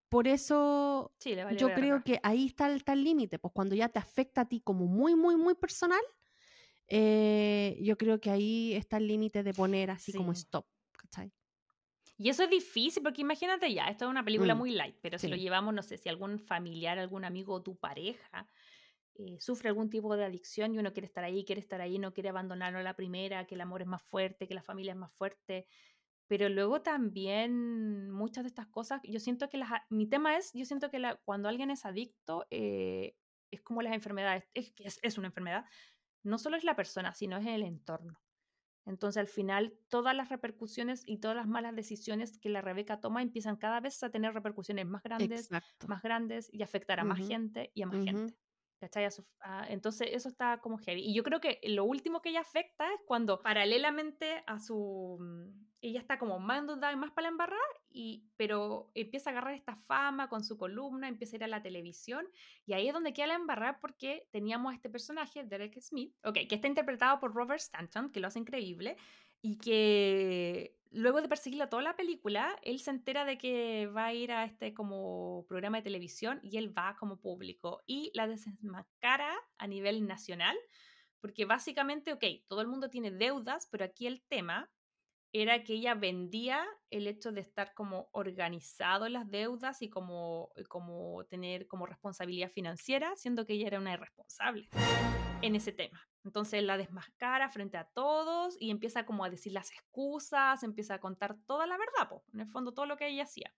[0.09, 3.89] por eso Sí, yo creo que ahí está el, está el límite, pues cuando ya
[3.89, 6.01] te afecta a ti como muy, muy, muy personal,
[6.91, 10.35] eh, yo creo que ahí está el límite de poner así como Sí.
[10.35, 10.67] stop.
[10.99, 11.33] ¿cachai?
[12.19, 15.19] Y eso es difícil porque imagínate ya, esto es una película Mm, muy light, pero
[15.19, 15.37] si lo sí.
[15.37, 18.47] llevamos, no sé, si algún familiar, algún amigo o tu pareja
[19.15, 22.13] eh, sufre algún tipo de adicción y uno quiere estar ahí, quiere estar ahí, no
[22.15, 24.99] quiere abandonarlo a la primera, que el amor es más fuerte, que la familia es
[24.99, 25.67] más fuerte.
[26.29, 30.65] Pero luego también muchas de estas cosas, yo siento que las, mi tema es, yo
[30.67, 33.17] siento que la- cuando alguien es adicto, eh,
[33.51, 35.65] es como las enfermedades, es, es, es una enfermedad,
[36.23, 38.23] no solo es la persona, sino es el entorno.
[38.87, 43.23] Entonces, al final, todas las repercusiones y todas las malas decisiones que la Rebeca toma
[43.23, 45.87] empiezan cada vez a tener repercusiones más grandes, Exacto.
[45.87, 48.35] más grandes y afectar a más Ujú, gente y a más gente.
[48.81, 49.07] ¿Cachai?
[49.69, 51.03] Entonces, eso está como heavy.
[51.03, 55.19] Y yo creo que lo último que ella afecta es cuando, paralelamente a su.
[55.21, 57.47] mm, Ella está como más y más para la
[57.91, 61.63] y, pero empieza a agarrar esta fama con su columna, empieza a ir a la
[61.63, 62.27] televisión,
[62.65, 66.49] y ahí es donde queda la embarrada porque teníamos a este personaje, Derek Smith, okay,
[66.49, 68.97] que está interpretado por Robert Stanton, que lo hace increíble.
[69.43, 74.15] Y que luego de perseguirla toda la película, él se entera de que va a
[74.15, 79.33] ir a este como programa de televisión y él va como público y la desenmascara
[79.59, 80.57] a nivel nacional,
[81.21, 84.71] porque básicamente, ok, todo el mundo tiene deudas, pero aquí el tema
[85.33, 90.51] era que ella vendía el hecho de estar como organizado en las deudas y como,
[90.69, 94.69] como tener como responsabilidad financiera, siendo que ella era una irresponsable
[95.41, 96.10] en ese tema.
[96.25, 101.01] Entonces la desmascara frente a todos y empieza como a decir las excusas, empieza a
[101.01, 103.55] contar toda la verdad, en el fondo todo lo que ella hacía.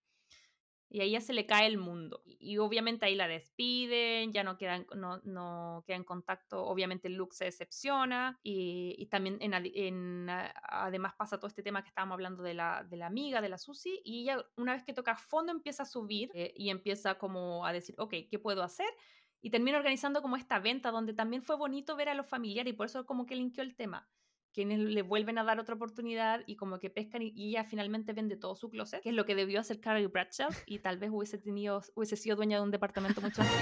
[0.94, 2.20] Y a ella se le cae el mundo.
[2.26, 6.66] Y obviamente ahí la despiden, ya no queda, no, no queda en contacto.
[6.66, 8.38] Obviamente Luke se decepciona.
[8.42, 12.84] Y, y también en, en, además pasa todo este tema que estábamos hablando de la,
[12.84, 14.02] de la amiga, de la Susi.
[14.04, 17.72] Y ella, una vez que toca fondo, empieza a subir eh, y empieza como a
[17.72, 18.90] decir, ok, ¿qué puedo hacer?
[19.42, 22.76] Y termina organizando como esta venta donde también fue bonito ver a los familiares y
[22.76, 24.08] por eso como que linkeó el tema
[24.52, 28.36] quienes le vuelven a dar otra oportunidad y como que pescan y, ella finalmente vende
[28.36, 31.38] todo su closet, que es lo que debió hacer Carrie Bradshaw y tal vez hubiese
[31.38, 33.56] tenido hubiese sido dueña de un departamento mucho antes.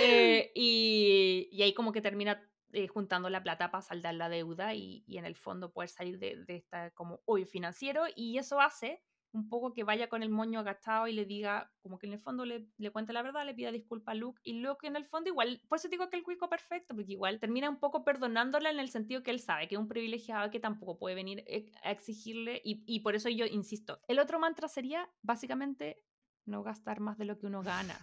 [0.00, 2.42] eh, y, y, ahí como que termina
[2.72, 6.44] eh, juntando la plata para saldar la deuda y, en el fondo poder salir de
[6.48, 9.02] esta como hoy financiero y eso hace
[9.32, 12.18] un poco que vaya con el moño agachado y le diga, como que en el
[12.18, 15.04] fondo le, le cuente la verdad, le pida disculpa a Luke, y Luke en el
[15.04, 18.70] fondo igual, por eso digo que el cuico perfecto, porque igual termina un poco perdonándola
[18.70, 21.70] en el sentido que él sabe que es un privilegiado que tampoco puede venir e,
[21.82, 26.02] a exigirle, y, y por eso yo insisto, el otro mantra sería básicamente
[26.46, 27.98] no gastar más de lo que uno gana,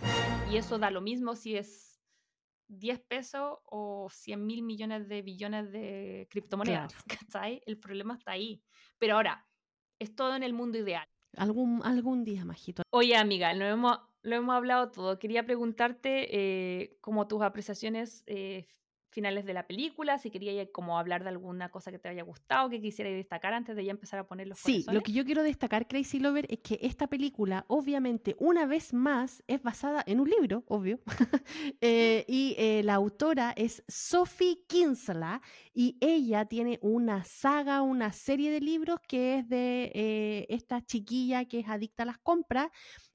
[0.51, 1.95] y eso da lo mismo si es
[2.67, 7.61] 10 pesos o 100 mil millones de billones de criptomonedas, claro.
[7.65, 8.63] El problema está ahí.
[8.97, 9.47] Pero ahora,
[9.99, 11.07] es todo en el mundo ideal.
[11.37, 12.83] Algún, algún día, Majito.
[12.91, 15.19] Oye, amiga, lo hemos, lo hemos hablado todo.
[15.19, 18.67] Quería preguntarte eh, como tus apreciaciones eh,
[19.15, 22.69] finales de la película, si quería como hablar de alguna cosa que te haya gustado,
[22.69, 25.41] que quisiera destacar antes de ya empezar a poner los Sí, lo que yo quiero
[25.41, 30.29] destacar, Crazy Lover, es que esta película, obviamente, una vez más, es basada en un
[30.29, 30.99] libro, obvio,
[31.81, 35.41] eh, y eh, la autora es Sophie Kinsella,
[35.73, 41.45] y ella tiene una saga, una serie de libros que es de eh, esta chiquilla
[41.45, 42.69] que es adicta a las compras,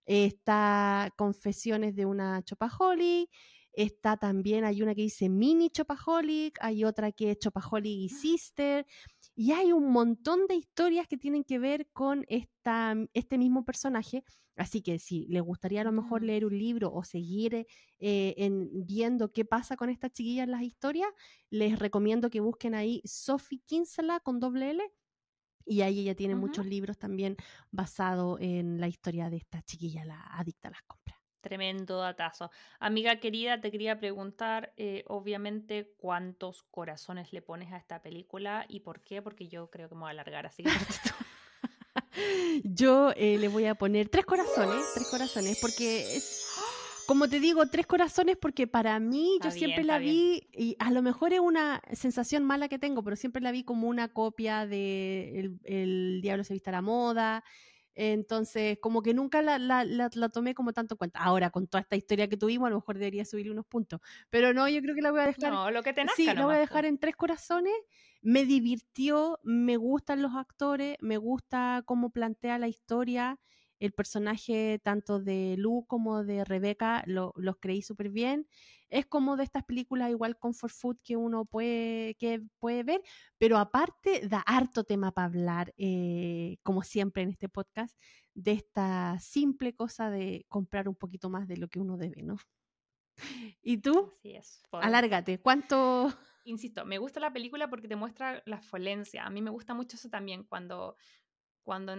[0.07, 3.31] está Confesiones de una Chopaholic,
[3.73, 8.87] Está también, hay una que dice Mini Chopaholic, hay otra que es Chopaholic y Sister,
[9.35, 14.25] y hay un montón de historias que tienen que ver con esta, este mismo personaje.
[14.57, 18.69] Así que si les gustaría a lo mejor leer un libro o seguir eh, en,
[18.87, 21.09] viendo qué pasa con estas chiquillas en las historias,
[21.49, 24.83] les recomiendo que busquen ahí Sophie Kinsella con doble L.
[25.65, 26.41] Y ahí ella tiene uh -huh.
[26.41, 27.37] muchos libros también
[27.71, 31.20] basados en la historia de esta chiquilla, la adicta a las compras.
[31.41, 32.51] Tremendo datazo.
[32.79, 38.81] Amiga querida, te quería preguntar, eh, obviamente, cuántos corazones le pones a esta película y
[38.81, 40.65] por qué, porque yo creo que me voy a alargar así.
[42.65, 46.47] yo eh, le voy a poner tres corazones, tres corazones, porque es,
[47.07, 50.55] como te digo, tres corazones porque para mí está yo bien, siempre la vi, bien.
[50.71, 53.89] y a lo mejor es una sensación mala que tengo, pero siempre la vi como
[53.89, 57.45] una copia de El, el Diablo se viste a la moda.
[57.95, 61.21] Entonces, como que nunca la, la, la, la, tomé como tanto en cuenta.
[61.21, 64.01] Ahora, con toda esta historia que tuvimos, a lo mejor debería subirle unos puntos.
[64.31, 65.53] Pero no, yo creo que la voy a dejar.
[65.53, 67.75] No, lo que te nazca Sí, la voy a dejar en tres corazones.
[68.23, 73.39] Me divirtió, me gustan los actores, me gusta cómo plantea la historia.
[73.81, 78.47] El personaje tanto de Lu como de Rebeca lo, los creí súper bien.
[78.89, 83.03] Es como de estas películas igual comfort food que uno puede, que puede ver,
[83.39, 87.97] pero aparte da harto tema para hablar, eh, como siempre en este podcast,
[88.35, 92.37] de esta simple cosa de comprar un poquito más de lo que uno debe, ¿no?
[93.63, 94.13] ¿Y tú?
[94.19, 94.63] Así es.
[94.71, 94.85] Por...
[94.85, 95.41] Alárgate.
[95.41, 96.13] ¿Cuánto?
[96.45, 99.25] Insisto, me gusta la película porque te muestra la folencia.
[99.25, 100.97] A mí me gusta mucho eso también cuando,
[101.63, 101.93] cuando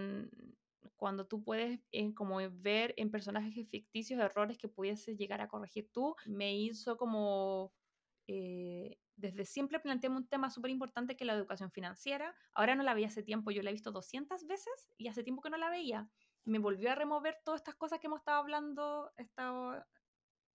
[0.96, 5.90] cuando tú puedes eh, como ver en personajes ficticios errores que pudiese llegar a corregir
[5.92, 7.72] tú, me hizo como...
[8.28, 12.34] Eh, desde siempre planteé un tema súper importante que es la educación financiera.
[12.54, 15.42] Ahora no la veía hace tiempo, yo la he visto 200 veces y hace tiempo
[15.42, 16.08] que no la veía.
[16.44, 19.84] Me volvió a remover todas estas cosas que hemos estado hablando estado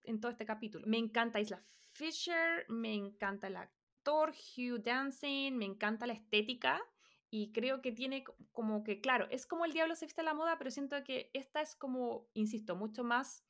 [0.03, 0.85] en todo este capítulo.
[0.87, 6.81] Me encanta Isla Fisher, me encanta el actor Hugh Dancing, me encanta la estética
[7.29, 10.33] y creo que tiene como que, claro, es como el diablo se viste a la
[10.33, 13.43] moda, pero siento que esta es como, insisto, mucho más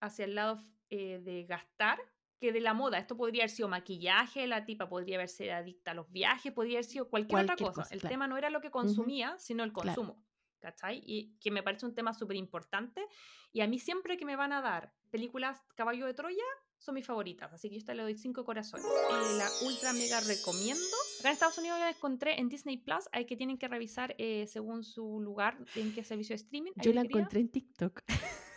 [0.00, 1.98] hacia el lado eh, de gastar
[2.38, 2.98] que de la moda.
[2.98, 6.78] Esto podría haber sido maquillaje, la tipa podría haber sido adicta a los viajes, podría
[6.78, 7.82] haber sido cualquier, cualquier otra cosa.
[7.82, 8.12] cosa el claro.
[8.12, 9.38] tema no era lo que consumía, uh -huh.
[9.38, 10.14] sino el consumo.
[10.14, 10.28] Claro.
[10.60, 11.02] ¿Cachai?
[11.04, 13.06] Y que me parece un tema súper importante.
[13.52, 16.44] Y a mí siempre que me van a dar películas Caballo de Troya,
[16.78, 18.86] son mis favoritas, así que yo esta le doy cinco corazones.
[18.86, 20.82] Eh, la ultra mega recomiendo.
[21.18, 24.46] Acá en Estados Unidos la encontré en Disney Plus, hay que tienen que revisar eh,
[24.46, 26.72] según su lugar en qué servicio de streaming.
[26.76, 27.16] Yo la quería.
[27.18, 28.02] encontré en TikTok.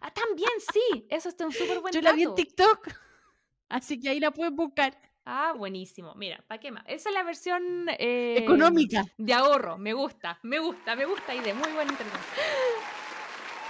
[0.00, 2.32] Ah, también sí, eso está un súper buen Yo la vi en.
[2.34, 2.88] TikTok.
[3.68, 4.96] Así que ahí la pueden buscar.
[5.24, 6.14] Ah, buenísimo.
[6.14, 6.84] Mira, ¿para qué más?
[6.86, 9.04] Esa es la versión eh, Económica.
[9.16, 9.76] de ahorro.
[9.76, 12.22] Me gusta, me gusta, me gusta y de muy buena intervención.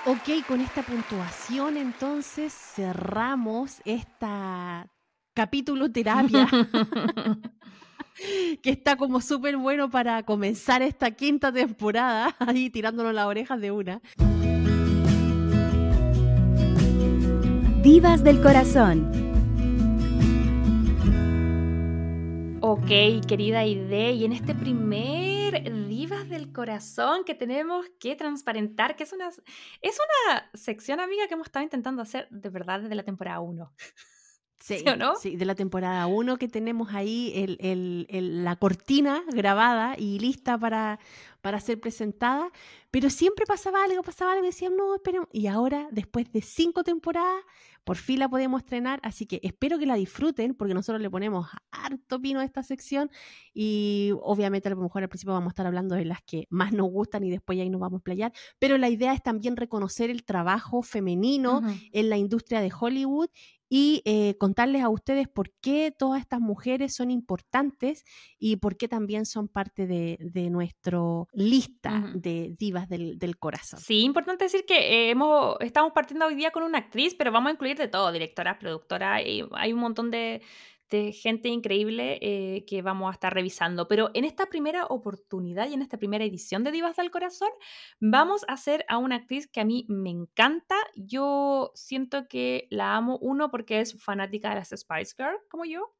[0.06, 4.86] Ok, con esta puntuación entonces cerramos esta
[5.34, 6.48] capítulo terapia
[8.62, 13.70] que está como súper bueno para comenzar esta quinta temporada, ahí tirándonos las orejas de
[13.70, 14.00] una.
[17.82, 19.27] Divas del Corazón.
[22.70, 29.04] Ok, querida Ide, y en este primer Divas del Corazón que tenemos que transparentar, que
[29.04, 29.30] es una,
[29.80, 33.72] es una sección, amiga, que hemos estado intentando hacer de verdad desde la temporada 1.
[34.60, 35.14] Sí, ¿Sí o no?
[35.16, 40.18] sí, de la temporada 1 que tenemos ahí el- el- el- la cortina grabada y
[40.18, 40.98] lista para,
[41.40, 42.50] para ser presentada,
[42.90, 46.82] pero siempre pasaba algo, pasaba algo y decían, no, esperen, y ahora, después de cinco
[46.82, 47.44] temporadas,
[47.84, 51.46] por fin la podemos estrenar, así que espero que la disfruten, porque nosotros le ponemos
[51.70, 53.10] harto pino a esta sección
[53.54, 56.72] y obviamente a lo mejor al principio vamos a estar hablando de las que más
[56.72, 59.56] nos gustan y después ya ahí nos vamos a playar, pero la idea es también
[59.56, 61.62] reconocer el trabajo femenino
[61.92, 63.30] en la industria de Hollywood
[63.68, 68.04] y eh, contarles a ustedes por qué todas estas mujeres son importantes
[68.38, 70.88] y por qué también son parte de, de nuestra
[71.32, 73.80] lista de divas del, del corazón.
[73.80, 77.50] Sí, importante decir que eh, hemos, estamos partiendo hoy día con una actriz, pero vamos
[77.50, 80.42] a incluir de todo, directora, productora, y hay un montón de,
[80.90, 83.88] de gente increíble eh, que vamos a estar revisando.
[83.88, 87.50] Pero en esta primera oportunidad y en esta primera edición de Divas del Corazón,
[88.00, 90.76] vamos a hacer a una actriz que a mí me encanta.
[90.96, 95.97] Yo siento que la amo, uno, porque es fanática de las Spice Girls, como yo.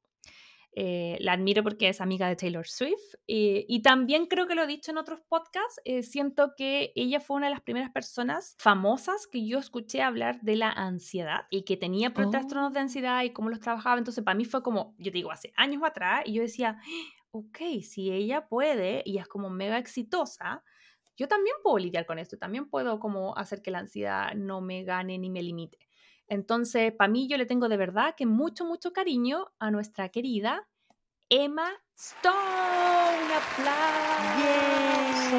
[0.73, 4.63] Eh, la admiro porque es amiga de Taylor Swift eh, y también creo que lo
[4.63, 8.55] he dicho en otros podcasts, eh, siento que ella fue una de las primeras personas
[8.59, 13.33] famosas que yo escuché hablar de la ansiedad y que tenía trastornos de ansiedad y
[13.33, 16.43] cómo los trabajaba, entonces para mí fue como, yo digo, hace años atrás y yo
[16.43, 16.79] decía,
[17.31, 20.63] ok, si ella puede y es como mega exitosa,
[21.17, 24.85] yo también puedo lidiar con esto, también puedo como hacer que la ansiedad no me
[24.85, 25.88] gane ni me limite.
[26.29, 30.69] Entonces, para mí yo le tengo de verdad que mucho, mucho cariño a nuestra querida
[31.29, 32.37] Emma Stone.
[33.25, 33.33] Un
[34.59, 35.37] aplauso.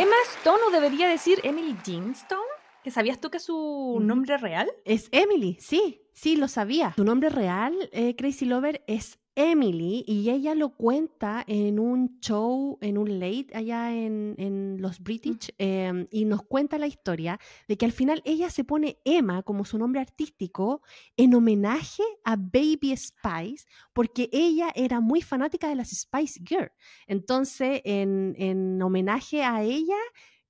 [0.00, 2.42] Emma Stone o debería decir Emily Jean Stone.
[2.84, 3.54] ¿Que sabías tú que su
[3.96, 4.00] Ujú.
[4.00, 4.70] nombre real?
[4.84, 6.92] Es Emily, sí, sí, lo sabía.
[6.94, 12.76] Su nombre real, eh, Crazy Lover, es Emily y ella lo cuenta en un show,
[12.80, 17.38] en un late allá en, en los British em, y nos cuenta la historia
[17.68, 20.82] de que al final ella se pone Emma como su nombre artístico
[21.16, 26.72] en homenaje a Baby Spice porque ella era muy fanática de las Spice Girl.
[27.06, 29.98] Entonces, en, en homenaje a ella,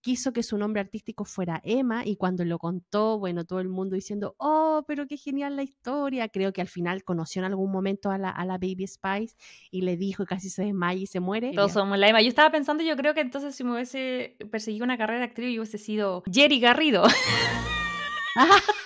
[0.00, 3.94] quiso que su nombre artístico fuera Emma y cuando lo contó, bueno, todo el mundo
[3.94, 6.28] diciendo, oh, pero qué genial la historia.
[6.28, 9.36] Creo que al final conoció en algún momento a la, a la Baby Spice
[9.70, 11.52] y le dijo y casi se desmaya y se muere.
[11.54, 12.22] Todos somos la Emma.
[12.22, 15.54] Yo estaba pensando, yo creo que entonces si me hubiese perseguido una carrera de actriz,
[15.54, 17.04] yo hubiese sido Jerry Garrido.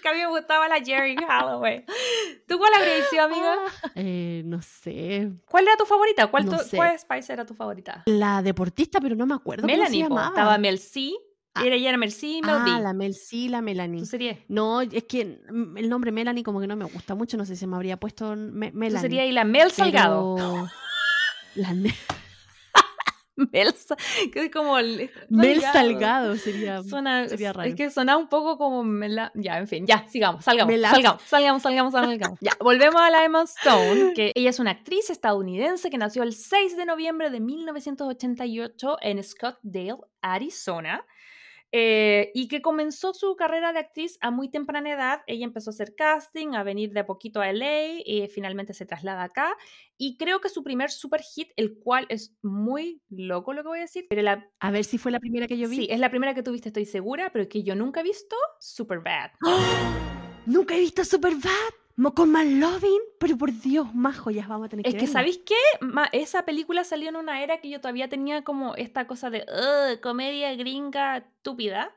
[0.00, 1.84] que a mí me gustaba la Jerry Holloway.
[2.48, 3.56] ¿Tú cuál habrías sido, amiga?
[3.94, 6.26] Eh, no sé, ¿Cuál era tu favorita?
[6.28, 6.76] ¿Cuál, No tu- sé.
[6.76, 8.02] ¿Cuál Spice era tu favorita?
[8.06, 10.28] la deportista, pero no me acuerdo cómo se Melanie, llamaba.
[10.28, 11.10] estaba Mel C.
[11.54, 11.64] Ah.
[11.66, 12.54] Era, ella era Mel C, Mel.
[12.58, 14.00] Ah, la Mel sí, la Melanie.
[14.00, 14.44] Tu serie.
[14.48, 15.20] No, es que
[15.76, 18.36] el nombre Melanie como que no me gusta mucho, no sé si me habría puesto
[18.36, 19.00] Me- Melanie.
[19.00, 20.36] sería ahí la Mel Salgado.
[20.36, 20.68] pero-
[21.56, 21.74] La
[23.52, 23.96] Ne- Mel, Sa-
[24.32, 27.68] que es como el- Mel Salgado sería, Suena, sería raro.
[27.68, 29.32] Es que sonaba un poco como Mela.
[29.34, 32.38] Ya, en fin, ya, sigamos, salgamos, Mela- salgamos, salgamos, salgamos, salgamos.
[32.40, 36.32] Ya, volvemos a la Emma Stone, que ella es una actriz estadounidense que nació el
[36.34, 41.04] 6 de noviembre de 1988 en Scottsdale, Arizona.
[41.72, 45.20] Eh, y que comenzó su carrera de actriz a muy temprana edad.
[45.26, 48.86] Ella empezó a hacer casting, a venir de a poquito a LA, y finalmente se
[48.86, 49.56] traslada acá.
[49.96, 53.78] Y creo que su primer super hit, el cual es muy loco lo que voy
[53.78, 55.76] a decir, pero la A ver si fue la primera que yo vi.
[55.76, 59.30] Sí, es la primera que tuviste, estoy segura, pero que yo nunca he visto, Superbad.
[60.46, 61.50] Nunca he visto Superbad.
[62.14, 65.12] Con Loving, pero por Dios, más joyas vamos a tener Es que que, verla.
[65.12, 65.54] ¿sabéis qué?
[65.82, 69.44] Ma- esa película salió en una era que yo todavía tenía como esta cosa de
[69.46, 71.94] "Ugh, comedia gringa estúpida,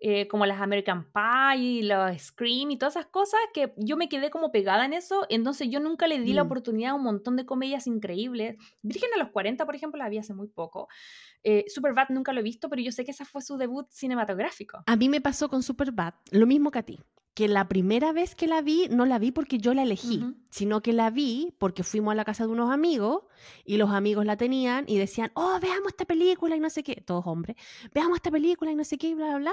[0.00, 4.08] eh, como las American Pie y los Scream y todas esas cosas, que yo me
[4.08, 6.46] quedé como pegada en eso, entonces yo nunca le di la Mm.
[6.46, 8.56] oportunidad a un montón de comedias increíbles.
[8.82, 10.88] Virgen a los 40, por ejemplo, la vi hace muy poco.
[11.44, 14.82] Eh, Superbad nunca lo he visto, pero yo sé que esa fue su debut cinematográfico.
[14.86, 16.98] A mí me pasó con Superbad lo mismo que a ti.
[17.34, 20.82] que la primera vez que la vi, no la vi porque yo la elegí, sino
[20.82, 23.24] que la vi porque fuimos a la casa de unos amigos
[23.64, 27.02] y los amigos la tenían y decían, oh, veamos esta película y no sé qué,
[27.04, 27.56] todos hombres,
[27.92, 29.52] veamos esta película y no sé qué y bla, bla, bla.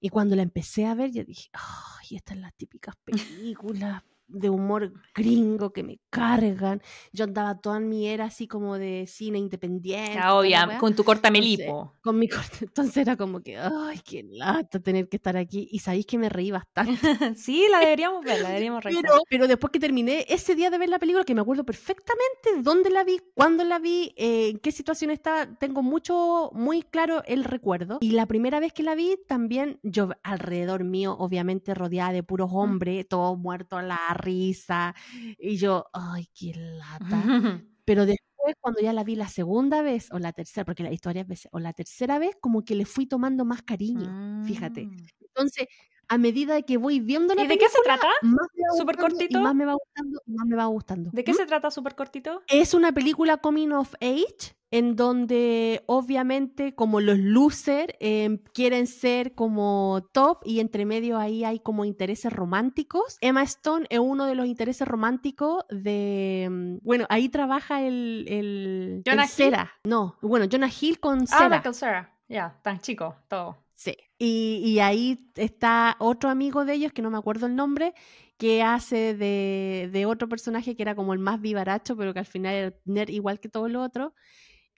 [0.00, 4.50] Y cuando la empecé a ver, yo dije, ay, estas son las típicas películas de
[4.50, 6.82] humor gringo que me cargan.
[7.12, 10.12] Yo andaba toda en mi era así como de cine independiente.
[10.12, 11.94] Toda la obvia, con tu corta melipo.
[12.02, 12.58] con mi corte.
[12.62, 15.68] Entonces era como que, ay, qué lata tener que estar aquí.
[15.70, 16.92] Y sabéis que me reí bastante.
[17.36, 19.04] sí, la deberíamos ver, la deberíamos revisar.
[19.04, 22.62] Pero, pero después que terminé ese día de ver la película, que me acuerdo perfectamente
[22.62, 27.22] dónde la vi, cuándo la vi, eh, en qué situación estaba, tengo mucho, muy claro
[27.26, 27.98] el recuerdo.
[28.00, 32.50] Y la primera vez que la vi, también yo alrededor mío, obviamente rodeada de puros
[32.52, 34.94] hombres, todos muertos a la risa.
[35.38, 36.98] Y yo, ay, qué lata.
[37.84, 40.92] Pero después, cuando ya la vi la segunda vez, o la tercera, porque la he
[40.92, 44.86] visto varias veces, o la tercera vez, como que le fui tomando más cariño, fíjate.
[44.86, 44.96] Mm.
[45.20, 45.66] Entonces,
[46.08, 48.14] a medida que voy viendo la ¿Y de qué se película, trata?
[48.22, 49.38] más me va ¿Súper gustando cortito?
[49.38, 51.10] Y más me va gustando, y más me va gustando.
[51.12, 51.36] ¿De qué ¿Mm?
[51.36, 52.42] se trata súper cortito?
[52.48, 59.34] Es una película coming of age en donde obviamente como los losers eh, quieren ser
[59.34, 63.18] como top y entre medio ahí hay como intereses románticos.
[63.20, 66.48] Emma Stone es uno de los intereses románticos de...
[66.50, 68.24] mm, Bueno, ahí trabaja el...
[68.28, 69.34] el ¿Jonah el Hill?
[69.34, 69.72] Cera.
[69.84, 72.14] No, bueno, Jonah Hill con Ah, Cera.
[72.28, 73.58] Ya, tan chico, todo.
[73.82, 73.96] Sí.
[74.16, 77.94] Y, y ahí está otro amigo de ellos, que no me acuerdo el nombre,
[78.36, 82.26] que hace de, de otro personaje que era como el más vivaracho, pero que al
[82.26, 84.12] final era nerd igual que todos los otros,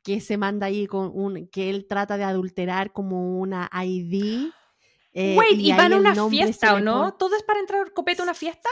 [0.03, 4.51] que se manda ahí con un, que él trata de adulterar como una ID.
[5.13, 7.13] eh, Wait, ¿y, ahí van a una fiesta o no?
[7.13, 8.71] ¿Todo es para entrar copete a una fiesta?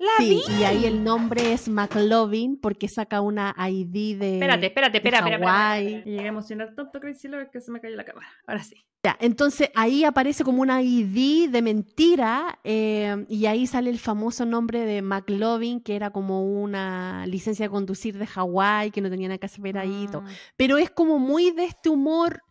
[0.00, 0.54] ¿La Sí, vi?
[0.60, 4.34] y ahí el nombre es McLovin porque saca una ID de...
[4.34, 5.78] Espérate, espérate, espera.
[5.78, 8.26] Y llegué a emocionar tanto Crazy Lover que se me cayó la cámara.
[8.46, 8.76] Ahora sí.
[9.04, 14.46] Ya, entonces ahí aparece como una ID de mentira eh, y ahí sale el famoso
[14.46, 19.28] nombre de McLovin, que era como una licencia de conducir de Hawái, que no tenía
[19.28, 20.04] nada que hacer ahí.
[20.04, 20.22] y todo.
[20.22, 20.28] Mm.
[20.56, 22.42] Pero es como muy de este humor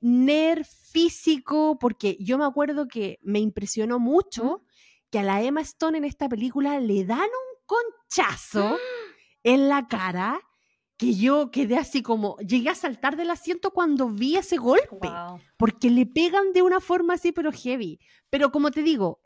[0.00, 4.62] nerd físico, porque yo me acuerdo que me impresionó mucho
[5.16, 8.76] que a la Emma Stone en esta película le dan un conchazo
[9.42, 10.38] en la cara
[10.98, 15.40] que yo quedé así como, llegué a saltar del asiento cuando vi ese golpe Wow.
[15.56, 17.98] porque le pegan de una forma así, pero heavy.
[18.28, 19.20] Pero como te digo,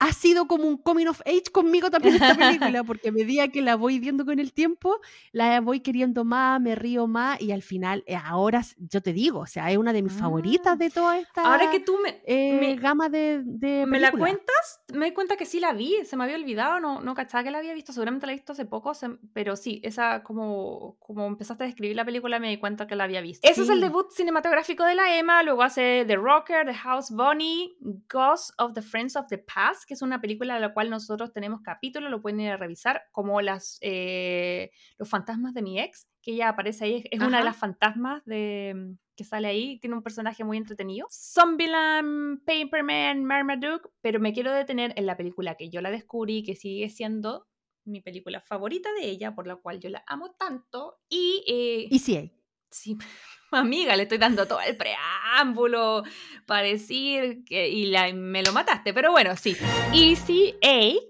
[0.00, 2.34] ha sido como un coming of age conmigo también esta
[2.74, 5.00] película, porque a medida que la voy viendo con el tiempo,
[5.32, 9.40] la voy queriendo más, me río más, y al final, eh, ahora yo te digo,
[9.40, 10.18] o sea, es una de mis Ah.
[10.18, 14.10] favoritas de toda esta Ahora que tú me, eh, me- gama de, de me la
[14.10, 17.44] cuentas, me doy cuenta que sí la vi, se me había olvidado, no, no cachaba
[17.44, 20.96] que la había visto, seguramente la he visto hace poco, se- pero sí, esa como,
[20.98, 23.48] como empezaste a describir la película me di cuenta que la había visto.
[23.48, 23.82] Ese es el Sí.
[23.82, 27.76] debut cinematográfico de la Emma, luego hace The Rocker, The House Bunny,
[28.12, 31.32] Ghost of the Friends of the Past, que es una película de la cual nosotros
[31.32, 36.08] tenemos capítulo, lo pueden ir a revisar, como las, eh, Los fantasmas de mi ex,
[36.22, 40.02] que ella aparece ahí, es una de las fantasmas de, que sale ahí, tiene un
[40.02, 41.06] personaje muy entretenido.
[41.10, 46.56] Zombieland, Paperman, Marmaduke, pero me quiero detener en la película que yo la descubrí, que
[46.56, 47.46] sigue siendo
[47.84, 51.44] mi película favorita de ella, por la cual yo la amo tanto, y...
[51.46, 52.32] eh, Y sí, hay.
[52.74, 52.98] Sí,
[53.52, 56.02] amiga, le estoy dando todo el preámbulo
[56.44, 57.68] para decir que.
[57.68, 59.56] Y la- me lo mataste, pero bueno, sí.
[59.92, 61.00] ECA.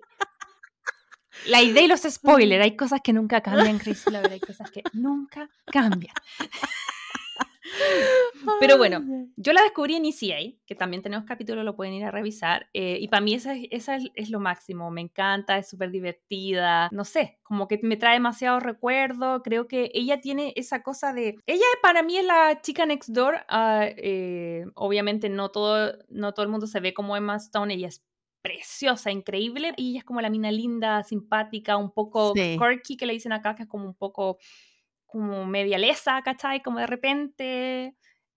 [1.47, 2.63] La idea y los spoilers.
[2.63, 4.33] Hay cosas que nunca cambian, Crazy Lover.
[4.33, 6.15] Hay cosas que nunca cambian.
[8.61, 9.03] Pero bueno,
[9.37, 12.69] Yo la descubrí en ECA, que también tenemos capítulos, lo pueden ir a revisar.
[12.73, 14.91] eh, y para mí esa, es- esa es, es lo máximo.
[14.91, 16.89] Me encanta, es súper divertida.
[16.93, 19.41] No sé, como que me trae demasiados recuerdos.
[19.45, 21.37] Creo que ella tiene esa cosa de.
[21.47, 23.37] Ella para mí es la chica next door.
[23.49, 27.73] ah, eh, obviamente no todo, no todo el mundo se ve como Emma Stone.
[27.75, 28.05] Ella es
[28.43, 29.73] preciosa, increíble.
[29.77, 32.59] Y ella es como la mina linda, simpática, un poco Sí.
[32.59, 34.39] quirky, que le dicen acá, que es como un poco
[35.15, 36.61] como media lesa, ¿cachai?
[36.61, 37.95] Como de repente.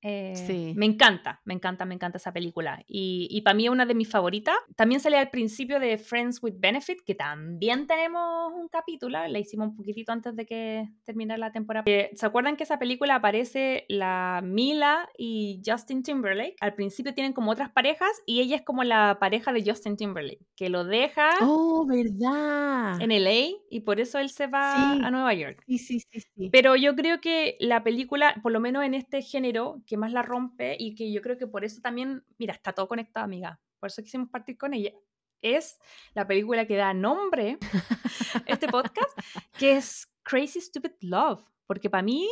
[0.07, 0.73] Eh, Sí.
[0.75, 2.83] Me encanta, me encanta, me encanta esa película.
[2.87, 4.55] Y, y para mí es una de mis favoritas.
[4.75, 9.19] También sale al principio de Friends with Benefit, que también tenemos un capítulo.
[9.27, 11.83] La hicimos un poquitito antes de que terminara la temporada.
[11.87, 16.55] Eh, ¿Se acuerdan que esa película aparece la Mila y Justin Timberlake?
[16.61, 20.45] Al principio tienen como otras parejas y ella es como la pareja de Justin Timberlake,
[20.55, 23.01] que lo deja Oh, ¿verdad?
[23.01, 25.01] en LA y por eso él se va Sí.
[25.03, 25.63] a Nueva York.
[25.67, 26.49] Sí, sí, sí, sí.
[26.51, 30.21] Pero yo creo que la película, por lo menos en este género, que más la
[30.21, 33.59] rompe y que yo creo que por eso también, mira, está todo conectado, amiga.
[33.79, 34.93] Por eso quisimos partir con ella.
[35.41, 35.77] Es
[36.13, 39.17] la película que da nombre a este podcast,
[39.57, 41.43] que es Crazy Stupid Love.
[41.67, 42.27] Porque para mí,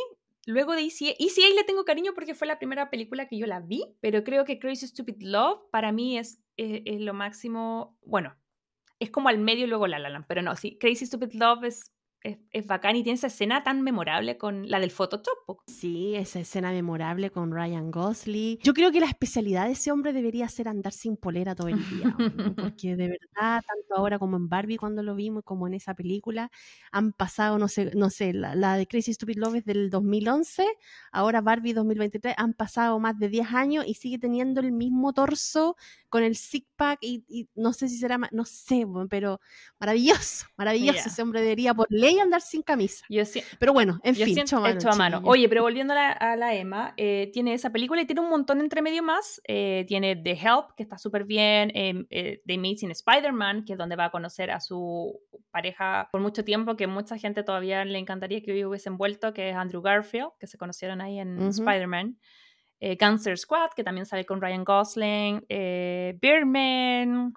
[0.46, 3.60] luego de ECA, ECA le tengo cariño porque fue la primera película que yo la
[3.60, 7.98] vi, pero creo que Crazy Stupid Love para mí es es, es lo máximo.
[8.02, 8.36] Bueno,
[8.98, 11.64] es como al medio y luego La La Land, pero no, sí, Crazy Stupid Love
[11.64, 11.92] es,
[12.26, 15.60] es, es bacán y tiene esa escena tan memorable con la del Photoshop.
[15.66, 18.58] Sí, esa escena memorable con Ryan Gosling.
[18.62, 21.78] Yo creo que la especialidad de ese hombre debería ser andar sin polera todo el
[21.88, 25.74] día, weón, porque de verdad, tanto ahora como en Barbie cuando lo vimos, como en
[25.74, 26.50] esa película,
[26.90, 30.66] han pasado, no sé, no sé, la, la de Crazy Stupid Love es del 2011,
[31.12, 35.76] ahora Barbie 2023, han pasado más de 10 años y sigue teniendo el mismo torso
[36.08, 39.40] con el six pack y, y no sé si será, no sé, pero
[39.78, 40.92] maravilloso, maravilloso.
[40.98, 41.06] Mira.
[41.06, 43.04] Ese hombre debería por ley andar sin camisa.
[43.08, 45.20] Yo, si- Pero bueno, en yo fin, hecho a mano, hecho a mano.
[45.24, 48.28] Oye, pero volviendo a la, a la Emma, eh, tiene esa película y tiene un
[48.30, 49.40] montón entre medio más.
[49.46, 51.70] Eh, tiene The Help, que está súper bien.
[51.74, 55.20] eh, eh, The Amazing Spider-Man, que es donde va a conocer a su
[55.50, 59.50] pareja por mucho tiempo, que mucha gente todavía le encantaría que hoy hubiesen vuelto, que
[59.50, 61.48] es Andrew Garfield, que se conocieron ahí en Ujú.
[61.48, 62.18] Spider-Man.
[62.78, 65.46] Eh, Cancer Squad, que también sale con Ryan Gosling.
[65.48, 67.32] Eh, Birdman.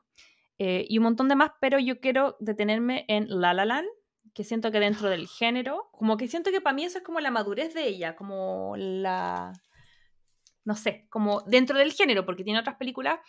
[0.57, 3.87] eh, y un montón de más, pero yo quiero detenerme en La La Land,
[4.33, 7.19] que siento que dentro del género, como que siento que para mí eso es como
[7.19, 9.53] la madurez de ella, como la,
[10.65, 13.19] no sé, como dentro del género, porque tiene otras películas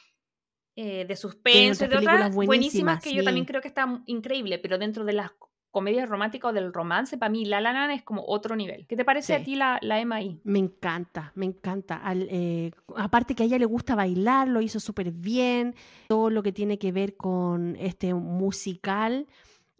[0.76, 3.48] eh, de suspenso y de otras buenísimas, buenísimas, que yo también sí.
[3.48, 5.30] creo que está increíble, pero dentro de las
[5.72, 8.86] comedias románticas o del romance, para mí La La Land es como otro nivel.
[8.88, 9.44] ¿Qué te parece a Sí.
[9.44, 10.40] ti la, la Emma ahí?
[10.42, 11.96] Me encanta, me encanta.
[11.96, 15.76] Al, eh, aparte que a ella le gusta bailar, lo hizo súper bien.
[16.08, 19.28] Todo lo que tiene que ver con este musical.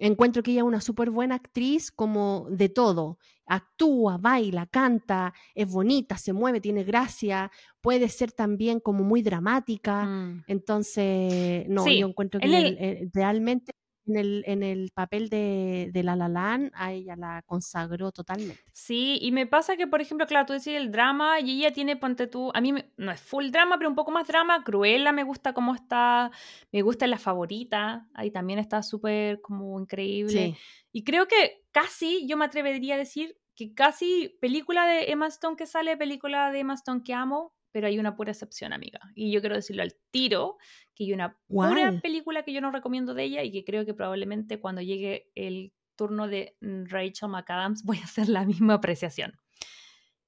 [0.02, 3.18] Encuentro que ella es una súper buena actriz, como de todo.
[3.46, 7.50] Actúa, baila, canta, es bonita, se mueve, tiene gracia.
[7.80, 10.06] Puede ser también como muy dramática.
[10.06, 10.44] Mm.
[10.46, 13.72] Entonces, no, Sí, yo encuentro que el- el- eh, realmente
[14.10, 18.60] en el, en el papel de, de La La Land a ella la consagró totalmente.
[18.72, 21.96] Sí, y me pasa que, por ejemplo, claro, tú decías el drama y ella tiene,
[21.96, 24.62] ponte tú, a mí me- no es full drama, pero un poco más drama.
[24.64, 26.30] Cruella me gusta cómo está,
[26.72, 30.54] me gusta la favorita, ahí también está súper como increíble.
[30.54, 30.56] Sí.
[30.92, 35.56] Y creo que casi, yo me atrevería a decir que casi película de Emma Stone
[35.56, 39.00] que sale, película de Emma Stone que amo, pero hay una pura excepción, amiga.
[39.14, 40.58] Y yo quiero decirlo al tiro,
[40.94, 43.94] que hay una pura película que yo no recomiendo de ella y que creo que
[43.94, 49.38] probablemente cuando llegue el turno de Rachel McAdams voy a hacer la misma apreciación.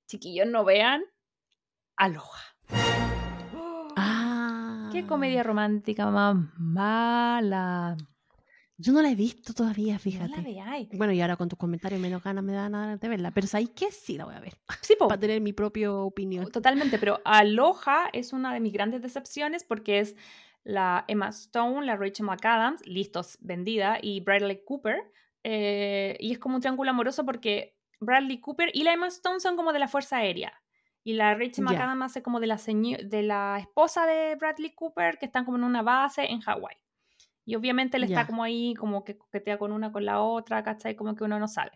[0.06, 1.02] Chiquillos, no vean
[1.97, 2.56] Aloha.
[3.97, 4.90] Ah.
[4.93, 7.97] Qué comedia romántica más mala.
[8.83, 10.43] Yo no la he visto todavía, No la fíjate.
[10.43, 10.89] veáis.
[10.97, 13.31] bueno, y ahora con tus comentarios menos ganas me dan de verla.
[13.31, 13.91] Pero ¿sabéis qué?
[13.93, 14.55] Sí la voy a ver.
[14.81, 16.51] Sí, po, Para tener mi propia opinión.
[16.51, 20.17] Totalmente, pero Aloha es una de mis grandes decepciones porque es
[20.65, 24.97] la Emma Stone, la Rachel McAdams, listos, vendida, y Bradley Cooper.
[25.45, 29.57] eh, y es como un triángulo amoroso porque Bradley Cooper y la Emma Stone son
[29.57, 30.53] como de la Fuerza Aérea.
[31.05, 31.65] Y la Rachel.
[31.65, 35.65] McAdams hace como de la, de la esposa de Bradley Cooper, que están como en
[35.65, 36.77] una base en Hawái.
[37.44, 40.94] Y obviamente él está como ahí, como que coquetea con una con la otra, ¿cachai?
[40.94, 41.73] Como que uno no sabe.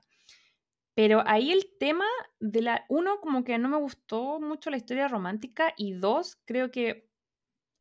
[0.95, 2.07] Pero ahí el tema
[2.41, 2.87] de la.
[2.89, 5.75] Uno, como que no me gustó mucho la historia romántica.
[5.77, 7.11] Y dos, creo que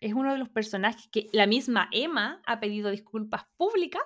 [0.01, 4.03] es uno de los personajes que la misma Emma ha pedido disculpas públicas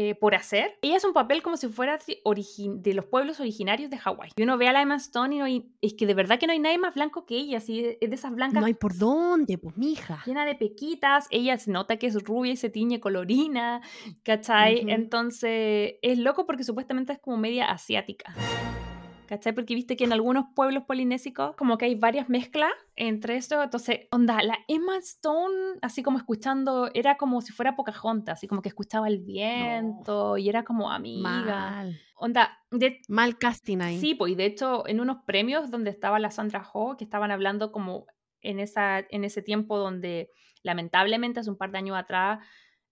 [0.00, 0.78] eh, por hacer.
[0.80, 4.30] Ella es un papel como si fuera de los pueblos originarios de Hawái.
[4.36, 6.46] Y uno ve a la Emma Stone y no hay- es que de verdad que
[6.46, 7.58] no hay nadie más blanco que ella.
[7.58, 10.22] Así, es de esas blancas No hay por dónde, pues, mija.
[10.24, 13.80] llena de pequitas, ella se nota que es rubia y se tiñe colorina,
[14.22, 14.84] ¿cachai?
[14.88, 18.32] Entonces es loco porque supuestamente es como media asiática.
[19.28, 19.54] ¿Cachai?
[19.54, 23.62] Porque viste que en algunos pueblos polinésicos como que hay varias mezclas entre eso.
[23.62, 28.62] Entonces, onda, la Emma Stone, así como escuchando, era como si fuera Pocahontas, así como
[28.62, 31.20] que escuchaba el viento y era como amiga.
[31.20, 32.00] Mal.
[32.16, 34.00] Onda, de, Mal casting ahí.
[34.00, 37.30] Sí, pues y de hecho en unos premios donde estaba la Sandra Ho, que estaban
[37.30, 38.06] hablando como
[38.40, 40.30] en, esa, en ese tiempo donde
[40.62, 42.38] lamentablemente hace un par de años atrás,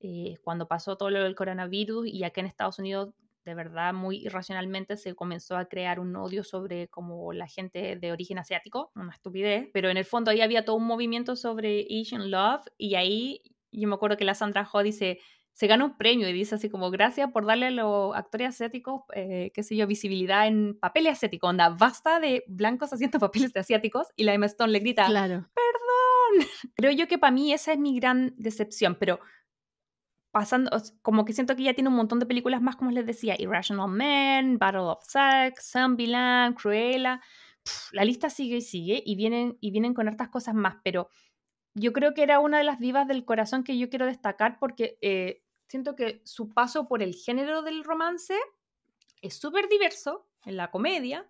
[0.01, 3.15] eh, cuando pasó todo lo del coronavirus y acá en Estados Unidos
[3.47, 8.13] de verdad muy irracionalmente se comenzó a crear un odio sobre como la gente de
[8.13, 12.31] origen asiático, una estupidez, pero en el fondo ahí había todo un movimiento sobre Asian
[12.31, 13.41] Love y ahí
[13.73, 15.21] yo me acuerdo que la Sandra Ho dice,
[15.53, 19.03] se gana un premio y dice así como gracias por darle a los actores asiáticos,
[19.15, 23.61] eh, qué sé yo, visibilidad en papeles asiáticos, onda, basta de blancos haciendo papeles de
[23.61, 25.49] asiáticos y la Emma Stone le grita, Claro.
[25.55, 26.49] perdón.
[26.75, 29.21] Creo yo que para mí esa es mi gran decepción, pero
[30.37, 33.37] pasando, como que siento que ya tiene un montón de películas más, como les decía,
[33.39, 37.23] Irrational Man, Battle of Sex, Zombieland, Cruella,
[37.65, 41.09] pf, la lista sigue y sigue y vienen, y vienen con hartas cosas más, pero
[41.73, 44.99] yo creo que era una de las divas del corazón que yo quiero destacar porque
[45.01, 48.35] eh, siento que su paso por el género del romance
[49.23, 51.27] es súper diverso en la comedia,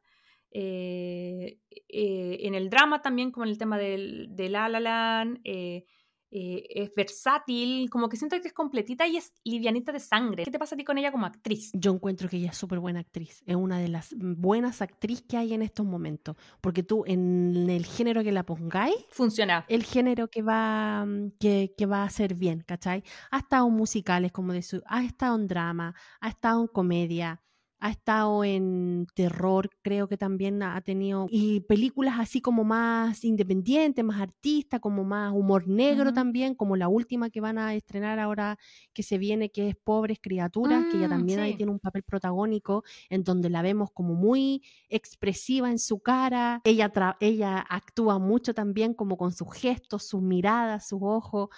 [0.51, 5.43] eh, eh, en el drama también, como en el tema del, de La La Land,
[5.45, 5.85] eh,
[6.31, 10.44] eh, es versátil, como que siento que es completita y es livianita de sangre.
[10.44, 11.70] ¿Qué te pasa a ti con ella como actriz?
[11.73, 13.43] Yo encuentro que ella es súper buena actriz.
[13.47, 16.36] Es una de las buenas actrices que hay en estos momentos.
[16.61, 19.65] Porque tú, en el género que la pongáis, Funciona.
[19.69, 23.03] el género que va, mm, que, que va a ser bien, ¿cachai?
[23.31, 27.40] Ha estado en musicales, como de su, ha estado en drama, ha estado en comedia,
[27.78, 34.05] ha estado en terror, creo que también ha tenido, y películas así como más independientes,
[34.05, 38.59] más artistas, como más humor negro también, como la última que van a estrenar ahora
[38.93, 42.03] que se viene, que es Pobres Criaturas, que ella Mm, también ahí tiene un papel
[42.03, 48.19] protagónico, en donde la vemos como muy expresiva en su cara, ella, tra- ella actúa
[48.19, 51.48] mucho también como con sus gestos, sus miradas, sus ojos,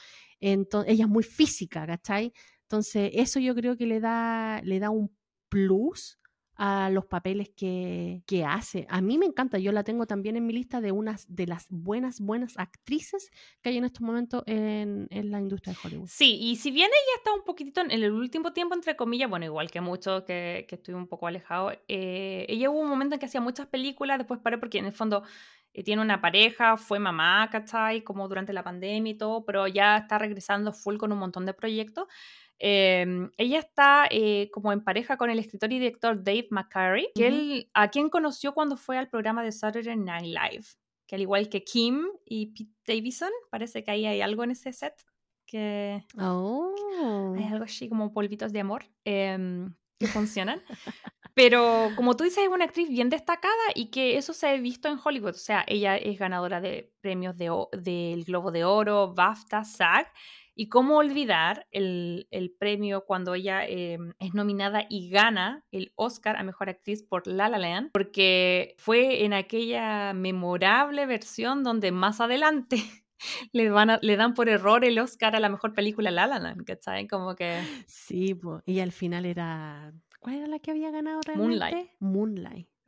[0.40, 2.32] entonces, ella es muy física, ¿cachai?
[2.62, 5.11] Entonces, eso yo creo que le da, le da un
[5.49, 6.19] plus
[6.61, 8.85] a los papeles que, que hace.
[8.91, 11.66] A mí me encanta, yo la tengo también en mi lista de unas de las
[11.70, 13.31] buenas, buenas actrices
[13.62, 16.09] que hay en estos momentos en, en la industria de Hollywood.
[16.09, 19.45] Sí, y si bien ella está un poquitito en el último tiempo, entre comillas, bueno,
[19.45, 23.20] igual que mucho, que, que estuve un poco alejado, eh, ella hubo un momento en
[23.20, 25.23] que hacía muchas películas, después paré porque en el fondo
[25.73, 28.03] eh, tiene una pareja, fue mamá, ¿cachai?
[28.03, 31.55] Como durante la pandemia y todo, pero ya está regresando full con un montón de
[31.55, 32.09] proyectos.
[32.61, 33.07] Eh,
[33.37, 37.71] ella está eh, como en pareja con el escritor y director Dave McCurry, que él,
[37.75, 40.65] a quien conoció cuando fue al programa de Saturday Night Live,
[41.07, 44.73] que al igual que Kim y Pete Davidson, parece que ahí hay algo en ese
[44.73, 44.95] set
[45.47, 47.35] que Oh.
[47.39, 50.63] hay algo así como polvitos de amor em, que funcionan.
[51.35, 54.89] Pero como tú dices, es una actriz bien destacada y que eso se ha visto
[54.89, 55.31] en Hollywood.
[55.31, 60.13] O sea, ella es ganadora de premios de, o- del Globo de Oro, BAFTA, SAG.
[60.61, 66.37] Y cómo olvidar el, el premio cuando ella em, es nominada y gana el Oscar
[66.37, 72.21] a Mejor Actriz por La La Land, porque fue en aquella memorable versión donde más
[72.21, 72.79] adelante
[73.53, 76.41] le, van a- le dan por error el Oscar a la Mejor Película La La
[76.41, 77.07] Land, ¿cachai?
[77.07, 77.61] Como que...
[77.87, 78.37] Sí,
[78.67, 79.93] y al final era.
[80.19, 81.73] ¿Cuál era la que había ganado Moonlight.
[81.73, 81.97] realmente?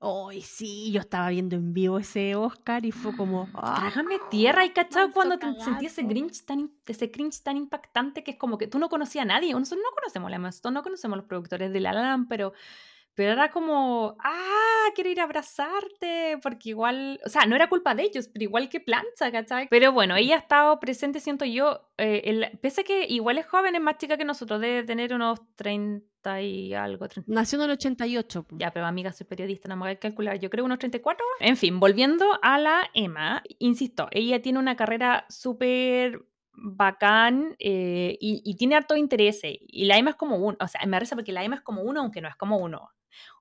[0.01, 0.35] Moonlight.
[0.37, 3.49] Ay, sí, yo estaba viendo en vivo ese Oscar y fue como.
[3.55, 3.77] ¡ah!
[3.91, 8.37] Trágame tierra y cachado cuando sentí ese cringe, tan, ese cringe tan impactante que es
[8.37, 9.53] como que tú no conocías a nadie.
[9.53, 12.03] Nosotros no conocemos a la Emma Stone, no conocemos a los productores de La La
[12.03, 12.53] Land, pero,
[13.15, 17.95] pero era como, ah, quiero ir a abrazarte, porque igual, o sea, no era culpa
[17.95, 19.69] de ellos, pero igual que plancha, ¿cachai?
[19.69, 23.47] Pero bueno, ella ha estado presente, siento yo, eh, el- pese a que igual es
[23.47, 26.07] joven, es más chica que nosotros, debe tener unos 30
[26.41, 28.43] y algo, 30 Nació en el 88.
[28.45, 28.57] po.
[28.59, 30.39] ya, pero amiga, soy periodista, no me voy a calcular.
[30.39, 31.25] Yo creo unos 34.
[31.41, 38.43] En fin, volviendo a la Emma, insisto, ella tiene una carrera súper bacán eh, y,
[38.45, 39.41] y tiene harto interés.
[39.43, 41.83] Y la Emma es como uno, o sea, me reza porque la Emma es como
[41.83, 42.91] uno, aunque no es como uno.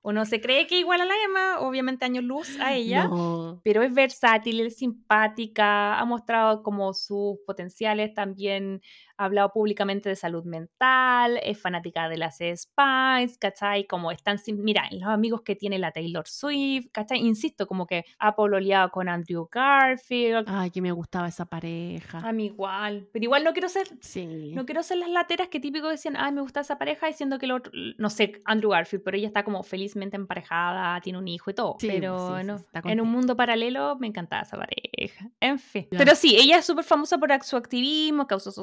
[0.02, 3.60] Uno se cree que igual a la Emma, obviamente años luz a ella, No.
[3.62, 8.80] pero es versátil, es simpática, ha mostrado como sus potenciales, también
[9.20, 13.86] ha hablado públicamente de salud mental, es fanática de las Spice, ¿cachai?
[13.86, 17.18] Como están sin, mira, los amigos que tiene la Taylor Swift, ¿cachai?
[17.18, 22.18] Insisto, como que ha pololeado con Andrew Garfield, Ay, que me gustaba esa pareja.
[22.18, 24.52] a mí igual, pero igual no quiero ser Sí.
[24.54, 27.44] no quiero ser las lateras que típico decían, ay, me gusta esa pareja, diciendo que
[27.46, 31.50] el otro, no sé, Andrew Garfield, pero ella está como felizmente emparejada, tiene un hijo
[31.50, 31.76] y todo.
[31.78, 35.28] Sí, pero sí, no, en un mundo paralelo me encantaba esa pareja.
[35.40, 35.86] En fin.
[35.90, 35.98] Ya.
[35.98, 38.54] Pero sí, ella es súper famosa por su activismo, causas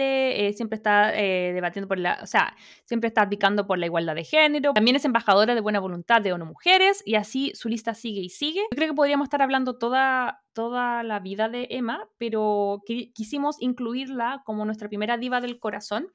[0.00, 4.14] eh, siempre está eh, debatiendo por la, o sea, siempre está advocando por la igualdad
[4.14, 4.72] de género.
[4.72, 8.28] También es embajadora de buena voluntad de ONU Mujeres y así su lista sigue y
[8.28, 8.60] sigue.
[8.70, 13.56] Yo creo que podríamos estar hablando toda, toda la vida de Emma, pero qui- quisimos
[13.60, 16.08] incluirla como nuestra primera diva del corazón.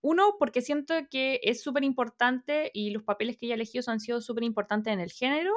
[0.00, 4.00] Uno, porque siento que es súper importante y los papeles que ella ha elegido han
[4.00, 5.52] sido súper importantes en el género.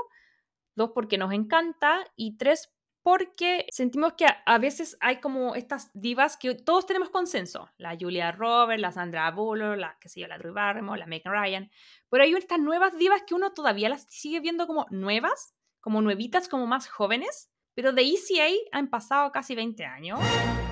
[0.74, 2.06] Dos, porque nos encanta.
[2.16, 2.72] Y tres,
[3.08, 7.70] porque sentimos que a, veces hay como estas divas que todos tenemos consenso.
[7.78, 11.32] La Julia Roberts, la Sandra Bullock, la, qué sé yo, la Drew Barrymore, la Megan
[11.32, 11.72] Ryan.
[12.10, 16.50] Pero hay estas nuevas divas que uno todavía las sigue viendo como nuevas, como nuevitas,
[16.50, 17.50] como más jóvenes.
[17.76, 20.20] Pero de ECA han pasado casi 20 años.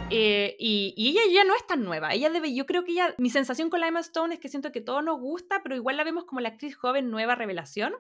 [0.10, 2.14] Eh, y, y ella ya no es tan nueva.
[2.14, 4.74] Ella debe, yo creo que ella, mi sensación con la Emma Stone es que siento
[4.74, 7.94] que todo nos gusta, pero igual la vemos como la actriz joven nueva revelación.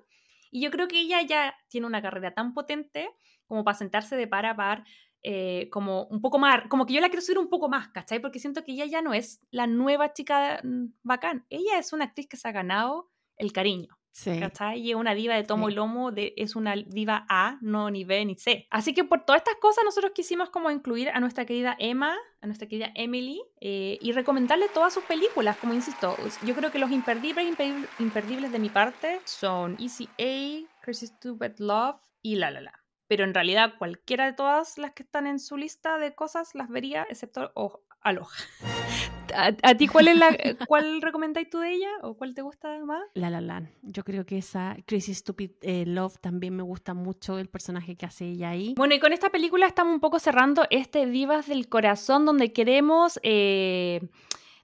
[0.52, 3.10] Y yo creo que ella ya tiene una carrera tan potente
[3.48, 4.84] como para sentarse de par a par,
[5.22, 8.20] eh, como un poco más, como que yo la quiero subir un poco más, ¿cachai?
[8.20, 11.46] Porque siento que ella ya no es la nueva chica mm, bacán.
[11.50, 13.98] Ella es una actriz que se ha ganado el cariño.
[14.12, 14.40] Sí.
[14.40, 14.80] ¿cachai?
[14.80, 15.74] Y es una diva de tomo Sí.
[15.74, 18.66] y lomo, de, es una diva A, no ni B ni C.
[18.70, 22.46] Así que por todas estas cosas nosotros quisimos como incluir a nuestra querida Emma, a
[22.46, 26.16] nuestra querida Emily, eh, y recomendarle todas sus películas, como insisto,
[26.46, 31.58] yo creo que los imperdibles, imperdibles, imperdibles de mi parte son Easy A, Crazy Stupid
[31.58, 32.85] Love y La La La.
[33.08, 36.70] Pero en realidad cualquiera de todas las que están en su lista de cosas las
[36.70, 38.30] vería, excepto o- Aloha.
[39.36, 40.28] ¿A, a ti cuál es la
[40.68, 43.02] cuál recomendáis tú de ella o cuál te gusta más?
[43.16, 43.68] La La Land.
[43.82, 48.06] Yo creo que esa Crazy Stupid eh, Love también me gusta mucho el personaje que
[48.06, 48.76] hace ella ahí.
[48.78, 53.20] Bueno, y con esta película estamos un poco cerrando este Divas del Corazón, donde queremos
[53.24, 54.08] eh,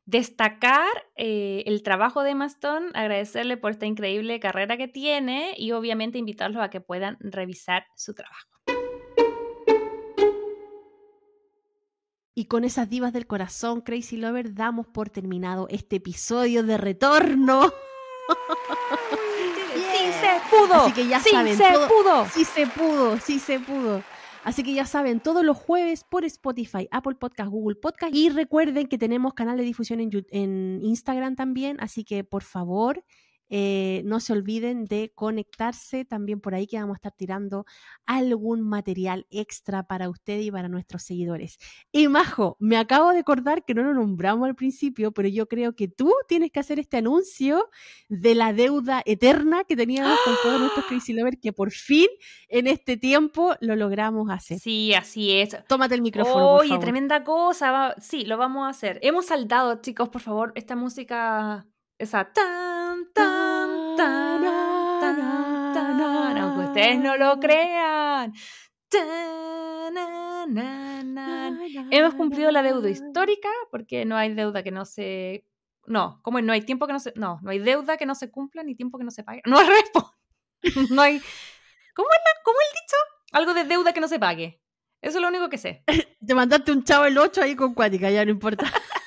[0.06, 5.72] destacar eh, el trabajo de Emma Stone, agradecerle por esta increíble carrera que tiene y
[5.72, 8.48] obviamente invitarlos a que puedan revisar su trabajo.
[12.34, 17.64] Y con esas divas del corazón, Crazy Lover, damos por terminado este episodio de retorno.
[19.76, 20.74] ¡Sí se pudo!
[20.76, 22.26] Así que ya ¡Sí saben, se todo- pudo!
[22.34, 24.02] Sí se pudo, sí se pudo.
[24.44, 28.16] Así que ya saben, todos los jueves por Spotify, Apple Podcast, Google Podcast.
[28.16, 31.78] Y recuerden que tenemos canal de difusión en, en Instagram también.
[31.80, 33.04] Así que por favor,
[33.54, 37.66] eh, no se olviden de conectarse también por ahí que vamos a estar tirando
[38.06, 41.58] algún material extra para usted y para nuestros seguidores.
[41.92, 45.76] Y Majo, me acabo de acordar que no lo nombramos al principio, pero yo creo
[45.76, 47.70] que tú tienes que hacer este anuncio
[48.08, 52.08] de la deuda eterna que teníamos con todos nuestros Crazy Lovers, que por fin
[52.48, 54.60] en este tiempo lo logramos hacer.
[54.60, 55.58] Sí, así es.
[55.68, 56.36] Tómate el micrófono.
[56.36, 56.84] por Oye, favor.
[56.86, 57.96] tremenda cosa.
[58.00, 58.98] Sí, lo vamos a hacer.
[59.02, 61.68] Hemos saldado, chicos, por favor, esta música.
[62.02, 68.34] Esa tan, tan, tan, tan, tan, aunque ustedes no lo crean.
[70.50, 71.60] Na.
[71.92, 75.46] Hemos cumplido la deuda histórica porque no hay deuda que no se.
[75.86, 76.44] No, ¿cómo es?
[76.44, 77.14] No hay tiempo que no se.
[77.16, 79.44] No, no hay deuda que no se cumpla ni tiempo que no se pague.
[79.46, 80.12] No respondo.
[80.90, 81.22] No hay.
[81.94, 82.98] ¿Cómo es, la, ¿Cómo el dicho?
[83.34, 84.60] Algo de deuda que no se pague.
[85.04, 85.84] Eso es lo único que sé.
[86.26, 88.66] Te mandaste un chavo el 8 ahí con cuática, ya no importa.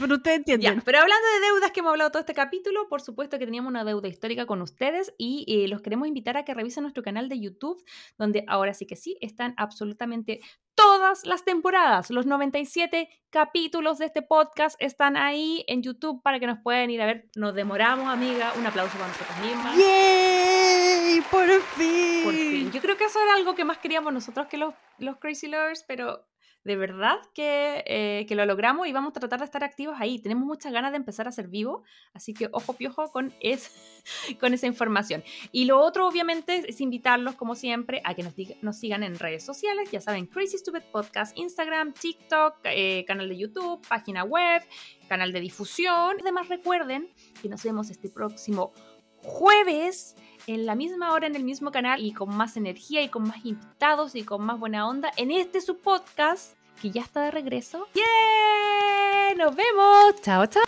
[0.00, 0.82] pero ustedes Ya, entienden.
[0.84, 3.84] pero hablando de deudas que hemos hablado todo este capítulo, por supuesto que teníamos una
[3.84, 7.40] deuda histórica con ustedes y eh, los queremos invitar a que revisen nuestro canal de
[7.40, 7.82] YouTube,
[8.18, 10.40] donde ahora sí que sí están absolutamente
[10.74, 12.10] todas las temporadas.
[12.10, 17.00] Los 97 capítulos de este podcast están ahí en YouTube para que nos puedan ir
[17.00, 17.28] a ver.
[17.34, 18.52] Nos demoramos, amiga.
[18.58, 19.76] Un aplauso para nosotros mismas.
[19.78, 21.20] ¡Yay!
[21.30, 22.24] ¡Por fin!
[22.24, 22.72] Por fin.
[22.72, 25.82] Yo creo que eso era algo que más queríamos nosotros que los, los Crazy Lovers,
[25.88, 26.26] pero
[26.66, 30.18] de verdad que, eh, que lo logramos y vamos a tratar de estar activos ahí.
[30.18, 34.02] Tenemos muchas ganas de empezar a ser vivo, así que ojo piojo con, es,
[34.40, 35.22] con esa información.
[35.52, 38.24] Y lo otro, obviamente, es invitarlos, como siempre, a que
[38.62, 39.88] nos, sigan en redes sociales.
[39.92, 44.62] Ya saben, Crazy Stupid Podcast, Instagram, TikTok, eh, canal de YouTube, página web,
[45.08, 46.16] canal de difusión.
[46.20, 47.08] Además, recuerden
[47.40, 48.72] que nos vemos este próximo
[49.22, 50.16] jueves
[50.46, 53.44] en la misma hora, en el mismo canal y con más energía y con más
[53.44, 57.86] invitados y con más buena onda en este su podcast que ya está de regreso.
[57.94, 59.34] ¡Yeah!
[59.36, 60.20] ¡Nos vemos!
[60.22, 60.62] ¡Chao, chao!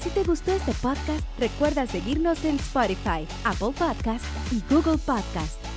[0.00, 5.67] Si te gustó este podcast, recuerda seguirnos en Spotify, Apple Podcast y Google Podcast.